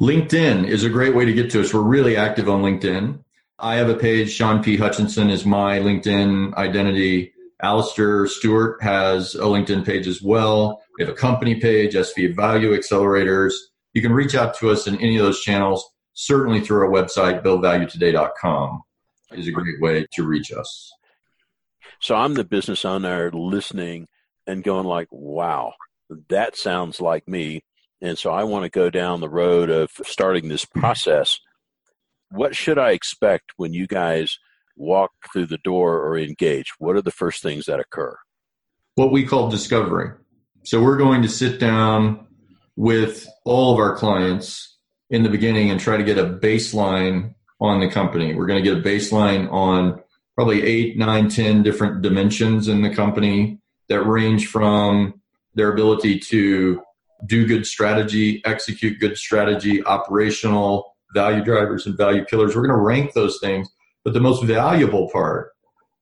LinkedIn 0.00 0.66
is 0.66 0.84
a 0.84 0.90
great 0.90 1.14
way 1.14 1.24
to 1.24 1.32
get 1.32 1.50
to 1.52 1.60
us. 1.60 1.72
We're 1.72 1.82
really 1.82 2.16
active 2.16 2.48
on 2.48 2.62
LinkedIn. 2.62 3.22
I 3.58 3.76
have 3.76 3.88
a 3.88 3.96
page. 3.96 4.32
Sean 4.32 4.62
P. 4.62 4.76
Hutchinson 4.76 5.30
is 5.30 5.44
my 5.44 5.78
LinkedIn 5.78 6.54
identity. 6.54 7.32
Alistair 7.62 8.26
Stewart 8.26 8.82
has 8.82 9.34
a 9.34 9.42
LinkedIn 9.44 9.84
page 9.84 10.08
as 10.08 10.20
well. 10.20 10.82
We 10.98 11.04
have 11.04 11.12
a 11.12 11.16
company 11.16 11.60
page, 11.60 11.94
SV 11.94 12.34
Value 12.34 12.76
Accelerators. 12.76 13.52
You 13.94 14.02
can 14.02 14.12
reach 14.12 14.34
out 14.34 14.58
to 14.58 14.70
us 14.70 14.86
in 14.86 14.96
any 14.96 15.16
of 15.16 15.24
those 15.24 15.40
channels 15.40 15.92
certainly 16.14 16.60
through 16.60 16.82
our 16.82 16.90
website, 16.90 17.42
buildvaluetoday.com 17.42 18.82
is 19.32 19.48
a 19.48 19.52
great 19.52 19.80
way 19.80 20.06
to 20.12 20.24
reach 20.24 20.52
us. 20.52 20.92
So 22.00 22.14
I'm 22.14 22.34
the 22.34 22.44
business 22.44 22.84
owner 22.84 23.30
listening 23.32 24.08
and 24.46 24.64
going 24.64 24.86
like, 24.86 25.08
wow, 25.10 25.74
that 26.28 26.56
sounds 26.56 27.00
like 27.00 27.28
me. 27.28 27.62
And 28.02 28.18
so 28.18 28.32
I 28.32 28.42
want 28.42 28.64
to 28.64 28.68
go 28.68 28.90
down 28.90 29.20
the 29.20 29.28
road 29.28 29.70
of 29.70 29.92
starting 30.04 30.48
this 30.48 30.64
process. 30.64 31.38
What 32.32 32.56
should 32.56 32.76
I 32.76 32.90
expect 32.90 33.52
when 33.56 33.72
you 33.72 33.86
guys 33.86 34.38
walk 34.76 35.12
through 35.32 35.46
the 35.46 35.58
door 35.58 36.00
or 36.00 36.18
engage? 36.18 36.72
What 36.78 36.96
are 36.96 37.02
the 37.02 37.12
first 37.12 37.42
things 37.42 37.66
that 37.66 37.78
occur? 37.78 38.16
What 38.96 39.12
we 39.12 39.24
call 39.24 39.48
discovery. 39.48 40.10
So 40.64 40.82
we're 40.82 40.96
going 40.96 41.22
to 41.22 41.28
sit 41.28 41.60
down 41.60 42.26
with 42.76 43.28
all 43.44 43.72
of 43.72 43.78
our 43.78 43.94
clients 43.94 44.76
in 45.08 45.22
the 45.22 45.28
beginning 45.28 45.70
and 45.70 45.78
try 45.78 45.96
to 45.96 46.02
get 46.02 46.18
a 46.18 46.24
baseline 46.24 47.34
on 47.60 47.78
the 47.78 47.88
company. 47.88 48.34
We're 48.34 48.46
going 48.46 48.62
to 48.62 48.68
get 48.68 48.78
a 48.78 48.88
baseline 48.88 49.50
on 49.52 50.02
probably 50.34 50.62
eight, 50.64 50.98
nine, 50.98 51.28
ten 51.28 51.62
different 51.62 52.02
dimensions 52.02 52.66
in 52.66 52.82
the 52.82 52.92
company 52.92 53.60
that 53.88 54.02
range 54.02 54.48
from 54.48 55.20
their 55.54 55.72
ability 55.72 56.18
to 56.18 56.82
do 57.26 57.46
good 57.46 57.66
strategy, 57.66 58.42
execute 58.44 58.98
good 58.98 59.16
strategy, 59.16 59.84
operational 59.84 60.96
value 61.14 61.44
drivers 61.44 61.86
and 61.86 61.96
value 61.96 62.24
killers. 62.24 62.54
We're 62.54 62.66
going 62.66 62.78
to 62.78 62.84
rank 62.84 63.12
those 63.12 63.38
things. 63.40 63.68
But 64.04 64.14
the 64.14 64.20
most 64.20 64.42
valuable 64.42 65.08
part, 65.10 65.52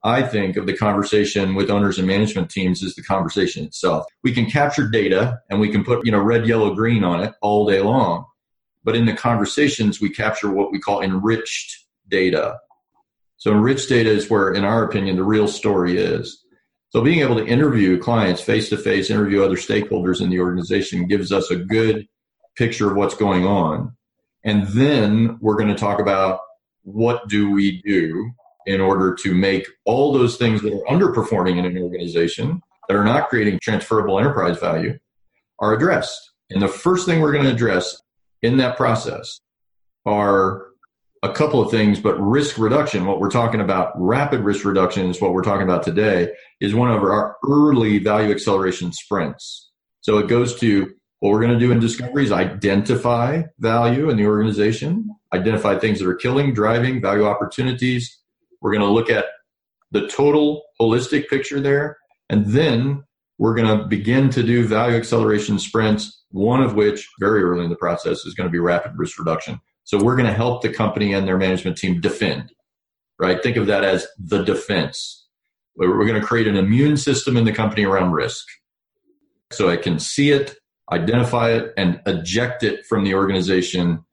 I 0.03 0.23
think, 0.23 0.57
of 0.57 0.67
the 0.67 0.77
conversation 0.77 1.55
with 1.55 1.71
owners 1.71 1.99
and 1.99 2.07
management 2.07 2.49
teams 2.51 2.83
is 2.83 2.95
the 2.95 3.03
conversation 3.03 3.65
itself. 3.65 4.07
We 4.23 4.33
can 4.33 4.47
capture 4.47 4.89
data 4.89 5.39
and 5.51 5.61
we 5.61 5.71
can 5.71 5.85
put, 5.85 6.07
you 6.07 6.13
know, 6.13 6.21
red, 6.21 6.47
yellow, 6.47 6.75
green 6.75 7.05
on 7.05 7.23
it 7.23 7.35
all 7.43 7.67
day 7.67 7.81
long. 7.81 8.25
But 8.83 8.97
in 8.97 9.05
the 9.05 9.13
conversations, 9.13 10.01
we 10.01 10.09
capture 10.09 10.51
what 10.51 10.73
we 10.73 10.81
call 10.81 11.03
enriched 11.03 11.85
data. 12.09 12.57
So 13.37 13.53
enriched 13.53 13.91
data 13.91 14.11
is 14.11 14.31
where, 14.31 14.53
in 14.53 14.65
our 14.65 14.85
opinion, 14.85 15.17
the 15.17 15.25
real 15.25 15.49
story 15.49 15.99
is. 15.99 16.40
So 16.91 17.03
being 17.03 17.21
able 17.21 17.37
to 17.37 17.47
interview 17.47 17.99
clients 17.99 18.41
face 18.41 18.69
to 18.71 18.77
face, 18.77 19.11
interview 19.11 19.45
other 19.45 19.57
stakeholders 19.57 20.21
in 20.21 20.29
the 20.29 20.41
organization 20.41 21.07
gives 21.07 21.31
us 21.31 21.51
a 21.51 21.57
good 21.57 22.09
picture 22.57 22.91
of 22.91 22.97
what's 22.97 23.15
going 23.15 23.47
on. 23.47 23.97
And 24.45 24.67
then 24.69 25.39
we're 25.41 25.57
going 25.57 25.69
to 25.69 25.77
talk 25.77 26.01
about 26.01 26.41
what 26.83 27.29
do 27.29 27.51
we 27.53 27.81
do 27.83 28.33
in 28.67 28.81
order 28.81 29.15
to 29.15 29.35
make 29.35 29.67
all 29.85 30.13
those 30.13 30.37
things 30.37 30.63
that 30.63 30.73
are 30.73 30.85
underperforming 30.97 31.59
in 31.59 31.65
an 31.65 31.79
organization 31.79 32.61
that 32.89 32.97
are 32.97 33.05
not 33.05 33.29
creating 33.29 33.61
transferable 33.63 34.19
enterprise 34.19 34.59
value 34.59 34.99
are 35.61 35.75
addressed. 35.75 36.33
And 36.51 36.61
the 36.61 36.69
first 36.69 37.07
thing 37.07 37.21
we're 37.21 37.33
going 37.33 37.45
to 37.45 37.53
address 37.53 38.03
in 38.43 38.57
that 38.57 38.77
process 38.77 39.41
are 40.07 40.70
a 41.23 41.33
couple 41.33 41.61
of 41.61 41.71
things, 41.71 42.01
but 42.01 42.19
risk 42.19 42.59
reduction, 42.59 43.05
what 43.05 43.21
we're 43.21 43.31
talking 43.31 43.61
about, 43.61 43.93
rapid 43.97 44.41
risk 44.41 44.65
reduction 44.65 45.11
is 45.11 45.21
what 45.21 45.33
we're 45.33 45.43
talking 45.43 45.65
about 45.65 45.83
today, 45.83 46.33
is 46.61 46.75
one 46.75 46.91
of 46.91 47.03
our 47.03 47.37
early 47.47 47.99
value 47.99 48.31
acceleration 48.33 48.93
sprints. 48.93 49.71
So 50.01 50.19
it 50.19 50.29
goes 50.29 50.59
to 50.61 50.91
what 51.19 51.31
we're 51.31 51.41
going 51.41 51.53
to 51.53 51.59
do 51.59 51.73
in 51.73 51.81
discovery 51.81 52.25
is 52.25 52.33
identify 52.33 53.43
value 53.59 54.09
in 54.09 54.17
the 54.17 54.25
organization, 54.25 55.11
identify 55.35 55.79
things 55.79 55.99
that 55.99 56.09
are 56.09 56.15
killing, 56.15 56.55
driving, 56.55 57.03
value 57.03 57.27
opportunities. 57.27 58.19
We're 58.63 58.73
going 58.73 58.87
to 58.87 58.93
look 58.93 59.11
at 59.11 59.27
the 59.91 60.09
total 60.09 60.63
holistic 60.81 61.29
picture 61.29 61.61
there. 61.61 61.99
And 62.31 62.47
then 62.47 63.05
we're 63.37 63.55
going 63.55 63.79
to 63.79 63.85
begin 63.87 64.31
to 64.31 64.43
do 64.43 64.67
value 64.67 64.97
acceleration 64.97 65.59
sprints, 65.59 66.25
one 66.31 66.63
of 66.63 66.75
which 66.75 67.07
very 67.19 67.43
early 67.43 67.65
in 67.65 67.71
the 67.71 67.77
process 67.77 68.25
is 68.25 68.33
going 68.33 68.49
to 68.49 68.53
be 68.53 68.59
rapid 68.59 68.93
risk 68.97 69.19
reduction. 69.19 69.61
So 69.91 70.01
we're 70.01 70.15
going 70.15 70.29
to 70.29 70.33
help 70.33 70.63
the 70.63 70.73
company 70.73 71.13
and 71.13 71.27
their 71.27 71.37
management 71.37 71.77
team 71.77 72.01
defend, 72.01 72.53
right? 73.19 73.43
Think 73.43 73.57
of 73.57 73.67
that 73.67 73.83
as 73.83 74.07
the 74.21 74.45
defense. 74.45 75.27
We're 75.75 76.07
going 76.07 76.21
to 76.21 76.25
create 76.25 76.47
an 76.47 76.55
immune 76.55 76.97
system 76.97 77.37
in 77.37 77.45
the 77.45 77.53
company 77.53 77.85
around 77.85 78.13
risk. 78.13 78.47
So 79.51 79.69
it 79.69 79.83
can 79.83 79.99
see 79.99 80.31
it, 80.31 80.55
identify 80.93 81.51
it, 81.51 81.75
and 81.77 82.01
eject 82.07 82.63
it 82.63 82.87
from 82.87 83.03
the 83.03 83.17
organization 83.17 84.05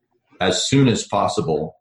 as 0.41 0.65
soon 0.65 0.87
as 0.87 1.05
possible. 1.05 1.75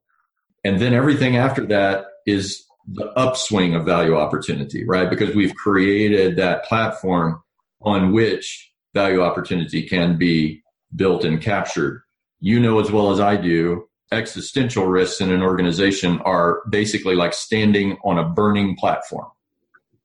And 0.63 0.79
then 0.79 0.93
everything 0.93 1.39
after 1.39 1.65
that 1.69 2.05
is 2.27 2.67
the 2.87 3.07
upswing 3.13 3.75
of 3.75 3.87
value 3.87 4.15
opportunity, 4.15 4.85
right? 4.87 5.09
Because 5.09 5.35
we've 5.35 5.55
created 5.55 6.37
that 6.37 6.67
platform 6.67 7.43
on 7.81 8.13
which 8.13 8.71
value 8.93 9.23
opportunity 9.23 9.89
can 9.89 10.19
be 10.19 10.63
built 10.95 11.25
and 11.25 11.41
captured 11.41 12.03
you 12.41 12.61
know 12.61 12.79
as 12.81 12.91
well 12.91 13.11
as 13.11 13.21
I 13.21 13.37
do, 13.37 13.89
existential 14.13 14.87
risks 14.87 15.21
in 15.21 15.33
an 15.33 15.43
organization 15.43 16.21
are 16.21 16.63
basically 16.71 17.15
like 17.15 17.33
standing 17.33 17.97
on 18.05 18.19
a 18.19 18.29
burning 18.29 18.77
platform. 18.77 19.27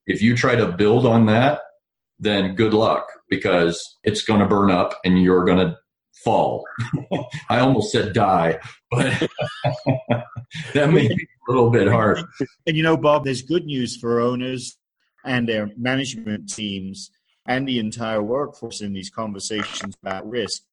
If 0.07 0.21
you 0.21 0.35
try 0.35 0.55
to 0.55 0.71
build 0.71 1.05
on 1.05 1.27
that, 1.27 1.61
then 2.19 2.55
good 2.55 2.73
luck 2.73 3.07
because 3.29 3.97
it's 4.03 4.23
going 4.23 4.39
to 4.39 4.45
burn 4.45 4.71
up 4.71 4.99
and 5.05 5.21
you're 5.21 5.45
going 5.45 5.57
to 5.57 5.77
fall. 6.23 6.65
I 7.49 7.59
almost 7.59 7.91
said 7.91 8.13
die, 8.13 8.59
but 8.89 9.27
that 10.73 10.91
may 10.91 11.07
be 11.07 11.27
a 11.47 11.51
little 11.51 11.69
bit 11.69 11.87
hard. 11.87 12.19
And 12.67 12.77
you 12.77 12.83
know, 12.83 12.97
Bob, 12.97 13.23
there's 13.23 13.41
good 13.41 13.65
news 13.65 13.97
for 13.97 14.19
owners 14.19 14.77
and 15.25 15.47
their 15.47 15.69
management 15.77 16.49
teams 16.49 17.11
and 17.45 17.67
the 17.67 17.79
entire 17.79 18.21
workforce 18.21 18.81
in 18.81 18.93
these 18.93 19.09
conversations 19.09 19.95
about 20.01 20.29
risk 20.29 20.63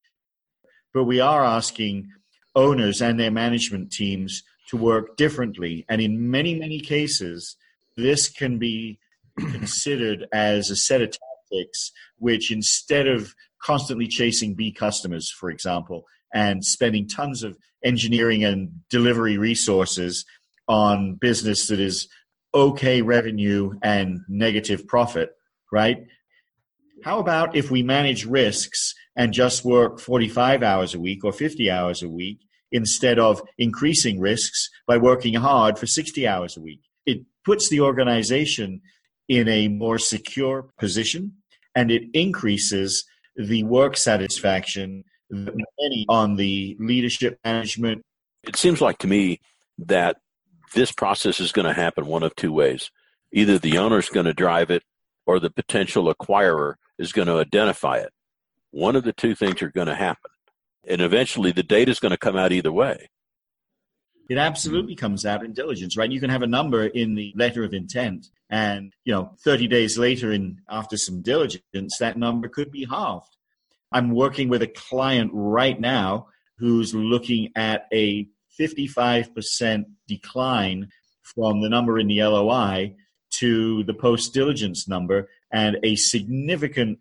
but 0.93 1.03
we 1.03 1.19
are 1.19 1.43
asking 1.43 2.09
owners 2.55 3.01
and 3.01 3.19
their 3.19 3.31
management 3.31 3.91
teams 3.91 4.43
to 4.69 4.77
work 4.77 5.17
differently. 5.17 5.85
And 5.89 6.01
in 6.01 6.29
many, 6.29 6.55
many 6.55 6.79
cases, 6.79 7.55
this 7.95 8.29
can 8.29 8.57
be 8.57 8.99
considered 9.37 10.27
as 10.33 10.69
a 10.69 10.75
set 10.75 11.01
of 11.01 11.11
tactics 11.11 11.91
which, 12.17 12.51
instead 12.51 13.07
of 13.07 13.33
constantly 13.61 14.07
chasing 14.07 14.53
B 14.53 14.71
customers, 14.71 15.31
for 15.31 15.49
example, 15.49 16.05
and 16.33 16.63
spending 16.63 17.07
tons 17.07 17.43
of 17.43 17.57
engineering 17.83 18.43
and 18.43 18.69
delivery 18.89 19.37
resources 19.37 20.25
on 20.67 21.15
business 21.15 21.67
that 21.67 21.79
is 21.79 22.07
okay 22.53 23.01
revenue 23.01 23.73
and 23.81 24.21
negative 24.27 24.87
profit, 24.87 25.35
right? 25.71 26.05
How 27.03 27.19
about 27.19 27.55
if 27.55 27.71
we 27.71 27.83
manage 27.83 28.25
risks 28.25 28.93
and 29.19 29.33
just 29.33 29.65
work 29.65 29.99
45 29.99 30.63
hours 30.63 30.95
a 30.95 30.99
week 30.99 31.25
or 31.25 31.33
50 31.33 31.69
hours 31.69 32.01
a 32.01 32.07
week 32.07 32.39
instead 32.71 33.19
of 33.19 33.41
increasing 33.57 34.17
risks 34.17 34.69
by 34.87 34.95
working 34.95 35.33
hard 35.33 35.77
for 35.77 35.85
60 35.85 36.25
hours 36.25 36.55
a 36.55 36.61
week? 36.61 36.79
It 37.05 37.25
puts 37.43 37.67
the 37.67 37.81
organization 37.81 38.81
in 39.27 39.49
a 39.49 39.67
more 39.67 39.97
secure 39.97 40.69
position 40.79 41.33
and 41.75 41.91
it 41.91 42.03
increases 42.13 43.03
the 43.35 43.63
work 43.63 43.97
satisfaction 43.97 45.03
many 45.29 46.05
on 46.07 46.37
the 46.37 46.77
leadership 46.79 47.39
management. 47.43 48.03
It 48.45 48.55
seems 48.55 48.79
like 48.79 48.99
to 48.99 49.07
me 49.07 49.41
that 49.77 50.15
this 50.75 50.93
process 50.93 51.41
is 51.41 51.51
going 51.51 51.67
to 51.67 51.73
happen 51.73 52.05
one 52.05 52.23
of 52.23 52.37
two 52.37 52.53
ways. 52.53 52.89
Either 53.33 53.59
the 53.59 53.79
owner 53.79 53.99
is 53.99 54.07
going 54.07 54.27
to 54.27 54.33
drive 54.33 54.71
it 54.71 54.83
or 55.27 55.41
the 55.41 55.49
potential 55.49 56.13
acquirer 56.13 56.75
is 56.97 57.11
going 57.11 57.27
to 57.27 57.37
identify 57.37 57.97
it. 57.97 58.13
One 58.71 58.95
of 58.95 59.03
the 59.03 59.13
two 59.13 59.35
things 59.35 59.61
are 59.61 59.71
going 59.71 59.87
to 59.87 59.95
happen. 59.95 60.31
And 60.87 61.01
eventually 61.01 61.51
the 61.51 61.63
data 61.63 61.91
is 61.91 61.99
going 61.99 62.11
to 62.11 62.17
come 62.17 62.35
out 62.35 62.51
either 62.51 62.71
way. 62.71 63.09
It 64.29 64.37
absolutely 64.37 64.95
comes 64.95 65.25
out 65.25 65.43
in 65.43 65.53
diligence, 65.53 65.97
right? 65.97 66.11
You 66.11 66.19
can 66.19 66.29
have 66.29 66.43
a 66.43 66.47
number 66.47 66.85
in 66.85 67.15
the 67.15 67.33
letter 67.35 67.63
of 67.63 67.73
intent 67.73 68.27
and, 68.49 68.93
you 69.03 69.13
know, 69.13 69.31
30 69.43 69.67
days 69.67 69.97
later 69.97 70.31
in 70.31 70.61
after 70.69 70.97
some 70.97 71.21
diligence, 71.21 71.97
that 71.99 72.17
number 72.17 72.47
could 72.47 72.71
be 72.71 72.85
halved. 72.89 73.35
I'm 73.91 74.11
working 74.11 74.49
with 74.49 74.61
a 74.61 74.67
client 74.67 75.31
right 75.33 75.79
now 75.79 76.27
who's 76.57 76.93
looking 76.93 77.51
at 77.55 77.87
a 77.93 78.27
55% 78.59 79.85
decline 80.07 80.89
from 81.23 81.61
the 81.61 81.69
number 81.69 81.99
in 81.99 82.07
the 82.07 82.21
LOI 82.23 82.95
to 83.39 83.83
the 83.83 83.93
post 83.93 84.33
diligence 84.33 84.87
number, 84.87 85.29
and 85.51 85.77
a 85.83 85.95
significant 85.95 86.99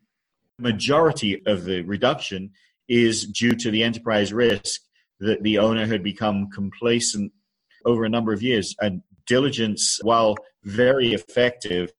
majority 0.58 1.42
of 1.46 1.64
the 1.64 1.82
reduction 1.82 2.50
is 2.88 3.26
due 3.26 3.54
to 3.54 3.70
the 3.70 3.82
enterprise 3.82 4.32
risk 4.32 4.80
that 5.20 5.42
the 5.42 5.58
owner 5.58 5.86
had 5.86 6.02
become 6.02 6.48
complacent 6.50 7.32
over 7.84 8.04
a 8.04 8.08
number 8.08 8.32
of 8.32 8.42
years. 8.42 8.74
And 8.80 9.02
diligence, 9.26 9.98
while 10.02 10.36
very 10.64 11.12
effective, 11.12 11.92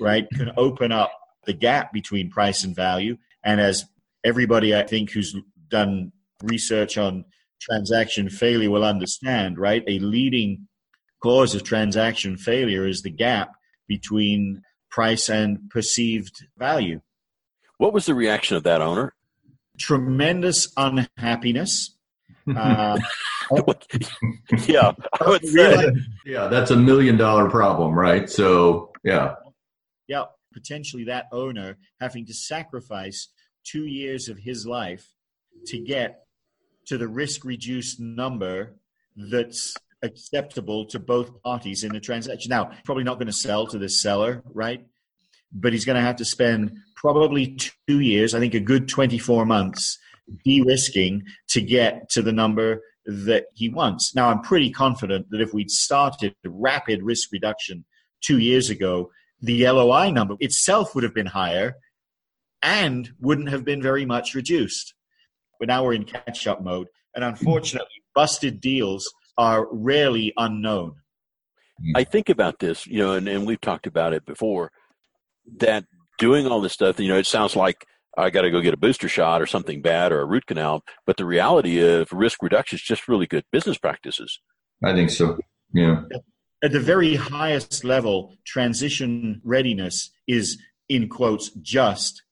right, 0.00 0.26
can 0.34 0.52
open 0.56 0.92
up 0.92 1.12
the 1.46 1.52
gap 1.52 1.92
between 1.92 2.30
price 2.30 2.64
and 2.64 2.74
value. 2.74 3.16
And 3.44 3.60
as 3.60 3.84
everybody, 4.24 4.74
I 4.74 4.86
think, 4.86 5.10
who's 5.10 5.34
done 5.68 6.12
research 6.42 6.98
on 6.98 7.24
transaction 7.60 8.28
failure 8.28 8.70
will 8.70 8.84
understand, 8.84 9.58
right, 9.58 9.84
a 9.86 9.98
leading 9.98 10.68
cause 11.22 11.54
of 11.54 11.62
transaction 11.62 12.36
failure 12.36 12.86
is 12.86 13.02
the 13.02 13.10
gap 13.10 13.52
between 13.86 14.62
price 14.90 15.28
and 15.28 15.68
perceived 15.70 16.46
value. 16.56 17.00
What 17.80 17.94
was 17.94 18.04
the 18.04 18.14
reaction 18.14 18.58
of 18.58 18.64
that 18.64 18.82
owner? 18.82 19.14
Tremendous 19.78 20.70
unhappiness. 20.76 21.96
Uh, 22.56 22.98
yeah, 24.66 24.92
I 25.20 25.28
would 25.28 25.44
say. 25.46 25.92
Yeah, 26.24 26.48
that's 26.48 26.70
a 26.70 26.76
million 26.76 27.16
dollar 27.16 27.48
problem, 27.50 27.96
right? 27.96 28.28
So, 28.28 28.90
yeah. 29.04 29.34
yeah, 30.08 30.24
potentially 30.52 31.04
that 31.04 31.26
owner 31.32 31.76
having 32.00 32.26
to 32.26 32.34
sacrifice 32.34 33.28
two 33.62 33.86
years 33.86 34.28
of 34.28 34.38
his 34.38 34.66
life 34.66 35.12
to 35.66 35.78
get 35.78 36.24
to 36.86 36.98
the 36.98 37.06
risk 37.06 37.44
reduced 37.44 38.00
number 38.00 38.74
that's 39.16 39.76
acceptable 40.02 40.86
to 40.86 40.98
both 40.98 41.40
parties 41.42 41.84
in 41.84 41.92
the 41.92 42.00
transaction. 42.00 42.50
Now, 42.50 42.72
probably 42.84 43.04
not 43.04 43.18
going 43.18 43.26
to 43.28 43.32
sell 43.32 43.66
to 43.68 43.78
the 43.78 43.88
seller, 43.88 44.42
right? 44.46 44.84
But 45.52 45.72
he's 45.72 45.84
going 45.84 45.96
to 45.96 46.02
have 46.02 46.16
to 46.16 46.24
spend 46.24 46.76
probably 46.94 47.58
two 47.88 48.00
years, 48.00 48.34
I 48.34 48.40
think 48.40 48.54
a 48.54 48.60
good 48.60 48.88
24 48.88 49.44
months, 49.46 49.98
de 50.44 50.62
risking 50.62 51.24
to 51.48 51.60
get 51.60 52.08
to 52.10 52.22
the 52.22 52.32
number 52.32 52.82
that 53.06 53.46
he 53.54 53.68
wants. 53.68 54.14
Now, 54.14 54.28
I'm 54.28 54.42
pretty 54.42 54.70
confident 54.70 55.26
that 55.30 55.40
if 55.40 55.52
we'd 55.54 55.70
started 55.70 56.34
rapid 56.44 57.02
risk 57.02 57.30
reduction 57.32 57.84
two 58.20 58.38
years 58.38 58.70
ago, 58.70 59.10
the 59.40 59.66
LOI 59.66 60.10
number 60.10 60.36
itself 60.40 60.94
would 60.94 61.04
have 61.04 61.14
been 61.14 61.26
higher 61.26 61.76
and 62.62 63.10
wouldn't 63.18 63.48
have 63.48 63.64
been 63.64 63.82
very 63.82 64.04
much 64.04 64.34
reduced. 64.34 64.94
But 65.58 65.68
now 65.68 65.84
we're 65.84 65.94
in 65.94 66.04
catch 66.04 66.46
up 66.46 66.62
mode. 66.62 66.88
And 67.14 67.24
unfortunately, 67.24 67.88
busted 68.14 68.60
deals 68.60 69.12
are 69.38 69.66
rarely 69.72 70.32
unknown. 70.36 70.96
I 71.96 72.04
think 72.04 72.28
about 72.28 72.58
this, 72.58 72.86
you 72.86 72.98
know, 72.98 73.14
and, 73.14 73.26
and 73.26 73.46
we've 73.46 73.60
talked 73.60 73.86
about 73.86 74.12
it 74.12 74.26
before 74.26 74.70
that 75.58 75.84
doing 76.18 76.46
all 76.46 76.60
this 76.60 76.72
stuff, 76.72 76.98
you 77.00 77.08
know, 77.08 77.18
it 77.18 77.26
sounds 77.26 77.56
like 77.56 77.86
I 78.16 78.30
got 78.30 78.42
to 78.42 78.50
go 78.50 78.60
get 78.60 78.74
a 78.74 78.78
booster 78.78 79.08
shot 79.08 79.40
or 79.40 79.46
something 79.46 79.82
bad 79.82 80.12
or 80.12 80.20
a 80.20 80.26
root 80.26 80.46
canal. 80.46 80.82
But 81.06 81.16
the 81.16 81.24
reality 81.24 81.80
of 81.80 82.12
risk 82.12 82.42
reduction 82.42 82.76
is 82.76 82.82
just 82.82 83.08
really 83.08 83.26
good 83.26 83.44
business 83.52 83.78
practices. 83.78 84.40
I 84.84 84.92
think 84.92 85.10
so. 85.10 85.38
Yeah. 85.72 86.02
At 86.62 86.72
the 86.72 86.80
very 86.80 87.14
highest 87.14 87.84
level, 87.84 88.34
transition 88.46 89.40
readiness 89.44 90.10
is, 90.28 90.58
in 90.88 91.08
quotes, 91.08 91.50
just 91.62 92.22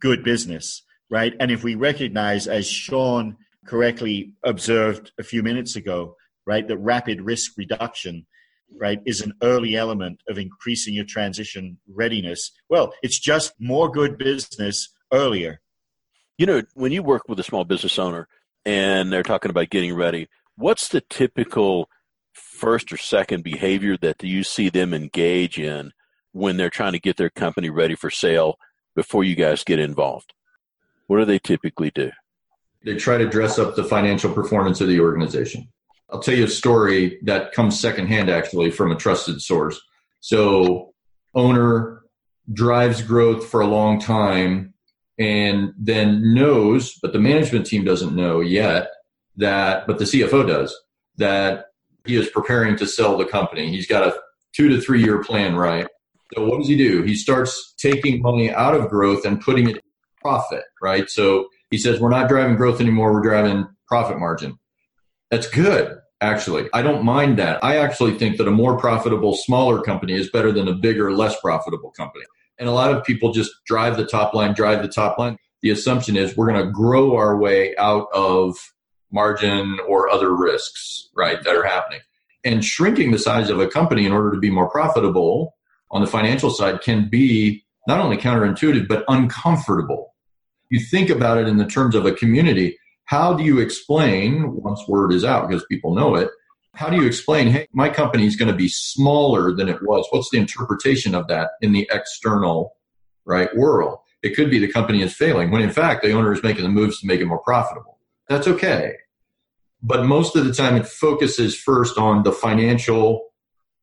good 0.00 0.24
business, 0.24 0.82
right? 1.10 1.34
And 1.38 1.50
if 1.50 1.62
we 1.62 1.74
recognize, 1.76 2.48
as 2.48 2.68
Sean 2.68 3.36
correctly 3.66 4.32
observed 4.44 5.12
a 5.18 5.22
few 5.22 5.42
minutes 5.42 5.76
ago, 5.76 6.16
right, 6.46 6.66
that 6.66 6.78
rapid 6.78 7.20
risk 7.20 7.52
reduction, 7.56 8.26
right, 8.78 9.00
is 9.06 9.20
an 9.20 9.32
early 9.42 9.76
element 9.76 10.20
of 10.28 10.38
increasing 10.38 10.94
your 10.94 11.04
transition 11.04 11.78
readiness. 11.88 12.50
Well, 12.68 12.92
it's 13.02 13.18
just 13.18 13.52
more 13.58 13.90
good 13.90 14.18
business 14.18 14.88
earlier. 15.12 15.60
You 16.38 16.46
know, 16.46 16.62
when 16.74 16.92
you 16.92 17.02
work 17.02 17.22
with 17.28 17.38
a 17.38 17.44
small 17.44 17.64
business 17.64 17.98
owner 17.98 18.28
and 18.64 19.12
they're 19.12 19.22
talking 19.22 19.50
about 19.50 19.70
getting 19.70 19.94
ready, 19.94 20.28
what's 20.56 20.88
the 20.88 21.00
typical 21.02 21.88
first 22.32 22.92
or 22.92 22.96
second 22.96 23.44
behavior 23.44 23.96
that 23.98 24.22
you 24.22 24.42
see 24.42 24.68
them 24.68 24.92
engage 24.92 25.58
in 25.58 25.92
when 26.32 26.56
they're 26.56 26.70
trying 26.70 26.92
to 26.92 27.00
get 27.00 27.16
their 27.16 27.30
company 27.30 27.70
ready 27.70 27.94
for 27.94 28.10
sale 28.10 28.56
before 28.96 29.22
you 29.22 29.36
guys 29.36 29.62
get 29.62 29.78
involved? 29.78 30.34
What 31.06 31.18
do 31.18 31.24
they 31.24 31.38
typically 31.38 31.92
do? 31.94 32.10
They 32.84 32.96
try 32.96 33.18
to 33.18 33.28
dress 33.28 33.58
up 33.58 33.76
the 33.76 33.84
financial 33.84 34.32
performance 34.32 34.80
of 34.80 34.88
the 34.88 35.00
organization. 35.00 35.68
I'll 36.14 36.20
tell 36.20 36.36
you 36.36 36.44
a 36.44 36.48
story 36.48 37.18
that 37.22 37.50
comes 37.50 37.80
secondhand 37.80 38.30
actually 38.30 38.70
from 38.70 38.92
a 38.92 38.94
trusted 38.94 39.42
source. 39.42 39.80
So, 40.20 40.94
owner 41.34 42.02
drives 42.52 43.02
growth 43.02 43.48
for 43.48 43.60
a 43.60 43.66
long 43.66 43.98
time 43.98 44.74
and 45.18 45.72
then 45.76 46.32
knows, 46.32 46.96
but 47.02 47.12
the 47.12 47.18
management 47.18 47.66
team 47.66 47.84
doesn't 47.84 48.14
know 48.14 48.40
yet 48.40 48.90
that, 49.38 49.88
but 49.88 49.98
the 49.98 50.04
CFO 50.04 50.46
does, 50.46 50.72
that 51.16 51.66
he 52.04 52.14
is 52.14 52.28
preparing 52.28 52.76
to 52.76 52.86
sell 52.86 53.18
the 53.18 53.24
company. 53.24 53.70
He's 53.70 53.88
got 53.88 54.06
a 54.06 54.14
two 54.54 54.68
to 54.68 54.80
three 54.80 55.02
year 55.02 55.20
plan, 55.20 55.56
right? 55.56 55.88
So 56.36 56.46
what 56.46 56.58
does 56.58 56.68
he 56.68 56.76
do? 56.76 57.02
He 57.02 57.16
starts 57.16 57.74
taking 57.76 58.22
money 58.22 58.52
out 58.52 58.76
of 58.76 58.88
growth 58.88 59.24
and 59.26 59.40
putting 59.40 59.68
it 59.68 59.76
in 59.76 59.82
profit, 60.22 60.62
right? 60.80 61.10
So 61.10 61.48
he 61.70 61.78
says, 61.78 61.98
we're 61.98 62.08
not 62.08 62.28
driving 62.28 62.54
growth 62.54 62.80
anymore. 62.80 63.12
We're 63.12 63.20
driving 63.20 63.66
profit 63.88 64.20
margin. 64.20 64.60
That's 65.32 65.48
good, 65.48 65.98
actually. 66.24 66.68
I 66.72 66.82
don't 66.82 67.04
mind 67.04 67.38
that. 67.38 67.62
I 67.62 67.76
actually 67.76 68.18
think 68.18 68.38
that 68.38 68.48
a 68.48 68.52
more 68.52 68.76
profitable, 68.76 69.36
smaller 69.36 69.80
company 69.80 70.14
is 70.14 70.30
better 70.30 70.50
than 70.50 70.68
a 70.68 70.74
bigger, 70.74 71.12
less 71.12 71.38
profitable 71.40 71.90
company. 71.90 72.24
And 72.58 72.68
a 72.68 72.72
lot 72.72 72.92
of 72.92 73.04
people 73.04 73.32
just 73.32 73.52
drive 73.66 73.96
the 73.96 74.06
top 74.06 74.34
line, 74.34 74.54
drive 74.54 74.82
the 74.82 74.88
top 74.88 75.18
line. 75.18 75.36
The 75.62 75.70
assumption 75.70 76.16
is 76.16 76.36
we're 76.36 76.50
going 76.50 76.64
to 76.64 76.72
grow 76.72 77.16
our 77.16 77.36
way 77.36 77.76
out 77.76 78.08
of 78.12 78.56
margin 79.10 79.78
or 79.88 80.08
other 80.10 80.34
risks, 80.34 81.08
right, 81.14 81.42
that 81.42 81.54
are 81.54 81.64
happening. 81.64 82.00
And 82.44 82.64
shrinking 82.64 83.10
the 83.10 83.18
size 83.18 83.48
of 83.48 83.60
a 83.60 83.68
company 83.68 84.04
in 84.04 84.12
order 84.12 84.30
to 84.32 84.38
be 84.38 84.50
more 84.50 84.68
profitable 84.68 85.54
on 85.90 86.00
the 86.00 86.06
financial 86.06 86.50
side 86.50 86.82
can 86.82 87.08
be 87.08 87.64
not 87.86 88.00
only 88.00 88.16
counterintuitive, 88.16 88.88
but 88.88 89.04
uncomfortable. 89.08 90.14
You 90.68 90.80
think 90.80 91.10
about 91.10 91.38
it 91.38 91.48
in 91.48 91.56
the 91.56 91.66
terms 91.66 91.94
of 91.94 92.04
a 92.04 92.12
community. 92.12 92.76
How 93.04 93.34
do 93.34 93.44
you 93.44 93.58
explain, 93.58 94.56
once 94.62 94.82
word 94.88 95.12
is 95.12 95.24
out, 95.24 95.48
because 95.48 95.64
people 95.66 95.94
know 95.94 96.14
it, 96.14 96.30
how 96.74 96.90
do 96.90 96.96
you 96.96 97.06
explain, 97.06 97.48
hey, 97.48 97.68
my 97.72 97.88
company 97.88 98.26
is 98.26 98.36
going 98.36 98.50
to 98.50 98.56
be 98.56 98.68
smaller 98.68 99.54
than 99.54 99.68
it 99.68 99.82
was? 99.82 100.06
What's 100.10 100.30
the 100.30 100.38
interpretation 100.38 101.14
of 101.14 101.28
that 101.28 101.50
in 101.60 101.72
the 101.72 101.88
external 101.92 102.74
right 103.24 103.54
world? 103.56 103.98
It 104.22 104.34
could 104.34 104.50
be 104.50 104.58
the 104.58 104.72
company 104.72 105.02
is 105.02 105.14
failing 105.14 105.50
when 105.50 105.62
in 105.62 105.70
fact 105.70 106.02
the 106.02 106.12
owner 106.12 106.32
is 106.32 106.42
making 106.42 106.64
the 106.64 106.70
moves 106.70 107.00
to 107.00 107.06
make 107.06 107.20
it 107.20 107.26
more 107.26 107.42
profitable. 107.42 107.98
That's 108.28 108.48
okay. 108.48 108.94
But 109.82 110.06
most 110.06 110.34
of 110.34 110.46
the 110.46 110.54
time 110.54 110.76
it 110.76 110.86
focuses 110.86 111.54
first 111.54 111.98
on 111.98 112.22
the 112.22 112.32
financial 112.32 113.26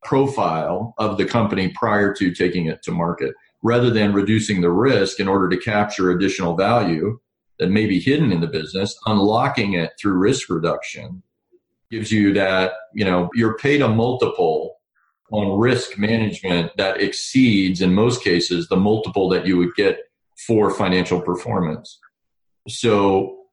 profile 0.02 0.94
of 0.98 1.16
the 1.16 1.24
company 1.24 1.68
prior 1.68 2.12
to 2.14 2.34
taking 2.34 2.66
it 2.66 2.82
to 2.82 2.90
market 2.90 3.34
rather 3.62 3.88
than 3.88 4.12
reducing 4.12 4.60
the 4.60 4.70
risk 4.70 5.20
in 5.20 5.28
order 5.28 5.48
to 5.48 5.56
capture 5.56 6.10
additional 6.10 6.56
value 6.56 7.20
that 7.62 7.70
may 7.70 7.86
be 7.86 8.00
hidden 8.00 8.32
in 8.32 8.40
the 8.40 8.48
business, 8.48 8.98
unlocking 9.06 9.74
it 9.74 9.92
through 10.00 10.14
risk 10.14 10.50
reduction 10.50 11.22
gives 11.92 12.10
you 12.10 12.32
that, 12.32 12.72
you 12.92 13.04
know, 13.04 13.30
you're 13.34 13.56
paid 13.56 13.82
a 13.82 13.88
multiple 13.88 14.78
on 15.30 15.56
risk 15.60 15.96
management 15.96 16.76
that 16.76 17.00
exceeds, 17.00 17.80
in 17.80 17.94
most 17.94 18.24
cases, 18.24 18.66
the 18.66 18.76
multiple 18.76 19.28
that 19.28 19.46
you 19.46 19.56
would 19.58 19.72
get 19.76 20.00
for 20.44 20.72
financial 20.74 21.20
performance. 21.20 22.00
So 22.66 23.44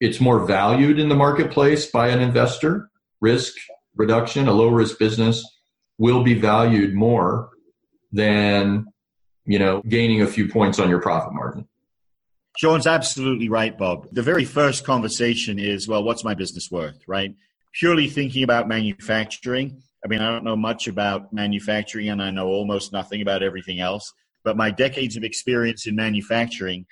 it's 0.00 0.22
more 0.22 0.46
valued 0.46 0.98
in 0.98 1.10
the 1.10 1.14
marketplace 1.14 1.84
by 1.84 2.08
an 2.08 2.20
investor. 2.20 2.90
Risk 3.20 3.52
reduction, 3.94 4.48
a 4.48 4.52
low 4.54 4.68
risk 4.68 4.98
business 4.98 5.44
will 5.98 6.22
be 6.22 6.32
valued 6.32 6.94
more 6.94 7.50
than, 8.10 8.86
you 9.44 9.58
know, 9.58 9.82
gaining 9.86 10.22
a 10.22 10.26
few 10.26 10.48
points 10.48 10.78
on 10.78 10.88
your 10.88 11.02
profit 11.02 11.34
margin. 11.34 11.66
Sean's 12.60 12.86
absolutely 12.86 13.48
right, 13.48 13.78
Bob. 13.78 14.06
The 14.12 14.20
very 14.20 14.44
first 14.44 14.84
conversation 14.84 15.58
is, 15.58 15.88
well, 15.88 16.04
what's 16.04 16.24
my 16.24 16.34
business 16.34 16.70
worth, 16.70 17.00
right? 17.06 17.34
purely 17.72 18.06
thinking 18.06 18.42
about 18.42 18.68
manufacturing, 18.68 19.82
I 20.04 20.08
mean, 20.08 20.20
I 20.20 20.30
don't 20.30 20.44
know 20.44 20.56
much 20.56 20.86
about 20.86 21.32
manufacturing 21.32 22.10
and 22.10 22.22
I 22.22 22.30
know 22.30 22.48
almost 22.48 22.92
nothing 22.92 23.22
about 23.22 23.42
everything 23.42 23.80
else, 23.80 24.12
but 24.44 24.58
my 24.58 24.70
decades 24.70 25.16
of 25.16 25.24
experience 25.24 25.86
in 25.86 25.96
manufacturing 25.96 26.84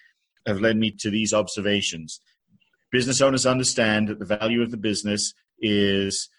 have 0.46 0.62
led 0.62 0.78
me 0.78 0.90
to 1.00 1.10
these 1.10 1.34
observations. 1.34 2.18
Business 2.90 3.20
owners 3.20 3.44
understand 3.44 4.08
that 4.08 4.20
the 4.20 4.24
value 4.24 4.62
of 4.62 4.70
the 4.70 4.78
business 4.78 5.34
is 5.60 6.30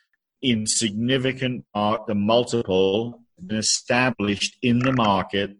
in 0.41 0.65
significant 0.65 1.65
part 1.71 2.07
the 2.07 2.15
multiple 2.15 3.21
established 3.51 4.57
in 4.63 4.79
the 4.79 4.93
market 4.93 5.55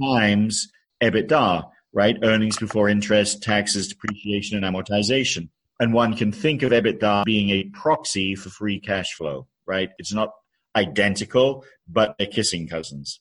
times 0.00 0.68
EBITDA, 1.02 1.68
right? 1.92 2.16
Earnings 2.22 2.56
before 2.56 2.88
interest, 2.88 3.42
taxes, 3.42 3.88
depreciation, 3.88 4.62
and 4.62 4.64
amortization. 4.64 5.48
And 5.80 5.92
one 5.92 6.16
can 6.16 6.32
think 6.32 6.62
of 6.62 6.72
EBITDA 6.72 7.24
being 7.24 7.50
a 7.50 7.64
proxy 7.64 8.34
for 8.34 8.50
free 8.50 8.78
cash 8.78 9.12
flow, 9.14 9.48
right? 9.66 9.90
It's 9.98 10.12
not 10.12 10.30
identical, 10.76 11.64
but 11.88 12.14
they're 12.18 12.26
kissing 12.26 12.68
cousins. 12.68 13.20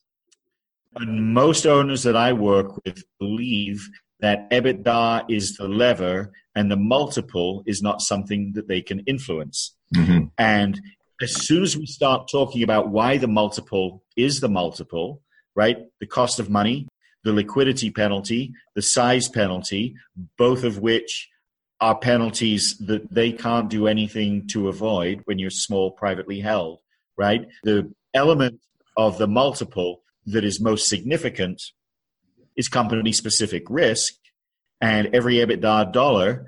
And 0.95 1.33
most 1.33 1.65
owners 1.65 2.03
that 2.03 2.15
I 2.15 2.33
work 2.33 2.83
with 2.85 3.03
believe 3.19 3.89
that 4.19 4.49
EBITDA 4.51 5.25
is 5.29 5.57
the 5.57 5.67
lever 5.67 6.31
and 6.55 6.69
the 6.69 6.77
multiple 6.77 7.63
is 7.65 7.81
not 7.81 8.01
something 8.01 8.53
that 8.53 8.67
they 8.67 8.81
can 8.81 8.99
influence. 9.01 9.75
Mm-hmm. 9.95 10.25
And 10.37 10.79
as 11.21 11.33
soon 11.33 11.63
as 11.63 11.77
we 11.77 11.85
start 11.85 12.29
talking 12.29 12.63
about 12.63 12.89
why 12.89 13.17
the 13.17 13.27
multiple 13.27 14.03
is 14.15 14.39
the 14.39 14.49
multiple, 14.49 15.21
right? 15.55 15.77
The 15.99 16.07
cost 16.07 16.39
of 16.39 16.49
money, 16.49 16.87
the 17.23 17.33
liquidity 17.33 17.91
penalty, 17.91 18.53
the 18.75 18.81
size 18.81 19.29
penalty, 19.29 19.95
both 20.37 20.63
of 20.63 20.79
which 20.79 21.29
are 21.79 21.97
penalties 21.97 22.77
that 22.77 23.11
they 23.13 23.31
can't 23.31 23.69
do 23.69 23.87
anything 23.87 24.47
to 24.47 24.67
avoid 24.67 25.21
when 25.25 25.39
you're 25.39 25.49
small, 25.49 25.91
privately 25.91 26.39
held, 26.39 26.79
right? 27.17 27.47
The 27.63 27.91
element 28.13 28.59
of 28.97 29.17
the 29.17 29.27
multiple 29.27 30.03
that 30.27 30.43
is 30.43 30.59
most 30.59 30.87
significant 30.87 31.61
is 32.55 32.69
company 32.69 33.11
specific 33.11 33.63
risk, 33.69 34.13
and 34.79 35.09
every 35.13 35.35
EBITDA 35.35 35.91
dollar 35.91 36.45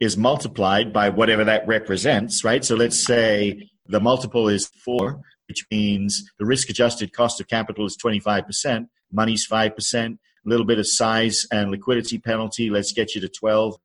is 0.00 0.16
multiplied 0.16 0.92
by 0.92 1.08
whatever 1.08 1.44
that 1.44 1.66
represents, 1.68 2.44
right? 2.44 2.64
So 2.64 2.74
let's 2.74 2.98
say 2.98 3.70
the 3.86 4.00
multiple 4.00 4.48
is 4.48 4.66
four, 4.84 5.22
which 5.48 5.64
means 5.70 6.24
the 6.38 6.46
risk 6.46 6.68
adjusted 6.68 7.12
cost 7.12 7.40
of 7.40 7.48
capital 7.48 7.86
is 7.86 7.96
25%. 7.96 8.86
Money's 9.14 9.46
5%, 9.46 10.12
a 10.12 10.18
little 10.44 10.66
bit 10.66 10.78
of 10.78 10.86
size 10.86 11.46
and 11.50 11.70
liquidity 11.70 12.18
penalty, 12.18 12.70
let's 12.70 12.92
get 12.92 13.14
you 13.14 13.20
to 13.20 13.28
12 13.28 13.76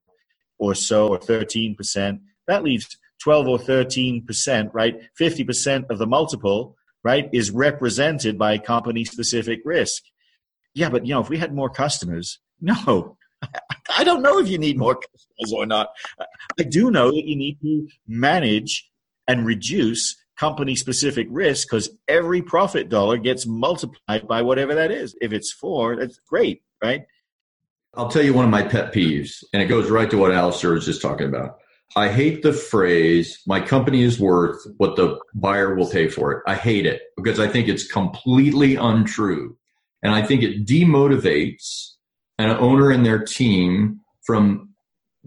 or 0.57 0.75
so, 0.75 1.07
or 1.07 1.19
13%. 1.19 2.19
That 2.47 2.63
leaves 2.63 2.97
12 3.21 3.47
or 3.47 3.57
13%, 3.57 4.69
right? 4.73 4.99
50% 5.19 5.89
of 5.89 5.97
the 5.97 6.07
multiple, 6.07 6.75
right, 7.03 7.29
is 7.31 7.51
represented 7.51 8.37
by 8.37 8.57
company 8.57 9.05
specific 9.05 9.61
risk. 9.63 10.03
Yeah, 10.73 10.89
but 10.89 11.05
you 11.05 11.13
know, 11.13 11.21
if 11.21 11.29
we 11.29 11.37
had 11.37 11.53
more 11.53 11.69
customers, 11.69 12.39
no, 12.61 13.17
I 13.97 14.03
don't 14.03 14.21
know 14.21 14.39
if 14.39 14.47
you 14.47 14.57
need 14.57 14.77
more 14.77 14.95
customers 14.95 15.53
or 15.53 15.65
not. 15.65 15.89
I 16.59 16.63
do 16.63 16.91
know 16.91 17.11
that 17.11 17.25
you 17.25 17.35
need 17.35 17.59
to 17.61 17.87
manage 18.07 18.89
and 19.27 19.45
reduce 19.45 20.15
company 20.39 20.75
specific 20.75 21.27
risk 21.29 21.67
because 21.67 21.89
every 22.07 22.41
profit 22.41 22.89
dollar 22.89 23.17
gets 23.17 23.45
multiplied 23.45 24.27
by 24.27 24.41
whatever 24.41 24.73
that 24.75 24.91
is. 24.91 25.15
If 25.21 25.33
it's 25.33 25.51
four, 25.51 25.97
that's 25.97 26.19
great, 26.27 26.63
right? 26.81 27.05
I'll 27.95 28.09
tell 28.09 28.23
you 28.23 28.33
one 28.33 28.45
of 28.45 28.51
my 28.51 28.63
pet 28.63 28.93
peeves, 28.93 29.43
and 29.51 29.61
it 29.61 29.65
goes 29.65 29.89
right 29.89 30.09
to 30.11 30.17
what 30.17 30.31
Alistair 30.31 30.71
was 30.71 30.85
just 30.85 31.01
talking 31.01 31.27
about. 31.27 31.57
I 31.95 32.09
hate 32.09 32.43
the 32.43 32.53
phrase, 32.53 33.39
my 33.47 33.59
company 33.59 34.03
is 34.03 34.19
worth 34.19 34.63
what 34.77 34.95
the 34.95 35.19
buyer 35.33 35.73
will 35.73 35.89
pay 35.89 36.07
for 36.07 36.31
it. 36.31 36.43
I 36.45 36.53
hate 36.53 36.85
it 36.85 37.01
because 37.17 37.39
I 37.39 37.47
think 37.47 37.67
it's 37.67 37.91
completely 37.91 38.75
untrue. 38.75 39.57
And 40.03 40.13
I 40.13 40.21
think 40.21 40.43
it 40.43 40.67
demotivates 40.67 41.95
an 42.37 42.51
owner 42.51 42.91
and 42.91 43.05
their 43.05 43.19
team 43.19 44.01
from 44.21 44.69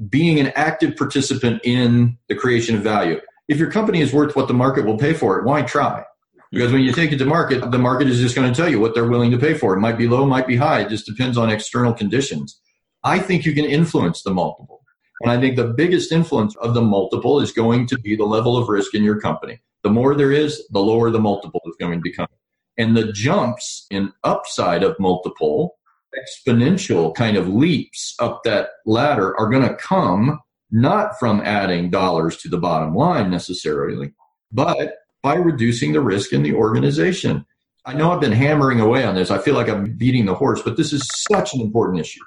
being 0.08 0.38
an 0.38 0.52
active 0.54 0.96
participant 0.96 1.60
in 1.64 2.16
the 2.28 2.36
creation 2.36 2.76
of 2.76 2.82
value. 2.82 3.20
If 3.48 3.58
your 3.58 3.70
company 3.70 4.00
is 4.00 4.12
worth 4.12 4.36
what 4.36 4.48
the 4.48 4.54
market 4.54 4.84
will 4.84 4.98
pay 4.98 5.14
for 5.14 5.38
it, 5.38 5.44
why 5.44 5.62
try? 5.62 6.04
Because 6.52 6.72
when 6.72 6.82
you 6.82 6.92
take 6.92 7.12
it 7.12 7.18
to 7.18 7.24
market, 7.24 7.70
the 7.70 7.78
market 7.78 8.08
is 8.08 8.20
just 8.20 8.36
going 8.36 8.52
to 8.52 8.56
tell 8.56 8.70
you 8.70 8.78
what 8.78 8.94
they're 8.94 9.08
willing 9.08 9.30
to 9.30 9.38
pay 9.38 9.54
for. 9.54 9.74
It 9.74 9.80
might 9.80 9.96
be 9.96 10.06
low, 10.06 10.26
might 10.26 10.46
be 10.46 10.56
high. 10.56 10.80
It 10.80 10.90
just 10.90 11.06
depends 11.06 11.38
on 11.38 11.48
external 11.50 11.94
conditions. 11.94 12.60
I 13.04 13.18
think 13.18 13.44
you 13.44 13.54
can 13.54 13.64
influence 13.64 14.22
the 14.22 14.32
multiple. 14.32 14.82
And 15.22 15.30
I 15.30 15.40
think 15.40 15.56
the 15.56 15.68
biggest 15.68 16.12
influence 16.12 16.54
of 16.56 16.74
the 16.74 16.82
multiple 16.82 17.40
is 17.40 17.52
going 17.52 17.86
to 17.86 17.98
be 17.98 18.16
the 18.16 18.24
level 18.24 18.56
of 18.56 18.68
risk 18.68 18.94
in 18.94 19.02
your 19.02 19.20
company. 19.20 19.60
The 19.82 19.90
more 19.90 20.14
there 20.14 20.32
is, 20.32 20.66
the 20.70 20.80
lower 20.80 21.10
the 21.10 21.20
multiple 21.20 21.60
is 21.66 21.76
going 21.80 21.98
to 21.98 22.02
become. 22.02 22.28
And 22.76 22.96
the 22.96 23.12
jumps 23.12 23.86
in 23.90 24.12
upside 24.22 24.82
of 24.82 24.98
multiple 24.98 25.76
exponential 26.14 27.14
kind 27.14 27.36
of 27.36 27.48
leaps 27.48 28.14
up 28.18 28.42
that 28.44 28.68
ladder 28.84 29.38
are 29.38 29.48
going 29.48 29.66
to 29.66 29.74
come 29.76 30.38
not 30.72 31.18
from 31.18 31.40
adding 31.42 31.90
dollars 31.90 32.38
to 32.38 32.48
the 32.48 32.58
bottom 32.58 32.94
line 32.94 33.30
necessarily, 33.30 34.12
but 34.50 34.94
by 35.22 35.34
reducing 35.34 35.92
the 35.92 36.00
risk 36.00 36.32
in 36.32 36.42
the 36.42 36.54
organization. 36.54 37.46
I 37.84 37.94
know 37.94 38.12
I've 38.12 38.20
been 38.20 38.32
hammering 38.32 38.80
away 38.80 39.04
on 39.04 39.14
this. 39.14 39.30
I 39.30 39.38
feel 39.38 39.54
like 39.54 39.68
I'm 39.68 39.96
beating 39.96 40.26
the 40.26 40.34
horse, 40.34 40.62
but 40.62 40.76
this 40.76 40.92
is 40.92 41.08
such 41.30 41.54
an 41.54 41.60
important 41.60 42.00
issue 42.00 42.22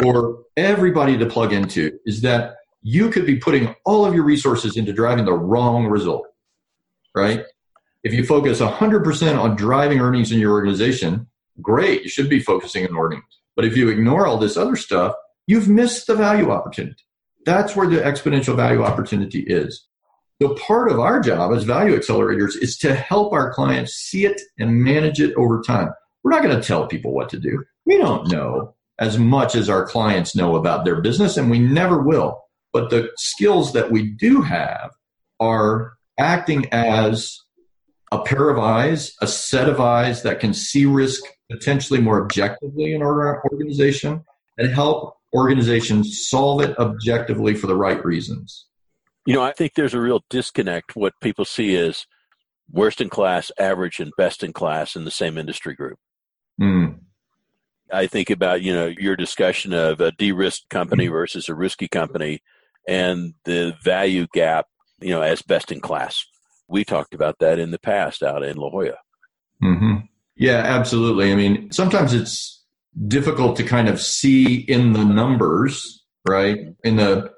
for 0.00 0.38
everybody 0.56 1.18
to 1.18 1.26
plug 1.26 1.52
into 1.52 1.98
is 2.06 2.22
that 2.22 2.56
you 2.82 3.10
could 3.10 3.26
be 3.26 3.36
putting 3.36 3.74
all 3.84 4.06
of 4.06 4.14
your 4.14 4.24
resources 4.24 4.76
into 4.76 4.92
driving 4.92 5.26
the 5.26 5.32
wrong 5.32 5.86
result, 5.86 6.26
right? 7.14 7.44
If 8.02 8.14
you 8.14 8.24
focus 8.24 8.60
100% 8.60 9.38
on 9.38 9.56
driving 9.56 10.00
earnings 10.00 10.32
in 10.32 10.38
your 10.38 10.52
organization, 10.52 11.26
great, 11.60 12.02
you 12.02 12.08
should 12.08 12.30
be 12.30 12.40
focusing 12.40 12.86
on 12.86 12.96
earnings. 12.96 13.40
But 13.56 13.66
if 13.66 13.76
you 13.76 13.90
ignore 13.90 14.26
all 14.26 14.38
this 14.38 14.56
other 14.56 14.76
stuff, 14.76 15.14
you've 15.46 15.68
missed 15.68 16.06
the 16.06 16.14
value 16.14 16.50
opportunity. 16.50 17.04
That's 17.46 17.74
where 17.74 17.88
the 17.88 17.98
exponential 17.98 18.56
value 18.56 18.82
opportunity 18.82 19.40
is. 19.40 19.86
So 20.40 20.54
part 20.54 20.90
of 20.90 20.98
our 20.98 21.20
job 21.20 21.52
as 21.52 21.64
value 21.64 21.98
accelerators 21.98 22.56
is 22.60 22.78
to 22.78 22.94
help 22.94 23.32
our 23.32 23.52
clients 23.52 23.92
see 23.92 24.24
it 24.24 24.40
and 24.58 24.82
manage 24.82 25.20
it 25.20 25.34
over 25.36 25.60
time. 25.60 25.90
We're 26.22 26.30
not 26.30 26.42
going 26.42 26.58
to 26.58 26.66
tell 26.66 26.86
people 26.86 27.12
what 27.12 27.28
to 27.30 27.38
do. 27.38 27.64
We 27.84 27.98
don't 27.98 28.30
know 28.30 28.74
as 28.98 29.18
much 29.18 29.54
as 29.54 29.68
our 29.68 29.86
clients 29.86 30.36
know 30.36 30.56
about 30.56 30.84
their 30.84 31.00
business, 31.00 31.36
and 31.36 31.50
we 31.50 31.58
never 31.58 32.02
will. 32.02 32.40
But 32.72 32.90
the 32.90 33.10
skills 33.16 33.72
that 33.72 33.90
we 33.90 34.10
do 34.10 34.42
have 34.42 34.90
are 35.40 35.94
acting 36.18 36.66
as 36.70 37.38
a 38.12 38.22
pair 38.22 38.50
of 38.50 38.58
eyes, 38.58 39.12
a 39.20 39.26
set 39.26 39.68
of 39.68 39.80
eyes 39.80 40.22
that 40.22 40.40
can 40.40 40.52
see 40.52 40.84
risk 40.84 41.22
potentially 41.50 42.00
more 42.00 42.22
objectively 42.22 42.94
in 42.94 43.02
our 43.02 43.42
organization 43.50 44.24
and 44.58 44.72
help 44.72 45.16
organizations 45.34 46.28
solve 46.28 46.62
it 46.62 46.78
objectively 46.78 47.54
for 47.54 47.66
the 47.66 47.76
right 47.76 48.04
reasons. 48.04 48.66
You 49.26 49.34
know, 49.34 49.42
I 49.42 49.52
think 49.52 49.74
there's 49.74 49.94
a 49.94 50.00
real 50.00 50.24
disconnect. 50.30 50.96
What 50.96 51.12
people 51.20 51.44
see 51.44 51.74
is 51.74 52.06
worst 52.70 53.00
in 53.00 53.08
class, 53.08 53.52
average, 53.58 54.00
and 54.00 54.12
best 54.16 54.42
in 54.42 54.52
class 54.52 54.96
in 54.96 55.04
the 55.04 55.10
same 55.10 55.38
industry 55.38 55.74
group. 55.74 55.98
Mm. 56.60 57.00
I 57.92 58.06
think 58.06 58.30
about, 58.30 58.62
you 58.62 58.72
know, 58.72 58.86
your 58.86 59.16
discussion 59.16 59.72
of 59.72 60.00
a 60.00 60.12
de 60.12 60.32
risked 60.32 60.68
company 60.70 61.08
versus 61.08 61.48
a 61.48 61.54
risky 61.54 61.88
company 61.88 62.40
and 62.88 63.34
the 63.44 63.74
value 63.82 64.26
gap, 64.32 64.66
you 65.00 65.10
know, 65.10 65.22
as 65.22 65.42
best 65.42 65.72
in 65.72 65.80
class. 65.80 66.24
We 66.68 66.84
talked 66.84 67.14
about 67.14 67.38
that 67.40 67.58
in 67.58 67.72
the 67.72 67.80
past 67.80 68.22
out 68.22 68.44
in 68.44 68.56
La 68.56 68.70
Jolla. 68.70 68.98
Mm-hmm. 69.62 69.96
Yeah, 70.36 70.58
absolutely. 70.58 71.32
I 71.32 71.34
mean, 71.34 71.72
sometimes 71.72 72.14
it's 72.14 72.59
difficult 73.06 73.56
to 73.56 73.64
kind 73.64 73.88
of 73.88 74.00
see 74.00 74.54
in 74.54 74.92
the 74.92 75.04
numbers, 75.04 76.04
right? 76.28 76.58
In 76.84 76.96
the 76.96 77.30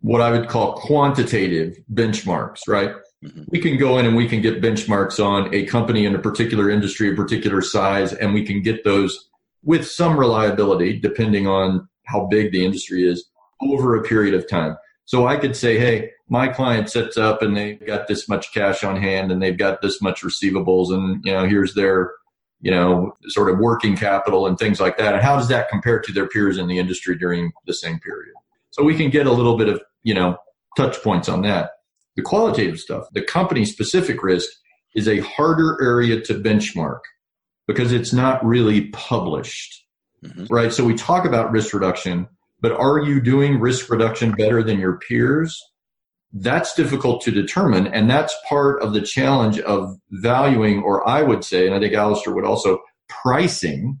what 0.00 0.20
I 0.20 0.30
would 0.30 0.48
call 0.48 0.74
quantitative 0.74 1.78
benchmarks, 1.92 2.60
right? 2.68 2.94
Mm-hmm. 3.24 3.44
We 3.48 3.58
can 3.58 3.78
go 3.78 3.98
in 3.98 4.06
and 4.06 4.14
we 4.14 4.28
can 4.28 4.42
get 4.42 4.60
benchmarks 4.60 5.24
on 5.24 5.52
a 5.54 5.64
company 5.64 6.04
in 6.04 6.14
a 6.14 6.18
particular 6.18 6.68
industry, 6.68 7.10
a 7.10 7.16
particular 7.16 7.62
size, 7.62 8.12
and 8.12 8.34
we 8.34 8.44
can 8.44 8.60
get 8.60 8.84
those 8.84 9.30
with 9.62 9.86
some 9.86 10.18
reliability, 10.18 11.00
depending 11.00 11.46
on 11.46 11.88
how 12.04 12.26
big 12.26 12.52
the 12.52 12.64
industry 12.64 13.08
is 13.08 13.24
over 13.62 13.96
a 13.96 14.02
period 14.02 14.34
of 14.34 14.48
time. 14.48 14.76
So 15.06 15.26
I 15.26 15.36
could 15.36 15.56
say, 15.56 15.78
hey, 15.78 16.10
my 16.28 16.48
client 16.48 16.90
sets 16.90 17.16
up 17.16 17.42
and 17.42 17.56
they've 17.56 17.84
got 17.86 18.06
this 18.06 18.28
much 18.28 18.52
cash 18.52 18.84
on 18.84 18.96
hand 18.96 19.30
and 19.30 19.42
they've 19.42 19.58
got 19.58 19.82
this 19.82 20.00
much 20.00 20.22
receivables 20.22 20.92
and 20.92 21.24
you 21.24 21.32
know 21.32 21.46
here's 21.46 21.74
their 21.74 22.12
you 22.64 22.70
know 22.70 23.12
sort 23.28 23.50
of 23.50 23.58
working 23.58 23.94
capital 23.94 24.46
and 24.46 24.58
things 24.58 24.80
like 24.80 24.96
that. 24.96 25.14
And 25.14 25.22
how 25.22 25.36
does 25.36 25.48
that 25.48 25.68
compare 25.68 26.00
to 26.00 26.12
their 26.12 26.26
peers 26.26 26.56
in 26.56 26.66
the 26.66 26.78
industry 26.78 27.16
during 27.16 27.52
the 27.66 27.74
same 27.74 28.00
period? 28.00 28.32
So 28.70 28.82
we 28.82 28.96
can 28.96 29.10
get 29.10 29.26
a 29.26 29.32
little 29.32 29.56
bit 29.56 29.68
of 29.68 29.82
you 30.02 30.14
know 30.14 30.38
touch 30.76 31.00
points 31.02 31.28
on 31.28 31.42
that. 31.42 31.72
The 32.16 32.22
qualitative 32.22 32.80
stuff 32.80 33.04
the 33.12 33.22
company 33.22 33.66
specific 33.66 34.22
risk 34.22 34.50
is 34.94 35.06
a 35.06 35.18
harder 35.20 35.76
area 35.82 36.20
to 36.22 36.34
benchmark 36.34 37.00
because 37.66 37.92
it's 37.92 38.12
not 38.12 38.44
really 38.44 38.88
published 38.88 39.84
mm-hmm. 40.24 40.46
right? 40.46 40.72
So 40.72 40.84
we 40.84 40.94
talk 40.94 41.26
about 41.26 41.52
risk 41.52 41.74
reduction 41.74 42.28
but 42.60 42.72
are 42.72 42.98
you 42.98 43.20
doing 43.20 43.60
risk 43.60 43.90
reduction 43.90 44.32
better 44.32 44.62
than 44.62 44.78
your 44.78 44.98
peers 44.98 45.60
that's 46.34 46.74
difficult 46.74 47.22
to 47.22 47.30
determine. 47.30 47.86
And 47.86 48.10
that's 48.10 48.34
part 48.48 48.82
of 48.82 48.92
the 48.92 49.00
challenge 49.00 49.60
of 49.60 49.96
valuing, 50.10 50.82
or 50.82 51.08
I 51.08 51.22
would 51.22 51.44
say, 51.44 51.66
and 51.66 51.74
I 51.74 51.78
think 51.78 51.94
Alistair 51.94 52.34
would 52.34 52.44
also, 52.44 52.80
pricing, 53.08 54.00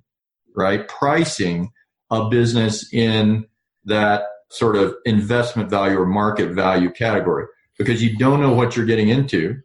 right? 0.56 0.86
Pricing 0.88 1.70
a 2.10 2.28
business 2.28 2.92
in 2.92 3.46
that 3.84 4.24
sort 4.50 4.76
of 4.76 4.94
investment 5.04 5.70
value 5.70 5.98
or 5.98 6.06
market 6.06 6.50
value 6.50 6.90
category 6.90 7.46
because 7.78 8.02
you 8.02 8.16
don't 8.16 8.40
know 8.40 8.52
what 8.52 8.76
you're 8.76 8.86
getting 8.86 9.08
into 9.08 9.56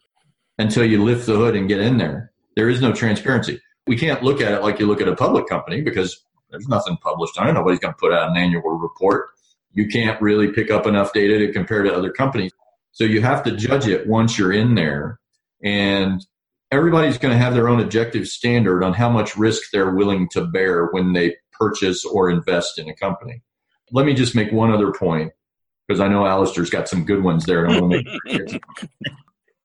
until 0.57 0.83
you 0.83 1.03
lift 1.03 1.25
the 1.25 1.35
hood 1.35 1.55
and 1.55 1.67
get 1.67 1.79
in 1.79 1.97
there. 1.97 2.31
There 2.55 2.69
is 2.69 2.81
no 2.81 2.91
transparency. 2.93 3.59
We 3.87 3.97
can't 3.97 4.23
look 4.23 4.41
at 4.41 4.51
it 4.51 4.61
like 4.61 4.79
you 4.79 4.87
look 4.87 5.01
at 5.01 5.07
a 5.07 5.15
public 5.15 5.47
company 5.47 5.81
because 5.81 6.23
there's 6.51 6.67
nothing 6.67 6.97
published 6.97 7.37
on 7.37 7.47
it. 7.47 7.53
Nobody's 7.53 7.79
going 7.79 7.93
to 7.93 7.99
put 7.99 8.13
out 8.13 8.29
an 8.29 8.37
annual 8.37 8.61
report. 8.61 9.29
You 9.73 9.87
can't 9.87 10.21
really 10.21 10.51
pick 10.51 10.71
up 10.71 10.87
enough 10.87 11.13
data 11.13 11.37
to 11.39 11.53
compare 11.53 11.83
to 11.83 11.93
other 11.93 12.11
companies. 12.11 12.51
So 12.99 13.05
you 13.05 13.21
have 13.21 13.43
to 13.43 13.55
judge 13.55 13.87
it 13.87 14.07
once 14.07 14.37
you're 14.37 14.51
in 14.51 14.75
there. 14.75 15.21
And 15.63 16.25
everybody's 16.69 17.17
going 17.17 17.31
to 17.31 17.37
have 17.37 17.53
their 17.53 17.69
own 17.69 17.79
objective 17.79 18.27
standard 18.27 18.83
on 18.83 18.91
how 18.91 19.09
much 19.09 19.37
risk 19.37 19.71
they're 19.71 19.95
willing 19.95 20.27
to 20.31 20.45
bear 20.45 20.87
when 20.87 21.13
they 21.13 21.37
purchase 21.53 22.03
or 22.03 22.29
invest 22.29 22.77
in 22.77 22.89
a 22.89 22.93
company. 22.93 23.41
Let 23.93 24.05
me 24.05 24.13
just 24.13 24.35
make 24.35 24.51
one 24.51 24.69
other 24.71 24.91
point 24.91 25.31
because 25.87 26.01
I 26.01 26.09
know 26.09 26.25
Alistair's 26.25 26.69
got 26.69 26.89
some 26.89 27.05
good 27.05 27.23
ones 27.23 27.45
there. 27.45 27.69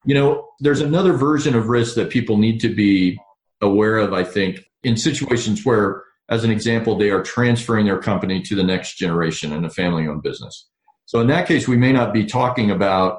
You 0.04 0.14
know, 0.14 0.48
there's 0.61 0.80
another 0.80 1.14
version 1.14 1.56
of 1.56 1.68
risk 1.68 1.96
that 1.96 2.11
people 2.11 2.36
need 2.36 2.61
to 2.61 2.72
be 2.72 3.18
aware 3.61 3.98
of, 3.98 4.12
I 4.12 4.22
think, 4.22 4.61
in 4.84 4.96
situations 4.96 5.64
where, 5.64 6.04
as 6.28 6.44
an 6.44 6.52
example, 6.52 6.96
they 6.96 7.11
are 7.11 7.22
transferring 7.22 7.86
their 7.86 7.98
company 7.98 8.42
to 8.42 8.54
the 8.54 8.62
next 8.62 8.96
generation 8.96 9.52
in 9.52 9.64
a 9.64 9.70
family 9.70 10.06
owned 10.06 10.22
business. 10.22 10.68
So 11.06 11.20
in 11.20 11.26
that 11.26 11.48
case, 11.48 11.66
we 11.66 11.76
may 11.76 11.90
not 11.92 12.14
be 12.14 12.26
talking 12.26 12.70
about 12.70 13.18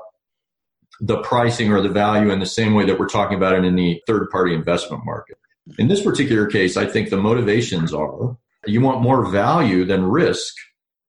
the 0.99 1.17
pricing 1.21 1.71
or 1.71 1.81
the 1.81 1.89
value 1.89 2.31
in 2.31 2.39
the 2.39 2.45
same 2.45 2.73
way 2.73 2.85
that 2.85 2.99
we're 2.99 3.07
talking 3.07 3.37
about 3.37 3.55
it 3.55 3.65
in 3.65 3.75
the 3.75 4.01
third 4.07 4.29
party 4.29 4.53
investment 4.53 5.05
market. 5.05 5.37
In 5.77 5.87
this 5.87 6.03
particular 6.03 6.45
case, 6.47 6.77
I 6.77 6.85
think 6.85 7.09
the 7.09 7.17
motivations 7.17 7.93
are 7.93 8.37
you 8.67 8.81
want 8.81 9.01
more 9.01 9.29
value 9.29 9.85
than 9.85 10.03
risk 10.03 10.55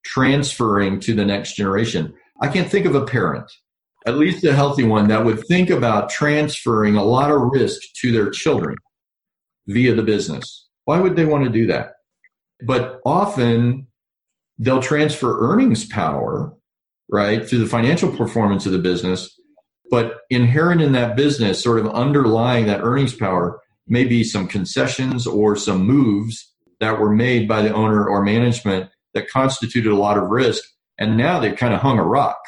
transferring 0.05 1.01
to 1.01 1.15
the 1.15 1.25
next 1.25 1.55
generation. 1.55 2.15
I 2.41 2.49
can't 2.49 2.71
think 2.71 2.87
of 2.87 2.95
a 2.95 3.05
parent, 3.05 3.51
at 4.07 4.19
least 4.19 4.45
a 4.45 4.55
healthy 4.55 4.85
one, 4.85 5.09
that 5.09 5.25
would 5.25 5.47
think 5.47 5.71
about 5.71 6.11
transferring 6.11 6.97
a 6.97 7.05
lot 7.05 7.31
of 7.31 7.41
risk 7.41 7.81
to 8.01 8.13
their 8.13 8.31
children 8.31 8.77
via 9.67 9.95
the 9.95 10.03
business. 10.03 10.69
Why 10.85 11.01
would 11.01 11.17
they 11.17 11.25
want 11.25 11.45
to 11.45 11.51
do 11.51 11.67
that? 11.67 11.95
But 12.63 13.01
often 13.05 13.89
they'll 14.59 14.83
transfer 14.83 15.51
earnings 15.51 15.87
power, 15.87 16.55
right, 17.11 17.47
through 17.47 17.59
the 17.59 17.67
financial 17.67 18.11
performance 18.15 18.67
of 18.67 18.73
the 18.73 18.79
business. 18.79 19.39
But 19.91 20.19
inherent 20.31 20.81
in 20.83 20.93
that 20.93 21.17
business, 21.17 21.63
sort 21.63 21.79
of 21.79 21.87
underlying 21.93 22.67
that 22.67 22.83
earnings 22.83 23.15
power, 23.15 23.61
may 23.87 24.05
be 24.05 24.25
some 24.25 24.49
concessions 24.49 25.27
or 25.27 25.55
some 25.57 25.87
moves 25.87 26.53
that 26.81 26.99
were 26.99 27.15
made 27.15 27.49
by 27.49 27.63
the 27.63 27.73
owner 27.73 28.07
or 28.07 28.23
management 28.23 28.91
that 29.15 29.29
constituted 29.29 29.93
a 29.93 29.97
lot 29.97 30.19
of 30.19 30.29
risk. 30.29 30.63
And 30.99 31.17
now 31.17 31.39
they've 31.39 31.57
kind 31.57 31.73
of 31.73 31.81
hung 31.81 31.99
a 31.99 32.05
rock 32.05 32.39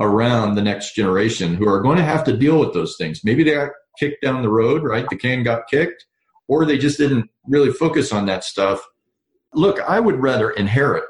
around 0.00 0.54
the 0.54 0.62
next 0.62 0.94
generation 0.94 1.54
who 1.54 1.68
are 1.68 1.80
going 1.80 1.98
to 1.98 2.04
have 2.04 2.24
to 2.24 2.36
deal 2.36 2.58
with 2.58 2.72
those 2.72 2.96
things. 2.98 3.20
Maybe 3.22 3.44
they 3.44 3.52
got 3.52 3.70
kicked 3.98 4.22
down 4.22 4.42
the 4.42 4.48
road, 4.48 4.82
right? 4.82 5.06
The 5.08 5.16
can 5.16 5.42
got 5.42 5.68
kicked, 5.70 6.06
or 6.48 6.64
they 6.64 6.78
just 6.78 6.98
didn't 6.98 7.28
really 7.46 7.70
focus 7.70 8.12
on 8.12 8.26
that 8.26 8.44
stuff. 8.44 8.82
Look, 9.54 9.80
I 9.80 10.00
would 10.00 10.20
rather 10.20 10.50
inherit 10.50 11.04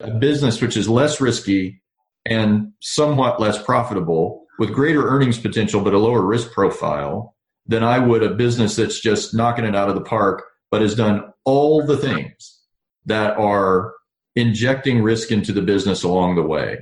a 0.00 0.10
business 0.10 0.60
which 0.60 0.76
is 0.76 0.88
less 0.88 1.20
risky 1.20 1.80
and 2.26 2.72
somewhat 2.80 3.40
less 3.40 3.60
profitable 3.62 4.44
with 4.58 4.72
greater 4.72 5.08
earnings 5.08 5.38
potential 5.38 5.80
but 5.80 5.94
a 5.94 5.98
lower 5.98 6.22
risk 6.22 6.52
profile 6.52 7.34
than 7.66 7.84
I 7.84 7.98
would 7.98 8.22
a 8.22 8.34
business 8.34 8.76
that's 8.76 9.00
just 9.00 9.34
knocking 9.34 9.64
it 9.64 9.76
out 9.76 9.88
of 9.88 9.94
the 9.94 10.00
park 10.00 10.44
but 10.70 10.82
has 10.82 10.94
done 10.94 11.32
all 11.44 11.84
the 11.84 11.96
things 11.96 12.60
that 13.06 13.36
are 13.38 13.94
injecting 14.36 15.02
risk 15.02 15.30
into 15.30 15.52
the 15.52 15.62
business 15.62 16.02
along 16.02 16.36
the 16.36 16.42
way. 16.42 16.78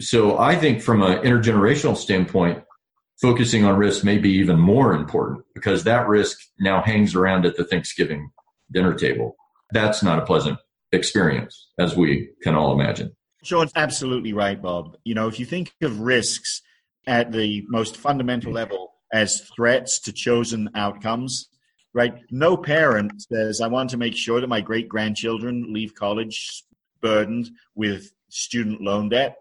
So 0.00 0.38
I 0.38 0.56
think 0.56 0.82
from 0.82 1.02
an 1.02 1.18
intergenerational 1.18 1.96
standpoint, 1.96 2.62
focusing 3.20 3.64
on 3.64 3.76
risk 3.76 4.04
may 4.04 4.18
be 4.18 4.30
even 4.30 4.58
more 4.58 4.92
important 4.92 5.44
because 5.54 5.84
that 5.84 6.08
risk 6.08 6.38
now 6.58 6.82
hangs 6.82 7.14
around 7.14 7.46
at 7.46 7.56
the 7.56 7.64
Thanksgiving 7.64 8.30
dinner 8.70 8.94
table. 8.94 9.36
That's 9.70 10.02
not 10.02 10.18
a 10.18 10.26
pleasant 10.26 10.58
experience, 10.92 11.68
as 11.78 11.96
we 11.96 12.30
can 12.42 12.54
all 12.54 12.78
imagine. 12.78 13.14
Sean's 13.42 13.72
absolutely 13.76 14.32
right, 14.32 14.60
Bob. 14.60 14.96
You 15.04 15.14
know, 15.14 15.28
if 15.28 15.38
you 15.38 15.46
think 15.46 15.72
of 15.82 16.00
risks 16.00 16.62
at 17.06 17.32
the 17.32 17.64
most 17.68 17.96
fundamental 17.96 18.52
level 18.52 18.94
as 19.12 19.40
threats 19.54 20.00
to 20.00 20.12
chosen 20.12 20.70
outcomes, 20.74 21.48
right? 21.94 22.14
No 22.30 22.56
parent 22.56 23.22
says, 23.22 23.60
I 23.60 23.68
want 23.68 23.90
to 23.90 23.96
make 23.96 24.16
sure 24.16 24.40
that 24.40 24.48
my 24.48 24.60
great 24.60 24.88
grandchildren 24.88 25.72
leave 25.72 25.94
college 25.94 26.64
burdened 27.00 27.50
with 27.74 28.12
student 28.28 28.80
loan 28.80 29.08
debt 29.08 29.36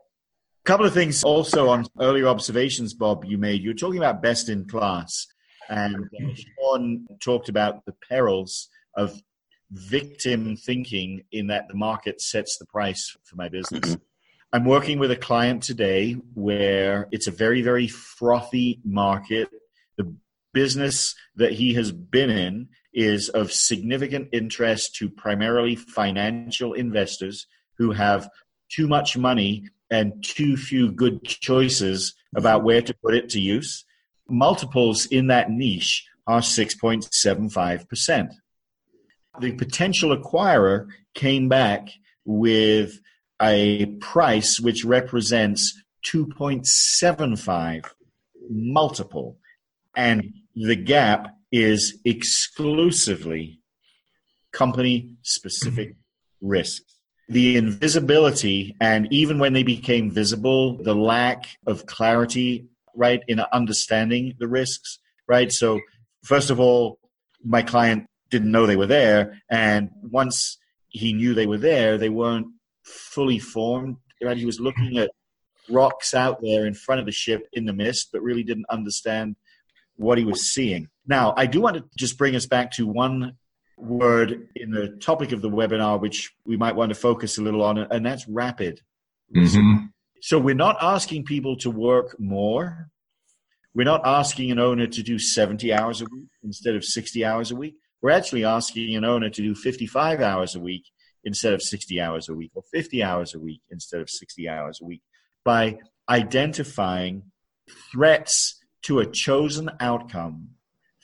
A 0.63 0.65
couple 0.65 0.85
of 0.85 0.93
things 0.93 1.23
also 1.23 1.69
on 1.69 1.85
earlier 1.99 2.27
observations, 2.27 2.93
Bob, 2.93 3.25
you 3.25 3.37
made. 3.37 3.61
you're 3.61 3.73
talking 3.73 3.97
about 3.97 4.21
best 4.21 4.49
in 4.49 4.65
class, 4.65 5.27
and 5.69 5.95
uh, 5.95 6.33
Sean 6.35 7.07
talked 7.19 7.49
about 7.49 7.85
the 7.85 7.95
perils 8.07 8.69
of 8.95 9.19
victim 9.71 10.55
thinking 10.55 11.23
in 11.31 11.47
that 11.47 11.67
the 11.67 11.75
market 11.75 12.21
sets 12.21 12.57
the 12.57 12.65
price 12.65 13.15
for 13.23 13.35
my 13.35 13.49
business. 13.49 13.97
I'm 14.53 14.65
working 14.65 14.99
with 14.99 15.11
a 15.11 15.17
client 15.17 15.63
today 15.63 16.13
where 16.33 17.07
it's 17.11 17.27
a 17.27 17.31
very, 17.31 17.61
very 17.61 17.87
frothy 17.87 18.79
market. 18.85 19.49
The 19.97 20.15
business 20.53 21.15
that 21.35 21.53
he 21.53 21.73
has 21.73 21.91
been 21.91 22.29
in 22.29 22.69
is 22.93 23.27
of 23.29 23.51
significant 23.51 24.29
interest 24.31 24.95
to 24.95 25.09
primarily 25.09 25.75
financial 25.75 26.73
investors 26.73 27.47
who 27.77 27.91
have 27.91 28.29
too 28.71 28.87
much 28.87 29.17
money 29.17 29.65
and 29.91 30.23
too 30.23 30.55
few 30.57 30.91
good 30.91 31.23
choices 31.23 32.15
about 32.35 32.63
where 32.63 32.81
to 32.81 32.95
put 33.03 33.13
it 33.13 33.29
to 33.29 33.41
use. 33.41 33.85
Multiples 34.29 35.05
in 35.07 35.27
that 35.27 35.49
niche 35.49 36.07
are 36.27 36.39
6.75%. 36.39 38.29
The 39.41 39.51
potential 39.51 40.15
acquirer 40.15 40.87
came 41.13 41.49
back 41.49 41.89
with 42.23 42.99
a 43.41 43.85
price 43.99 44.59
which 44.59 44.85
represents 44.85 45.81
2.75 46.05 47.85
multiple. 48.49 49.37
And 49.95 50.33
the 50.55 50.75
gap 50.75 51.35
is 51.51 51.99
exclusively 52.05 53.59
company 54.51 55.11
specific 55.21 55.89
mm-hmm. 55.89 56.47
risks 56.47 56.95
the 57.27 57.57
invisibility 57.57 58.75
and 58.79 59.11
even 59.11 59.39
when 59.39 59.53
they 59.53 59.63
became 59.63 60.11
visible, 60.11 60.77
the 60.77 60.93
lack 60.93 61.47
of 61.65 61.85
clarity, 61.85 62.67
right, 62.95 63.21
in 63.27 63.39
understanding 63.51 64.35
the 64.39 64.47
risks, 64.47 64.99
right? 65.27 65.51
So, 65.51 65.79
first 66.23 66.49
of 66.49 66.59
all, 66.59 66.99
my 67.43 67.61
client 67.61 68.05
didn't 68.29 68.51
know 68.51 68.65
they 68.65 68.75
were 68.75 68.85
there. 68.85 69.41
And 69.49 69.89
once 70.03 70.57
he 70.89 71.13
knew 71.13 71.33
they 71.33 71.47
were 71.47 71.57
there, 71.57 71.97
they 71.97 72.09
weren't 72.09 72.47
fully 72.85 73.39
formed, 73.39 73.97
right? 74.21 74.37
He 74.37 74.45
was 74.45 74.59
looking 74.59 74.97
at 74.97 75.11
rocks 75.69 76.13
out 76.13 76.41
there 76.41 76.65
in 76.65 76.73
front 76.73 76.99
of 76.99 77.05
the 77.05 77.11
ship 77.11 77.47
in 77.53 77.65
the 77.65 77.73
mist, 77.73 78.09
but 78.11 78.21
really 78.21 78.43
didn't 78.43 78.67
understand 78.69 79.35
what 79.97 80.17
he 80.17 80.23
was 80.23 80.53
seeing. 80.53 80.89
Now, 81.07 81.33
I 81.35 81.45
do 81.45 81.61
want 81.61 81.77
to 81.77 81.83
just 81.97 82.17
bring 82.17 82.35
us 82.35 82.45
back 82.45 82.71
to 82.71 82.87
one 82.87 83.37
word 83.77 84.47
in 84.55 84.71
the 84.71 84.89
topic 85.01 85.31
of 85.31 85.41
the 85.41 85.49
webinar, 85.49 85.99
which 85.99 86.33
we 86.45 86.57
might 86.57 86.75
want 86.75 86.89
to 86.89 86.95
focus 86.95 87.37
a 87.37 87.41
little 87.41 87.63
on, 87.63 87.77
and 87.77 88.05
that's 88.05 88.27
rapid. 88.27 88.81
Mm-hmm. 89.35 89.85
So 90.21 90.39
we're 90.39 90.55
not 90.55 90.77
asking 90.81 91.25
people 91.25 91.55
to 91.57 91.69
work 91.69 92.15
more. 92.19 92.89
We're 93.73 93.83
not 93.83 94.05
asking 94.05 94.51
an 94.51 94.59
owner 94.59 94.87
to 94.87 95.03
do 95.03 95.19
70 95.19 95.73
hours 95.73 96.01
a 96.01 96.05
week 96.05 96.29
instead 96.43 96.75
of 96.75 96.85
60 96.85 97.25
hours 97.25 97.51
a 97.51 97.55
week. 97.55 97.75
We're 98.01 98.11
actually 98.11 98.45
asking 98.45 98.95
an 98.95 99.03
owner 99.03 99.29
to 99.29 99.41
do 99.41 99.53
55 99.53 100.21
hours 100.21 100.55
a 100.55 100.59
week 100.59 100.85
instead 101.25 101.53
of 101.53 101.61
60 101.61 101.99
hours 101.99 102.29
a 102.29 102.33
week, 102.33 102.51
or 102.55 102.63
50 102.71 103.03
hours 103.03 103.33
a 103.33 103.39
week 103.39 103.61
instead 103.69 103.99
of 103.99 104.09
60 104.09 104.47
hours 104.47 104.79
a 104.81 104.85
week, 104.85 105.01
by 105.43 105.79
identifying 106.07 107.23
threats 107.91 108.61
to 108.83 108.99
a 108.99 109.05
chosen 109.05 109.69
outcome, 109.79 110.49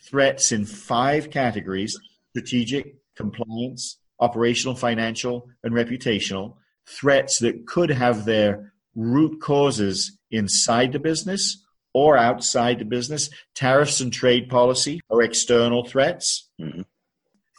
threats 0.04 0.52
in 0.52 0.66
five 0.66 1.30
categories 1.30 1.98
strategic, 2.30 2.96
compliance, 3.16 3.98
operational, 4.22 4.76
financial, 4.76 5.50
and 5.64 5.74
reputational 5.74 6.56
threats 6.88 7.40
that 7.40 7.68
could 7.68 7.90
have 7.90 8.24
their 8.24 8.72
root 8.96 9.42
causes 9.42 10.18
inside 10.32 10.94
the 10.94 11.00
business 11.00 11.64
or 11.94 12.18
outside 12.18 12.80
the 12.80 12.86
business. 12.86 13.30
Tariffs 13.54 14.00
and 14.00 14.14
trade 14.14 14.50
policy 14.50 15.02
are 15.10 15.22
external 15.22 15.86
threats. 15.86 16.50
Mm-hmm. 16.60 16.82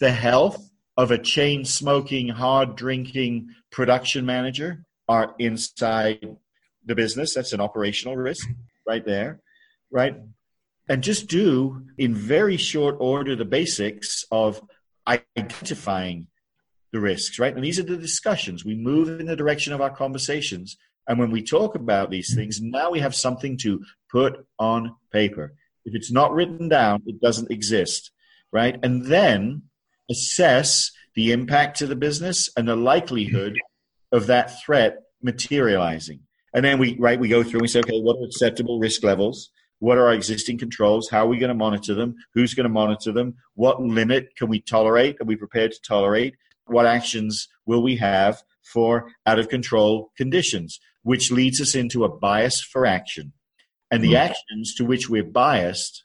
The 0.00 0.10
health 0.10 0.70
of 0.96 1.10
a 1.10 1.18
chain 1.18 1.64
smoking, 1.64 2.28
hard 2.28 2.76
drinking 2.76 3.48
production 3.70 4.26
manager 4.26 4.84
are 5.08 5.34
inside 5.38 6.36
the 6.84 6.94
business. 6.94 7.34
That's 7.34 7.52
an 7.52 7.60
operational 7.60 8.16
risk 8.16 8.48
right 8.86 9.04
there, 9.04 9.40
right? 9.90 10.16
and 10.88 11.02
just 11.02 11.28
do 11.28 11.86
in 11.98 12.14
very 12.14 12.56
short 12.56 12.96
order 12.98 13.36
the 13.36 13.44
basics 13.44 14.24
of 14.30 14.62
identifying 15.06 16.26
the 16.92 17.00
risks, 17.00 17.38
right? 17.38 17.54
And 17.54 17.64
these 17.64 17.78
are 17.78 17.84
the 17.84 17.96
discussions. 17.96 18.64
We 18.64 18.74
move 18.74 19.08
in 19.20 19.26
the 19.26 19.36
direction 19.36 19.72
of 19.72 19.80
our 19.80 19.90
conversations. 19.90 20.76
And 21.08 21.18
when 21.18 21.30
we 21.30 21.42
talk 21.42 21.74
about 21.74 22.10
these 22.10 22.34
things, 22.34 22.60
now 22.60 22.90
we 22.90 23.00
have 23.00 23.14
something 23.14 23.56
to 23.58 23.82
put 24.10 24.46
on 24.58 24.94
paper. 25.12 25.54
If 25.84 25.94
it's 25.94 26.12
not 26.12 26.32
written 26.32 26.68
down, 26.68 27.02
it 27.06 27.20
doesn't 27.20 27.50
exist, 27.50 28.10
right? 28.52 28.78
And 28.82 29.06
then 29.06 29.62
assess 30.10 30.90
the 31.14 31.32
impact 31.32 31.78
to 31.78 31.86
the 31.86 31.96
business 31.96 32.50
and 32.56 32.66
the 32.66 32.76
likelihood 32.76 33.56
of 34.12 34.26
that 34.26 34.62
threat 34.62 34.98
materializing. 35.22 36.20
And 36.54 36.64
then 36.64 36.78
we, 36.78 36.96
right, 36.98 37.18
we 37.18 37.28
go 37.28 37.42
through 37.42 37.58
and 37.58 37.62
we 37.62 37.68
say, 37.68 37.80
okay, 37.80 38.00
what 38.00 38.16
are 38.16 38.24
acceptable 38.24 38.78
risk 38.78 39.02
levels? 39.02 39.50
What 39.78 39.98
are 39.98 40.06
our 40.06 40.12
existing 40.12 40.58
controls? 40.58 41.08
How 41.08 41.24
are 41.24 41.28
we 41.28 41.38
going 41.38 41.48
to 41.48 41.54
monitor 41.54 41.94
them? 41.94 42.14
Who's 42.34 42.54
going 42.54 42.64
to 42.64 42.70
monitor 42.70 43.10
them? 43.10 43.34
What 43.54 43.82
limit 43.82 44.36
can 44.36 44.48
we 44.48 44.60
tolerate? 44.60 45.20
Are 45.20 45.24
we 45.24 45.36
prepared 45.36 45.72
to 45.72 45.80
tolerate? 45.82 46.36
What 46.66 46.86
actions 46.86 47.48
will 47.66 47.82
we 47.82 47.96
have 47.96 48.42
for 48.62 49.10
out 49.26 49.38
of 49.38 49.48
control 49.48 50.12
conditions? 50.16 50.78
Which 51.02 51.32
leads 51.32 51.60
us 51.60 51.74
into 51.74 52.04
a 52.04 52.08
bias 52.08 52.60
for 52.60 52.86
action. 52.86 53.32
And 53.90 54.04
the 54.04 54.12
mm-hmm. 54.12 54.30
actions 54.30 54.74
to 54.76 54.84
which 54.84 55.08
we're 55.08 55.24
biased 55.24 56.04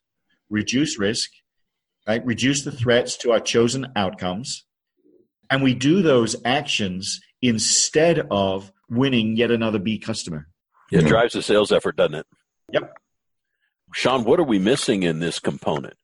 reduce 0.50 0.98
risk, 0.98 1.30
right? 2.08 2.26
Reduce 2.26 2.64
the 2.64 2.72
threats 2.72 3.18
to 3.18 3.32
our 3.32 3.40
chosen 3.40 3.92
outcomes. 3.96 4.66
And 5.50 5.62
we 5.62 5.74
do 5.74 6.02
those 6.02 6.36
actions 6.46 7.20
instead 7.42 8.26
of 8.32 8.72
winning 8.90 9.36
yet 9.36 9.52
another 9.52 9.80
B 9.80 10.00
customer. 10.00 10.48
It 10.92 11.06
drives 11.06 11.34
the 11.34 11.42
sales 11.42 11.72
effort, 11.72 11.98
doesn't 11.98 12.16
it? 12.16 12.26
Yep. 12.72 12.98
Sean, 13.94 14.24
what 14.24 14.40
are 14.40 14.46
we 14.46 14.60
missing 14.60 15.04
in 15.04 15.20
this 15.20 15.40
component? 15.40 15.96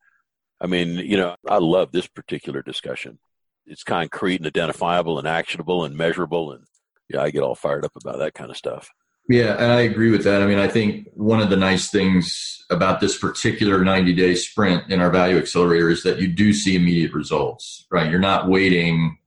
I 0.59 0.67
mean, 0.67 0.95
you 0.95 1.17
know, 1.17 1.35
I 1.47 1.57
love 1.57 1.91
this 1.91 2.07
particular 2.07 2.61
discussion. 2.61 3.19
It's 3.65 3.83
concrete 3.83 4.37
and 4.37 4.47
identifiable 4.47 5.19
and 5.19 5.27
actionable 5.27 5.83
and 5.83 5.95
measurable. 5.95 6.51
And 6.51 6.65
yeah, 7.09 7.21
I 7.21 7.31
get 7.31 7.43
all 7.43 7.55
fired 7.55 7.85
up 7.85 7.93
about 7.95 8.19
that 8.19 8.33
kind 8.33 8.49
of 8.49 8.57
stuff. 8.57 8.89
Yeah, 9.29 9.53
and 9.53 9.71
I 9.71 9.81
agree 9.81 10.11
with 10.11 10.25
that. 10.25 10.41
I 10.41 10.45
mean, 10.45 10.59
I 10.59 10.67
think 10.67 11.07
one 11.13 11.39
of 11.39 11.49
the 11.49 11.55
nice 11.55 11.89
things 11.89 12.65
about 12.69 12.99
this 12.99 13.17
particular 13.17 13.83
90 13.83 14.13
day 14.13 14.35
sprint 14.35 14.91
in 14.91 14.99
our 14.99 15.09
value 15.09 15.37
accelerator 15.37 15.89
is 15.89 16.03
that 16.03 16.19
you 16.19 16.27
do 16.27 16.53
see 16.53 16.75
immediate 16.75 17.13
results, 17.13 17.85
right? 17.89 18.09
You're 18.09 18.19
not 18.19 18.49
waiting 18.49 19.17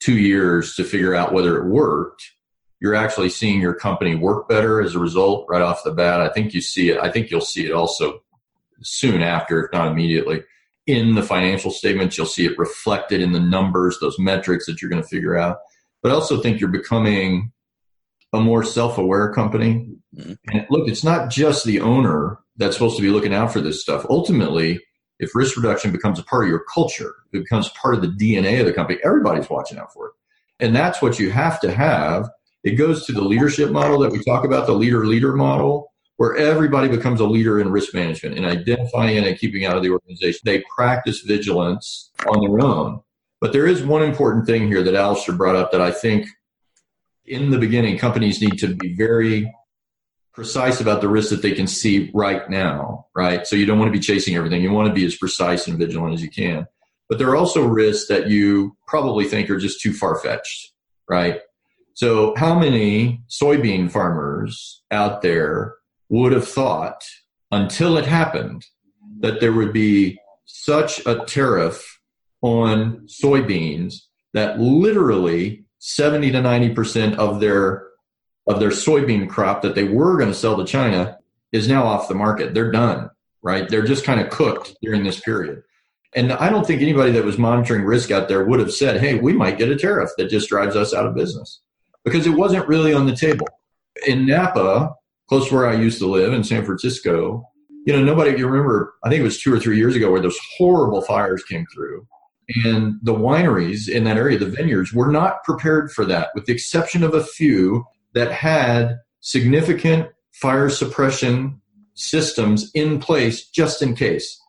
two 0.00 0.18
years 0.18 0.74
to 0.76 0.84
figure 0.84 1.14
out 1.14 1.32
whether 1.32 1.56
it 1.56 1.66
worked. 1.66 2.32
You're 2.80 2.94
actually 2.94 3.30
seeing 3.30 3.60
your 3.60 3.74
company 3.74 4.14
work 4.14 4.48
better 4.48 4.82
as 4.82 4.94
a 4.94 4.98
result 4.98 5.46
right 5.48 5.62
off 5.62 5.82
the 5.82 5.92
bat. 5.92 6.20
I 6.20 6.28
think 6.28 6.52
you 6.52 6.60
see 6.60 6.90
it. 6.90 6.98
I 6.98 7.10
think 7.10 7.30
you'll 7.30 7.40
see 7.40 7.66
it 7.66 7.72
also 7.72 8.22
soon 8.82 9.22
after, 9.22 9.64
if 9.64 9.72
not 9.72 9.90
immediately, 9.90 10.42
in 10.86 11.14
the 11.14 11.22
financial 11.22 11.70
statements. 11.70 12.16
You'll 12.16 12.26
see 12.26 12.46
it 12.46 12.58
reflected 12.58 13.20
in 13.20 13.32
the 13.32 13.40
numbers, 13.40 13.98
those 13.98 14.18
metrics 14.18 14.66
that 14.66 14.80
you're 14.80 14.90
going 14.90 15.02
to 15.02 15.08
figure 15.08 15.36
out. 15.36 15.58
But 16.02 16.12
I 16.12 16.14
also 16.14 16.40
think 16.40 16.60
you're 16.60 16.68
becoming 16.68 17.50
a 18.32 18.40
more 18.40 18.62
self-aware 18.62 19.32
company. 19.32 19.90
Mm-hmm. 20.16 20.32
And 20.52 20.66
look, 20.70 20.88
it's 20.88 21.04
not 21.04 21.30
just 21.30 21.64
the 21.64 21.80
owner 21.80 22.38
that's 22.56 22.74
supposed 22.74 22.96
to 22.96 23.02
be 23.02 23.10
looking 23.10 23.34
out 23.34 23.52
for 23.52 23.60
this 23.60 23.80
stuff. 23.80 24.04
Ultimately, 24.08 24.80
if 25.18 25.34
risk 25.34 25.56
reduction 25.56 25.92
becomes 25.92 26.18
a 26.18 26.24
part 26.24 26.44
of 26.44 26.50
your 26.50 26.64
culture, 26.72 27.14
it 27.32 27.40
becomes 27.40 27.68
part 27.70 27.94
of 27.94 28.02
the 28.02 28.08
DNA 28.08 28.60
of 28.60 28.66
the 28.66 28.72
company, 28.72 28.98
everybody's 29.04 29.50
watching 29.50 29.78
out 29.78 29.92
for 29.92 30.08
it. 30.08 30.12
And 30.60 30.74
that's 30.74 31.00
what 31.00 31.18
you 31.18 31.30
have 31.30 31.60
to 31.60 31.72
have. 31.72 32.28
It 32.64 32.72
goes 32.72 33.06
to 33.06 33.12
the 33.12 33.22
leadership 33.22 33.70
model 33.70 34.00
that 34.00 34.12
we 34.12 34.22
talk 34.24 34.44
about, 34.44 34.66
the 34.66 34.72
leader 34.72 35.06
leader 35.06 35.34
model, 35.34 35.92
where 36.16 36.36
everybody 36.36 36.88
becomes 36.88 37.20
a 37.20 37.26
leader 37.26 37.60
in 37.60 37.70
risk 37.70 37.94
management 37.94 38.36
and 38.36 38.44
identifying 38.44 39.24
and 39.24 39.38
keeping 39.38 39.64
out 39.64 39.76
of 39.76 39.82
the 39.84 39.90
organization. 39.90 40.40
They 40.44 40.64
practice 40.74 41.20
vigilance 41.20 42.10
on 42.26 42.40
their 42.40 42.60
own. 42.60 43.00
But 43.40 43.52
there 43.52 43.68
is 43.68 43.84
one 43.84 44.02
important 44.02 44.46
thing 44.46 44.66
here 44.66 44.82
that 44.82 44.96
Alistair 44.96 45.36
brought 45.36 45.54
up 45.54 45.70
that 45.70 45.80
I 45.80 45.92
think 45.92 46.26
in 47.28 47.50
the 47.50 47.58
beginning, 47.58 47.98
companies 47.98 48.40
need 48.40 48.58
to 48.58 48.74
be 48.74 48.94
very 48.94 49.52
precise 50.32 50.80
about 50.80 51.00
the 51.00 51.08
risks 51.08 51.30
that 51.30 51.42
they 51.42 51.52
can 51.52 51.66
see 51.66 52.10
right 52.14 52.48
now, 52.48 53.06
right? 53.14 53.46
So 53.46 53.56
you 53.56 53.66
don't 53.66 53.78
want 53.78 53.88
to 53.92 53.98
be 53.98 54.04
chasing 54.04 54.36
everything. 54.36 54.62
You 54.62 54.72
want 54.72 54.88
to 54.88 54.94
be 54.94 55.04
as 55.04 55.16
precise 55.16 55.66
and 55.66 55.78
vigilant 55.78 56.14
as 56.14 56.22
you 56.22 56.30
can. 56.30 56.66
But 57.08 57.18
there 57.18 57.28
are 57.28 57.36
also 57.36 57.66
risks 57.66 58.08
that 58.08 58.28
you 58.28 58.76
probably 58.86 59.24
think 59.24 59.50
are 59.50 59.58
just 59.58 59.80
too 59.80 59.92
far 59.92 60.18
fetched, 60.20 60.72
right? 61.08 61.40
So 61.94 62.34
how 62.36 62.56
many 62.56 63.22
soybean 63.28 63.90
farmers 63.90 64.82
out 64.90 65.22
there 65.22 65.74
would 66.08 66.32
have 66.32 66.46
thought 66.46 67.02
until 67.50 67.96
it 67.96 68.06
happened 68.06 68.64
that 69.20 69.40
there 69.40 69.52
would 69.52 69.72
be 69.72 70.20
such 70.44 71.04
a 71.06 71.24
tariff 71.24 71.98
on 72.42 73.08
soybeans 73.08 74.02
that 74.34 74.60
literally 74.60 75.64
70 75.78 76.32
to 76.32 76.38
90% 76.38 77.16
of 77.16 77.40
their 77.40 77.84
of 78.48 78.60
their 78.60 78.70
soybean 78.70 79.28
crop 79.28 79.60
that 79.62 79.74
they 79.74 79.84
were 79.84 80.16
going 80.16 80.30
to 80.30 80.34
sell 80.34 80.56
to 80.56 80.64
China 80.64 81.18
is 81.52 81.68
now 81.68 81.84
off 81.84 82.08
the 82.08 82.14
market. 82.14 82.54
They're 82.54 82.70
done, 82.70 83.10
right? 83.42 83.68
They're 83.68 83.84
just 83.84 84.04
kind 84.04 84.20
of 84.20 84.30
cooked 84.30 84.74
during 84.80 85.04
this 85.04 85.20
period. 85.20 85.62
And 86.14 86.32
I 86.32 86.48
don't 86.48 86.66
think 86.66 86.80
anybody 86.80 87.12
that 87.12 87.24
was 87.24 87.36
monitoring 87.36 87.84
risk 87.84 88.10
out 88.10 88.28
there 88.28 88.46
would 88.46 88.58
have 88.58 88.72
said, 88.72 89.00
hey, 89.00 89.16
we 89.18 89.34
might 89.34 89.58
get 89.58 89.70
a 89.70 89.76
tariff 89.76 90.10
that 90.16 90.30
just 90.30 90.48
drives 90.48 90.76
us 90.76 90.94
out 90.94 91.06
of 91.06 91.14
business 91.14 91.60
because 92.04 92.26
it 92.26 92.30
wasn't 92.30 92.66
really 92.66 92.94
on 92.94 93.06
the 93.06 93.14
table. 93.14 93.46
In 94.06 94.26
Napa, 94.26 94.94
close 95.28 95.48
to 95.48 95.54
where 95.54 95.68
I 95.68 95.74
used 95.74 95.98
to 95.98 96.06
live 96.06 96.32
in 96.32 96.42
San 96.42 96.64
Francisco, 96.64 97.44
you 97.84 97.92
know, 97.92 98.02
nobody, 98.02 98.38
you 98.38 98.46
remember, 98.46 98.94
I 99.04 99.10
think 99.10 99.20
it 99.20 99.24
was 99.24 99.40
two 99.40 99.52
or 99.52 99.60
three 99.60 99.76
years 99.76 99.94
ago 99.94 100.10
where 100.10 100.22
those 100.22 100.38
horrible 100.56 101.02
fires 101.02 101.44
came 101.44 101.66
through 101.72 102.06
and 102.64 102.94
the 103.02 103.14
wineries 103.14 103.88
in 103.88 104.04
that 104.04 104.16
area, 104.16 104.38
the 104.38 104.46
vineyards, 104.46 104.92
were 104.92 105.10
not 105.10 105.44
prepared 105.44 105.92
for 105.92 106.04
that, 106.06 106.30
with 106.34 106.46
the 106.46 106.52
exception 106.52 107.02
of 107.02 107.14
a 107.14 107.24
few 107.24 107.84
that 108.14 108.32
had 108.32 108.98
significant 109.20 110.08
fire 110.32 110.70
suppression 110.70 111.60
systems 111.94 112.70
in 112.74 113.00
place 113.00 113.48
just 113.48 113.82
in 113.82 113.94
case. 113.94 114.40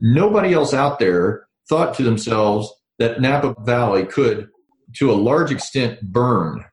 Nobody 0.00 0.54
else 0.54 0.72
out 0.72 0.98
there 0.98 1.46
thought 1.68 1.94
to 1.94 2.02
themselves 2.02 2.72
that 2.98 3.20
Napa 3.20 3.54
Valley 3.62 4.06
could, 4.06 4.48
to 4.96 5.10
a 5.10 5.14
large 5.14 5.50
extent, 5.50 6.00
burn 6.00 6.64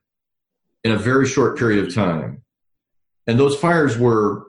in 0.84 0.92
a 0.92 0.98
very 0.98 1.26
short 1.26 1.58
period 1.58 1.84
of 1.84 1.94
time. 1.94 2.42
And 3.26 3.38
those 3.38 3.56
fires 3.56 3.98
were 3.98 4.46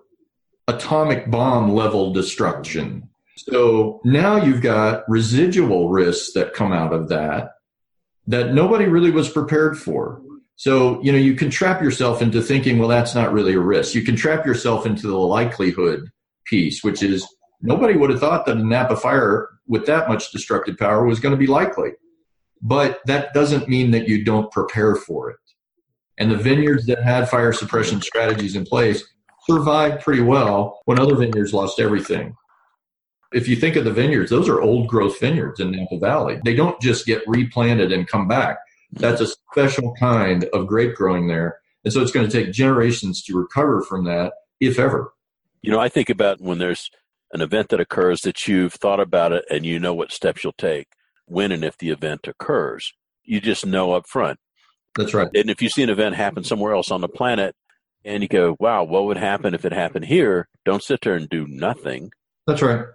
atomic 0.67 1.29
bomb 1.29 1.73
level 1.73 2.13
destruction. 2.13 3.09
So 3.37 3.99
now 4.03 4.37
you've 4.37 4.61
got 4.61 5.03
residual 5.07 5.89
risks 5.89 6.33
that 6.33 6.53
come 6.53 6.71
out 6.71 6.93
of 6.93 7.09
that 7.09 7.51
that 8.27 8.53
nobody 8.53 8.85
really 8.85 9.11
was 9.11 9.29
prepared 9.29 9.77
for. 9.77 10.21
So, 10.55 11.01
you 11.01 11.11
know, 11.11 11.17
you 11.17 11.35
can 11.35 11.49
trap 11.49 11.81
yourself 11.81 12.21
into 12.21 12.41
thinking, 12.41 12.77
well, 12.77 12.87
that's 12.87 13.15
not 13.15 13.33
really 13.33 13.53
a 13.53 13.59
risk. 13.59 13.95
You 13.95 14.03
can 14.03 14.15
trap 14.15 14.45
yourself 14.45 14.85
into 14.85 15.07
the 15.07 15.17
likelihood 15.17 16.09
piece, 16.45 16.83
which 16.83 17.01
is 17.01 17.27
nobody 17.61 17.97
would 17.97 18.11
have 18.11 18.19
thought 18.19 18.45
that 18.45 18.57
a 18.57 18.63
Napa 18.63 18.95
fire 18.95 19.49
with 19.67 19.85
that 19.87 20.07
much 20.07 20.31
destructive 20.31 20.77
power 20.77 21.05
was 21.05 21.19
going 21.19 21.33
to 21.33 21.39
be 21.39 21.47
likely. 21.47 21.91
But 22.61 22.99
that 23.07 23.33
doesn't 23.33 23.67
mean 23.67 23.91
that 23.91 24.07
you 24.07 24.23
don't 24.23 24.51
prepare 24.51 24.95
for 24.95 25.31
it. 25.31 25.37
And 26.17 26.31
the 26.31 26.37
vineyards 26.37 26.85
that 26.85 27.03
had 27.03 27.27
fire 27.27 27.51
suppression 27.51 28.01
strategies 28.01 28.55
in 28.55 28.65
place 28.65 29.03
survived 29.49 30.01
pretty 30.01 30.21
well 30.21 30.79
when 30.85 30.99
other 30.99 31.15
vineyards 31.15 31.53
lost 31.53 31.79
everything. 31.79 32.35
If 33.33 33.47
you 33.47 33.55
think 33.55 33.75
of 33.75 33.85
the 33.85 33.91
vineyards, 33.91 34.29
those 34.29 34.47
are 34.47 34.61
old 34.61 34.87
growth 34.87 35.19
vineyards 35.19 35.59
in 35.59 35.71
Napa 35.71 35.97
Valley. 35.97 36.39
They 36.43 36.55
don't 36.55 36.79
just 36.81 37.05
get 37.05 37.23
replanted 37.27 37.91
and 37.91 38.07
come 38.07 38.27
back. 38.27 38.57
That's 38.91 39.21
a 39.21 39.27
special 39.27 39.93
kind 39.99 40.45
of 40.53 40.67
grape 40.67 40.95
growing 40.95 41.27
there. 41.27 41.57
And 41.83 41.91
so 41.91 42.01
it's 42.01 42.11
going 42.11 42.29
to 42.29 42.31
take 42.31 42.53
generations 42.53 43.23
to 43.23 43.37
recover 43.37 43.81
from 43.81 44.05
that, 44.05 44.33
if 44.59 44.79
ever. 44.79 45.13
You 45.61 45.71
know, 45.71 45.79
I 45.79 45.89
think 45.89 46.09
about 46.09 46.41
when 46.41 46.59
there's 46.59 46.89
an 47.31 47.41
event 47.41 47.69
that 47.69 47.79
occurs 47.79 48.21
that 48.21 48.47
you've 48.47 48.73
thought 48.73 48.99
about 48.99 49.31
it 49.31 49.45
and 49.49 49.65
you 49.65 49.79
know 49.79 49.93
what 49.93 50.11
steps 50.11 50.43
you'll 50.43 50.53
take 50.53 50.87
when 51.25 51.51
and 51.51 51.63
if 51.63 51.77
the 51.77 51.89
event 51.89 52.27
occurs. 52.27 52.93
You 53.23 53.41
just 53.41 53.65
know 53.65 53.93
up 53.93 54.07
front. 54.07 54.39
That's 54.95 55.13
right. 55.13 55.29
And 55.33 55.49
if 55.49 55.61
you 55.61 55.69
see 55.69 55.81
an 55.81 55.89
event 55.89 56.15
happen 56.15 56.43
somewhere 56.43 56.73
else 56.73 56.91
on 56.91 57.01
the 57.01 57.07
planet 57.07 57.55
and 58.05 58.21
you 58.21 58.29
go, 58.29 58.55
wow, 58.59 58.83
what 58.83 59.05
would 59.05 59.17
happen 59.17 59.53
if 59.53 59.65
it 59.65 59.71
happened 59.71 60.05
here? 60.05 60.47
Don't 60.65 60.83
sit 60.83 60.99
there 61.01 61.15
and 61.15 61.27
do 61.27 61.47
nothing. 61.47 62.11
That's 62.45 62.61
right. 62.61 62.85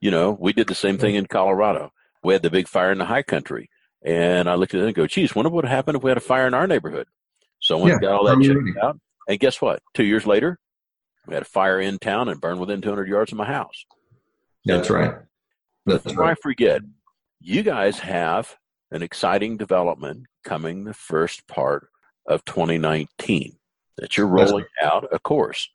You 0.00 0.10
know, 0.10 0.36
we 0.38 0.52
did 0.52 0.66
the 0.66 0.74
same 0.74 0.98
thing 0.98 1.14
in 1.14 1.26
Colorado. 1.26 1.92
We 2.22 2.32
had 2.32 2.42
the 2.42 2.50
big 2.50 2.68
fire 2.68 2.92
in 2.92 2.98
the 2.98 3.04
high 3.04 3.22
country. 3.22 3.68
And 4.02 4.48
I 4.48 4.54
looked 4.54 4.74
at 4.74 4.80
it 4.80 4.86
and 4.86 4.94
go, 4.94 5.06
geez, 5.06 5.34
wonder 5.34 5.50
what 5.50 5.64
would 5.64 5.70
happen 5.70 5.94
if 5.94 6.02
we 6.02 6.10
had 6.10 6.16
a 6.16 6.22
fire 6.22 6.46
in 6.46 6.54
our 6.54 6.66
neighborhood. 6.66 7.06
Someone 7.60 7.90
yeah, 7.90 7.98
got 7.98 8.14
all 8.14 8.24
that 8.24 8.42
checked 8.42 8.78
out. 8.82 8.98
And 9.28 9.38
guess 9.38 9.60
what? 9.60 9.82
Two 9.92 10.04
years 10.04 10.26
later, 10.26 10.58
we 11.26 11.34
had 11.34 11.42
a 11.42 11.46
fire 11.46 11.78
in 11.78 11.98
town 11.98 12.28
and 12.28 12.40
burned 12.40 12.60
within 12.60 12.80
200 12.80 13.08
yards 13.08 13.32
of 13.32 13.38
my 13.38 13.44
house. 13.44 13.84
That's 14.64 14.88
right. 14.88 15.14
That's 15.86 16.04
Before 16.04 16.24
right. 16.24 16.32
I 16.32 16.34
forget, 16.42 16.82
you 17.40 17.62
guys 17.62 17.98
have 18.00 18.56
an 18.90 19.02
exciting 19.02 19.56
development 19.56 20.26
coming 20.44 20.84
the 20.84 20.94
first 20.94 21.46
part 21.46 21.88
of 22.26 22.44
2019 22.44 23.56
that 23.98 24.16
you're 24.16 24.26
rolling 24.26 24.64
out 24.82 25.06
a 25.12 25.18
course. 25.18 25.68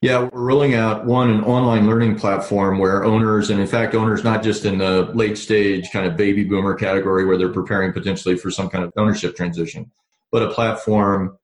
Yeah, 0.00 0.28
we're 0.32 0.42
rolling 0.42 0.74
out 0.74 1.06
one 1.06 1.28
an 1.28 1.42
online 1.42 1.88
learning 1.88 2.20
platform 2.20 2.78
where 2.78 3.04
owners, 3.04 3.50
and 3.50 3.60
in 3.60 3.66
fact, 3.66 3.96
owners 3.96 4.22
not 4.22 4.44
just 4.44 4.64
in 4.64 4.78
the 4.78 5.10
late 5.12 5.36
stage 5.36 5.90
kind 5.90 6.06
of 6.06 6.16
baby 6.16 6.44
boomer 6.44 6.74
category 6.74 7.24
where 7.24 7.36
they're 7.36 7.48
preparing 7.48 7.92
potentially 7.92 8.36
for 8.36 8.48
some 8.48 8.70
kind 8.70 8.84
of 8.84 8.92
ownership 8.96 9.34
transition, 9.36 9.90
but 10.30 10.44
a 10.44 10.50
platform 10.50 11.36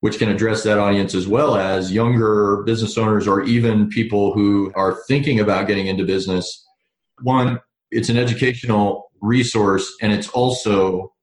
which 0.00 0.18
can 0.18 0.28
address 0.28 0.62
that 0.64 0.78
audience 0.78 1.14
as 1.14 1.26
well 1.26 1.56
as 1.56 1.92
younger 1.92 2.62
business 2.64 2.98
owners 2.98 3.26
or 3.26 3.44
even 3.44 3.88
people 3.88 4.34
who 4.34 4.70
are 4.74 4.98
thinking 5.06 5.40
about 5.40 5.66
getting 5.66 5.86
into 5.86 6.04
business. 6.04 6.66
One, 7.22 7.60
it's 7.90 8.10
an 8.10 8.18
educational 8.18 9.10
resource 9.22 9.90
and 10.02 10.12
it's 10.12 10.28
also 10.30 11.14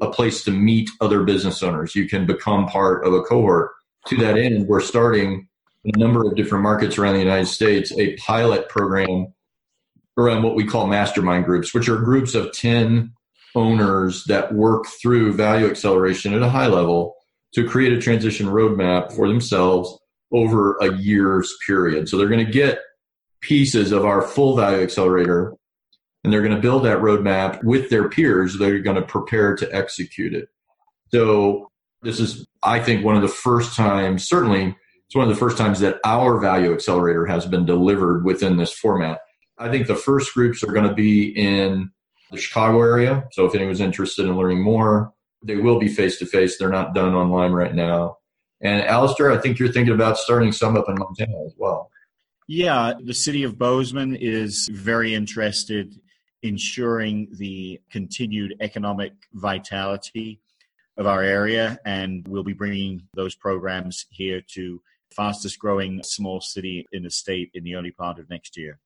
a 0.00 0.10
place 0.10 0.42
to 0.44 0.50
meet 0.50 0.90
other 1.00 1.22
business 1.22 1.62
owners. 1.62 1.94
You 1.94 2.08
can 2.08 2.26
become 2.26 2.66
part 2.66 3.06
of 3.06 3.12
a 3.12 3.22
cohort. 3.22 3.70
To 4.08 4.16
that 4.16 4.36
end, 4.36 4.66
we're 4.66 4.80
starting 4.80 5.32
in 5.32 5.46
a 5.84 5.98
number 5.98 6.26
of 6.26 6.36
different 6.36 6.62
markets 6.62 6.98
around 6.98 7.14
the 7.14 7.20
United 7.20 7.46
States 7.46 7.92
a 7.98 8.16
pilot 8.16 8.68
program 8.68 9.32
around 10.16 10.42
what 10.42 10.54
we 10.54 10.64
call 10.64 10.86
mastermind 10.86 11.44
groups, 11.44 11.74
which 11.74 11.88
are 11.88 11.96
groups 11.96 12.34
of 12.34 12.52
10 12.52 13.12
owners 13.54 14.24
that 14.24 14.52
work 14.54 14.86
through 15.00 15.32
value 15.32 15.66
acceleration 15.66 16.34
at 16.34 16.42
a 16.42 16.48
high 16.48 16.66
level 16.66 17.14
to 17.54 17.68
create 17.68 17.92
a 17.92 18.00
transition 18.00 18.46
roadmap 18.46 19.12
for 19.12 19.28
themselves 19.28 19.98
over 20.32 20.76
a 20.80 20.94
year's 20.94 21.54
period. 21.66 22.08
So 22.08 22.16
they're 22.16 22.28
going 22.28 22.44
to 22.44 22.52
get 22.52 22.78
pieces 23.40 23.92
of 23.92 24.04
our 24.04 24.22
full 24.22 24.56
value 24.56 24.82
accelerator 24.82 25.54
and 26.24 26.32
they're 26.32 26.42
going 26.42 26.54
to 26.54 26.60
build 26.60 26.84
that 26.84 26.98
roadmap 26.98 27.62
with 27.64 27.90
their 27.90 28.08
peers. 28.08 28.56
They're 28.56 28.78
going 28.78 28.96
to 28.96 29.02
prepare 29.02 29.56
to 29.56 29.74
execute 29.74 30.34
it. 30.34 30.48
So 31.12 31.68
this 32.02 32.20
is, 32.20 32.46
I 32.62 32.78
think, 32.78 33.04
one 33.04 33.16
of 33.16 33.22
the 33.22 33.28
first 33.28 33.76
times, 33.76 34.28
certainly 34.28 34.76
it's 35.12 35.16
one 35.18 35.28
of 35.28 35.34
the 35.34 35.38
first 35.38 35.58
times 35.58 35.80
that 35.80 36.00
our 36.06 36.40
value 36.40 36.72
accelerator 36.72 37.26
has 37.26 37.44
been 37.44 37.66
delivered 37.66 38.24
within 38.24 38.56
this 38.56 38.72
format. 38.72 39.20
I 39.58 39.70
think 39.70 39.86
the 39.86 39.94
first 39.94 40.32
groups 40.32 40.64
are 40.64 40.72
going 40.72 40.88
to 40.88 40.94
be 40.94 41.28
in 41.38 41.90
the 42.30 42.38
Chicago 42.38 42.80
area. 42.80 43.24
So 43.32 43.44
if 43.44 43.54
anyone's 43.54 43.82
interested 43.82 44.24
in 44.24 44.34
learning 44.34 44.62
more, 44.62 45.12
they 45.44 45.56
will 45.56 45.78
be 45.78 45.88
face 45.88 46.18
to 46.20 46.24
face. 46.24 46.56
They're 46.56 46.70
not 46.70 46.94
done 46.94 47.14
online 47.14 47.52
right 47.52 47.74
now. 47.74 48.16
And 48.62 48.80
Alistair, 48.84 49.30
I 49.30 49.36
think 49.36 49.58
you're 49.58 49.70
thinking 49.70 49.92
about 49.92 50.16
starting 50.16 50.50
some 50.50 50.78
up 50.78 50.88
in 50.88 50.94
Montana 50.98 51.44
as 51.44 51.52
well. 51.58 51.90
Yeah, 52.48 52.94
the 52.98 53.12
city 53.12 53.42
of 53.42 53.58
Bozeman 53.58 54.16
is 54.16 54.70
very 54.72 55.12
interested 55.12 55.92
in 56.42 56.54
ensuring 56.54 57.28
the 57.32 57.82
continued 57.90 58.54
economic 58.62 59.12
vitality 59.34 60.40
of 60.96 61.06
our 61.06 61.22
area, 61.22 61.78
and 61.84 62.26
we'll 62.26 62.44
be 62.44 62.54
bringing 62.54 63.02
those 63.12 63.34
programs 63.34 64.06
here 64.08 64.40
to 64.54 64.80
fastest 65.12 65.58
growing 65.58 66.02
small 66.02 66.40
city 66.40 66.86
in 66.92 67.02
the 67.02 67.10
state 67.10 67.50
in 67.54 67.64
the 67.64 67.74
early 67.74 67.90
part 67.90 68.18
of 68.18 68.28
next 68.30 68.56
year. 68.56 68.78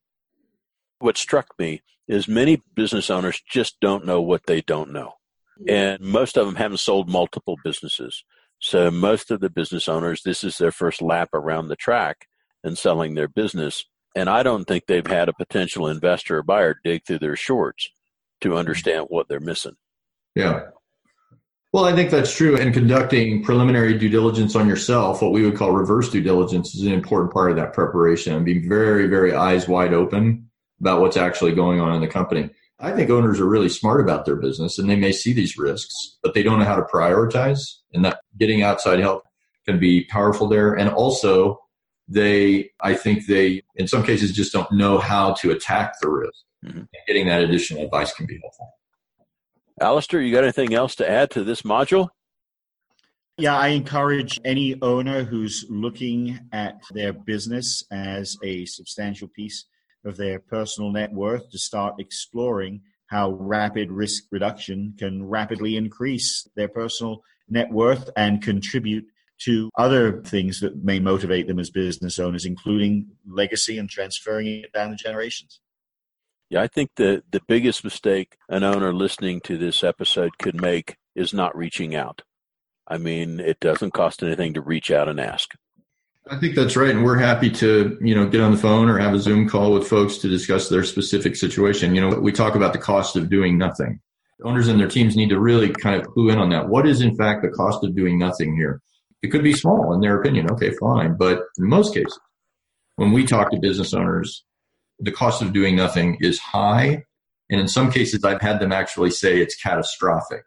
What 0.99 1.17
struck 1.17 1.49
me 1.59 1.83
is 2.09 2.29
many 2.29 2.63
business 2.75 3.11
owners 3.11 3.41
just 3.49 3.81
don't 3.81 4.07
know 4.07 4.21
what 4.21 4.47
they 4.47 4.61
don't 4.61 4.93
know. 4.93 5.15
And 5.69 6.01
most 6.01 6.37
of 6.37 6.47
them 6.47 6.57
haven't 6.57 6.79
sold 6.79 7.09
multiple 7.09 7.57
businesses. 7.65 8.25
So 8.59 8.91
most 8.91 9.31
of 9.31 9.41
the 9.41 9.51
business 9.51 9.89
owners, 9.89 10.23
this 10.23 10.45
is 10.45 10.59
their 10.59 10.73
first 10.73 11.03
lap 11.03 11.31
around 11.35 11.69
the 11.69 11.77
track 11.77 12.27
and 12.63 12.77
selling 12.77 13.15
their 13.15 13.29
business. 13.29 13.85
And 14.15 14.29
I 14.29 14.43
don't 14.43 14.65
think 14.65 14.85
they've 14.87 15.07
had 15.07 15.29
a 15.29 15.35
potential 15.35 15.89
investor 15.89 16.39
or 16.39 16.43
buyer 16.43 16.79
dig 16.85 17.05
through 17.07 17.21
their 17.21 17.37
shorts 17.37 17.91
to 18.43 18.57
understand 18.57 19.07
what 19.09 19.29
they're 19.29 19.41
missing. 19.41 19.77
Yeah. 20.35 20.69
Well, 21.77 21.85
I 21.85 21.95
think 21.95 22.11
that's 22.11 22.35
true. 22.35 22.57
And 22.57 22.73
conducting 22.73 23.45
preliminary 23.45 23.99
due 23.99 24.09
diligence 24.09 24.57
on 24.57 24.67
yourself, 24.67 25.21
what 25.21 25.33
we 25.33 25.45
would 25.45 25.59
call 25.59 25.73
reverse 25.73 26.09
due 26.09 26.23
diligence, 26.23 26.75
is 26.75 26.87
an 26.87 26.93
important 26.95 27.35
part 27.35 27.51
of 27.51 27.59
that 27.59 27.75
preparation 27.75 28.35
and 28.35 28.47
being 28.47 28.67
very, 28.67 29.09
very 29.09 29.35
eyes 29.35 29.69
wide 29.69 29.93
open 29.93 30.49
about 30.81 31.03
what's 31.03 31.19
actually 31.19 31.53
going 31.53 31.79
on 31.79 31.95
in 31.95 32.01
the 32.01 32.09
company. 32.09 32.49
I 32.81 32.93
think 32.93 33.11
owners 33.11 33.41
are 33.41 33.47
really 33.47 33.69
smart 33.69 34.01
about 34.01 34.25
their 34.25 34.37
business 34.37 34.79
and 34.79 34.89
they 34.89 34.97
may 34.97 35.13
see 35.13 35.35
these 35.35 35.59
risks, 35.59 36.17
but 36.23 36.33
they 36.33 36.43
don't 36.43 36.59
know 36.59 36.65
how 36.65 36.77
to 36.77 36.83
prioritize. 36.83 37.61
And 37.93 38.07
that 38.07 38.21
getting 38.39 38.63
outside 38.63 38.99
help 39.01 39.25
can 39.67 39.79
be 39.79 40.05
powerful 40.07 40.49
there. 40.49 40.73
And 40.73 40.89
also, 40.89 41.61
they, 42.09 42.71
I 42.81 42.95
think 42.95 43.27
they, 43.27 43.65
in 43.75 43.87
some 43.87 44.03
cases, 44.03 44.33
just 44.33 44.55
don't 44.55 44.73
know 44.73 44.97
how 44.97 45.35
to 45.35 45.51
attack 45.51 45.97
the 46.01 46.09
risk. 46.09 46.43
Mm-hmm. 46.65 46.85
Getting 47.07 47.27
that 47.27 47.43
additional 47.43 47.85
advice 47.85 48.15
can 48.15 48.25
be 48.25 48.39
helpful. 48.41 48.73
Alistair, 49.81 50.21
you 50.21 50.33
got 50.33 50.45
anything 50.45 50.75
else 50.75 50.95
to 50.97 51.09
add 51.09 51.31
to 51.33 51.45
this 51.45 51.63
module? 51.63 52.09
Yeah, 53.39 53.57
I 53.57 53.69
encourage 53.69 54.41
any 54.45 54.81
owner 54.81 55.23
who's 55.23 55.67
looking 55.69 56.41
at 56.53 56.81
their 56.93 57.13
business 57.13 57.85
as 57.91 58.37
a 58.43 58.65
substantial 58.65 59.29
piece 59.29 59.67
of 60.07 60.17
their 60.17 60.39
personal 60.39 60.91
net 60.91 61.13
worth 61.13 61.51
to 61.51 61.59
start 61.59 61.97
exploring 61.99 62.81
how 63.09 63.33
rapid 63.33 63.93
risk 63.93 64.25
reduction 64.31 64.95
can 64.99 65.29
rapidly 65.29 65.77
increase 65.77 66.49
their 66.57 66.69
personal 66.69 67.21
net 67.49 67.71
worth 67.71 68.09
and 68.17 68.43
contribute 68.43 69.05
to 69.39 69.71
other 69.77 70.23
things 70.23 70.61
that 70.61 70.83
may 70.83 70.99
motivate 70.99 71.47
them 71.47 71.59
as 71.59 71.69
business 71.69 72.19
owners, 72.19 72.47
including 72.47 73.07
legacy 73.29 73.77
and 73.77 73.91
transferring 73.91 74.47
it 74.47 74.73
down 74.73 74.91
the 74.91 74.97
generations. 74.97 75.61
Yeah, 76.49 76.63
I 76.63 76.69
think 76.69 76.91
the, 76.97 77.23
the 77.31 77.43
biggest 77.49 77.83
mistake 77.83 78.37
an 78.49 78.63
owner 78.63 78.93
listening 78.93 79.41
to 79.43 79.59
this 79.59 79.83
episode 79.83 80.39
could 80.39 80.61
make 80.61 80.97
is 81.15 81.35
not 81.35 81.57
reaching 81.57 81.95
out. 81.95 82.23
I 82.87 82.99
mean, 82.99 83.41
it 83.41 83.59
doesn't 83.59 83.95
cost 83.95 84.23
anything 84.23 84.55
to 84.55 84.61
reach 84.61 84.91
out 84.91 85.09
and 85.09 85.19
ask. 85.19 85.55
I 86.29 86.39
think 86.39 86.57
that's 86.57 86.77
right, 86.77 86.91
and 86.91 87.05
we're 87.05 87.19
happy 87.19 87.51
to 87.51 87.97
you 88.01 88.15
know 88.15 88.29
get 88.29 88.41
on 88.41 88.51
the 88.51 88.59
phone 88.59 88.89
or 88.89 88.99
have 88.99 89.15
a 89.15 89.19
Zoom 89.19 89.49
call 89.49 89.73
with 89.73 89.87
folks 89.87 90.19
to 90.19 90.29
discuss 90.29 90.69
their 90.69 90.83
specific 90.83 91.37
situation. 91.37 91.95
You 91.95 92.01
know, 92.01 92.19
we 92.19 92.33
talk 92.33 92.57
about 92.57 92.73
the 92.73 92.81
cost 92.81 93.15
of 93.15 93.31
doing 93.31 93.57
nothing. 93.57 94.01
Owners 94.43 94.69
and 94.69 94.79
their 94.79 94.89
teams 94.89 95.17
need 95.17 95.31
to 95.31 95.39
really 95.39 95.71
kind 95.71 96.01
of 96.01 96.07
clue 96.09 96.31
in 96.31 96.39
on 96.39 96.51
that. 96.51 96.69
What 96.69 96.87
is 96.87 97.01
in 97.01 97.17
fact 97.17 97.43
the 97.43 97.49
cost 97.49 97.85
of 97.85 97.95
doing 97.95 98.19
nothing 98.19 98.57
here? 98.57 98.83
It 99.23 99.29
could 99.29 99.45
be 99.45 99.55
small 99.55 99.95
in 99.95 100.01
their 100.01 100.21
opinion. 100.21 100.51
Okay, 100.51 100.73
fine, 100.73 101.17
but 101.17 101.43
in 101.59 101.69
most 101.69 101.95
cases, 101.95 102.19
when 102.97 103.13
we 103.13 103.25
talk 103.25 103.51
to 103.51 103.59
business 103.61 103.95
owners, 103.95 104.45
the 104.99 105.13
cost 105.13 105.43
of 105.43 105.53
doing 105.53 105.77
nothing 105.77 106.19
is 106.21 106.39
high, 106.39 107.05
and 107.51 107.61
in 107.61 107.69
some 107.69 107.91
cases, 107.91 108.25
I've 108.25 108.41
had 108.41 108.61
them 108.61 108.73
actually 108.73 109.11
say 109.11 109.41
it's 109.41 109.57
catastrophic. 109.57 110.45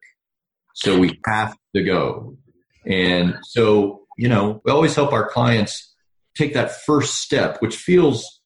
So 0.74 0.98
we 0.98 1.20
have 1.26 1.56
to 1.76 1.84
go, 1.84 2.38
and 2.86 3.38
so 3.44 4.00
you 4.20 4.28
know, 4.28 4.62
we 4.66 4.72
always 4.74 4.94
help 4.96 5.14
our 5.14 5.30
clients 5.30 5.96
take 6.36 6.54
that 6.54 6.82
first 6.82 7.22
step, 7.22 7.62
which 7.62 7.78
feels, 7.78 8.42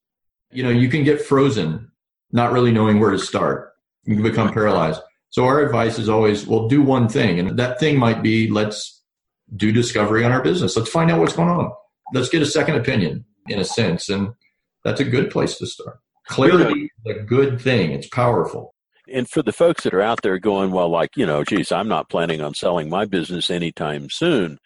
you 0.51 0.61
know, 0.61 0.69
you 0.69 0.87
can 0.87 1.03
get 1.03 1.19
frozen, 1.19 1.91
not 2.31 2.51
really 2.51 2.71
knowing 2.71 2.99
where 2.99 3.09
to 3.09 3.17
start. 3.17 3.71
You 4.03 4.13
can 4.13 4.23
become 4.23 4.53
paralyzed. 4.53 5.01
So 5.31 5.45
our 5.45 5.61
advice 5.61 5.97
is 5.97 6.09
always, 6.09 6.45
well, 6.45 6.67
do 6.67 6.83
one 6.83 7.09
thing. 7.09 7.39
And 7.39 7.57
that 7.57 7.79
thing 7.79 7.97
might 7.97 8.21
be, 8.21 8.51
let's 8.51 9.01
do 9.55 9.71
discovery 9.71 10.23
on 10.23 10.31
our 10.31 10.43
business. 10.43 10.77
Let's 10.77 10.91
find 10.91 11.09
out 11.09 11.19
what's 11.19 11.35
going 11.35 11.49
on. 11.49 11.71
Let's 12.13 12.29
get 12.29 12.43
a 12.43 12.45
second 12.45 12.75
opinion 12.75 13.25
in 13.47 13.57
a 13.57 13.65
sense. 13.65 14.09
And 14.09 14.33
that's 14.83 14.99
a 14.99 15.05
good 15.05 15.31
place 15.31 15.57
to 15.57 15.65
start. 15.65 15.99
Clarity 16.27 16.89
is 17.05 17.17
a 17.17 17.19
good 17.19 17.61
thing. 17.61 17.91
It's 17.91 18.07
powerful. 18.07 18.73
And 19.11 19.29
for 19.29 19.43
the 19.43 19.51
folks 19.51 19.83
that 19.83 19.93
are 19.93 20.01
out 20.01 20.21
there 20.21 20.39
going, 20.39 20.71
well, 20.71 20.89
like, 20.89 21.11
you 21.17 21.25
know, 21.25 21.43
geez, 21.43 21.71
I'm 21.71 21.89
not 21.89 22.09
planning 22.09 22.41
on 22.41 22.53
selling 22.53 22.89
my 22.89 23.05
business 23.05 23.49
anytime 23.49 24.09
soon. 24.09 24.57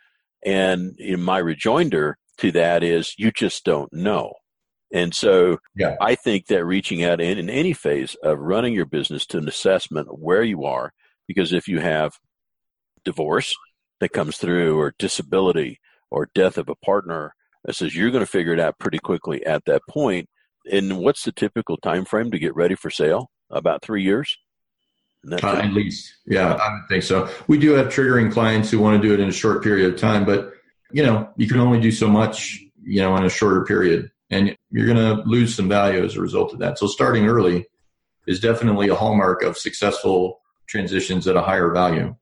And 0.45 0.95
in 0.99 1.21
my 1.21 1.39
rejoinder 1.39 2.17
to 2.37 2.51
that 2.51 2.83
is 2.83 3.15
you 3.17 3.31
just 3.31 3.65
don't 3.65 3.91
know. 3.91 4.33
And 4.93 5.13
so 5.13 5.57
yeah. 5.75 5.95
I 5.99 6.15
think 6.15 6.47
that 6.47 6.63
reaching 6.63 7.03
out 7.03 7.19
in, 7.19 7.37
in 7.37 7.49
any 7.49 7.73
phase 7.73 8.15
of 8.23 8.39
running 8.39 8.73
your 8.73 8.85
business 8.85 9.25
to 9.27 9.39
an 9.39 9.47
assessment 9.47 10.07
of 10.07 10.19
where 10.19 10.43
you 10.43 10.63
are, 10.65 10.93
because 11.27 11.51
if 11.51 11.67
you 11.67 11.79
have 11.79 12.13
divorce 13.03 13.53
that 13.99 14.13
comes 14.13 14.37
through 14.37 14.79
or 14.79 14.93
disability 14.97 15.79
or 16.09 16.29
death 16.33 16.57
of 16.57 16.69
a 16.69 16.75
partner, 16.75 17.33
that 17.67 17.75
says 17.75 17.95
you're 17.95 18.09
going 18.09 18.25
to 18.25 18.31
figure 18.31 18.53
it 18.53 18.59
out 18.59 18.79
pretty 18.79 18.97
quickly 18.97 19.45
at 19.45 19.65
that 19.65 19.83
point. 19.87 20.27
And 20.71 20.97
what's 20.97 21.23
the 21.23 21.31
typical 21.31 21.77
time 21.77 22.05
frame 22.05 22.31
to 22.31 22.39
get 22.39 22.55
ready 22.55 22.73
for 22.73 22.89
sale? 22.89 23.29
About 23.51 23.83
three 23.83 24.03
years? 24.03 24.35
Uh, 25.29 25.35
at 25.35 25.73
least, 25.73 26.13
yeah, 26.25 26.53
I 26.53 26.73
would 26.73 26.87
think 26.89 27.03
so. 27.03 27.29
We 27.47 27.57
do 27.57 27.71
have 27.73 27.87
triggering 27.87 28.31
clients 28.31 28.71
who 28.71 28.79
want 28.79 29.01
to 29.01 29.07
do 29.07 29.13
it 29.13 29.19
in 29.19 29.27
a 29.27 29.33
short 29.33 29.61
period 29.61 29.93
of 29.93 29.99
time, 29.99 30.25
but 30.25 30.53
you 30.91 31.03
know, 31.03 31.29
you 31.35 31.47
can 31.47 31.59
only 31.59 31.81
do 31.81 31.91
so 31.91 32.07
much, 32.07 32.61
you 32.81 33.01
know, 33.01 33.15
in 33.17 33.25
a 33.25 33.29
shorter 33.29 33.65
period, 33.65 34.09
and 34.29 34.55
you're 34.71 34.85
going 34.85 34.97
to 34.97 35.23
lose 35.27 35.53
some 35.53 35.67
value 35.67 36.03
as 36.03 36.15
a 36.15 36.21
result 36.21 36.53
of 36.53 36.59
that. 36.59 36.79
So 36.79 36.87
starting 36.87 37.27
early 37.27 37.65
is 38.25 38.39
definitely 38.39 38.87
a 38.87 38.95
hallmark 38.95 39.43
of 39.43 39.57
successful 39.57 40.39
transitions 40.67 41.27
at 41.27 41.35
a 41.35 41.41
higher 41.41 41.71
value. 41.71 42.15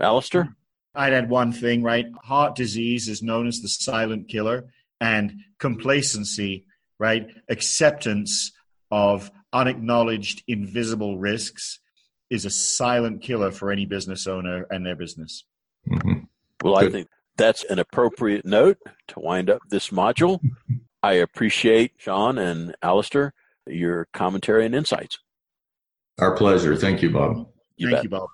Alistair? 0.00 0.54
I'd 0.94 1.12
add 1.12 1.28
one 1.28 1.50
thing, 1.50 1.82
right? 1.82 2.06
Heart 2.22 2.54
disease 2.54 3.08
is 3.08 3.22
known 3.22 3.48
as 3.48 3.60
the 3.60 3.68
silent 3.68 4.28
killer, 4.28 4.66
and 5.04 5.34
complacency, 5.58 6.64
right? 6.98 7.26
Acceptance 7.50 8.52
of 8.90 9.30
unacknowledged, 9.52 10.42
invisible 10.48 11.18
risks 11.18 11.80
is 12.30 12.46
a 12.46 12.50
silent 12.50 13.20
killer 13.20 13.50
for 13.50 13.70
any 13.70 13.84
business 13.84 14.26
owner 14.26 14.66
and 14.70 14.84
their 14.84 14.96
business. 14.96 15.44
Mm-hmm. 15.86 16.20
Well, 16.62 16.80
Good. 16.80 16.88
I 16.88 16.90
think 16.90 17.08
that's 17.36 17.64
an 17.64 17.78
appropriate 17.78 18.46
note 18.46 18.78
to 19.08 19.20
wind 19.20 19.50
up 19.50 19.60
this 19.68 19.90
module. 19.90 20.40
I 21.02 21.14
appreciate 21.14 21.92
Sean 21.98 22.38
and 22.38 22.74
Alistair 22.82 23.34
your 23.66 24.08
commentary 24.14 24.64
and 24.64 24.74
insights. 24.74 25.18
Our 26.18 26.34
pleasure. 26.34 26.76
Thank 26.76 27.02
you, 27.02 27.10
Bob. 27.10 27.48
You 27.76 27.88
Thank 27.88 27.96
bet. 27.96 28.04
you, 28.04 28.10
Bob. 28.10 28.28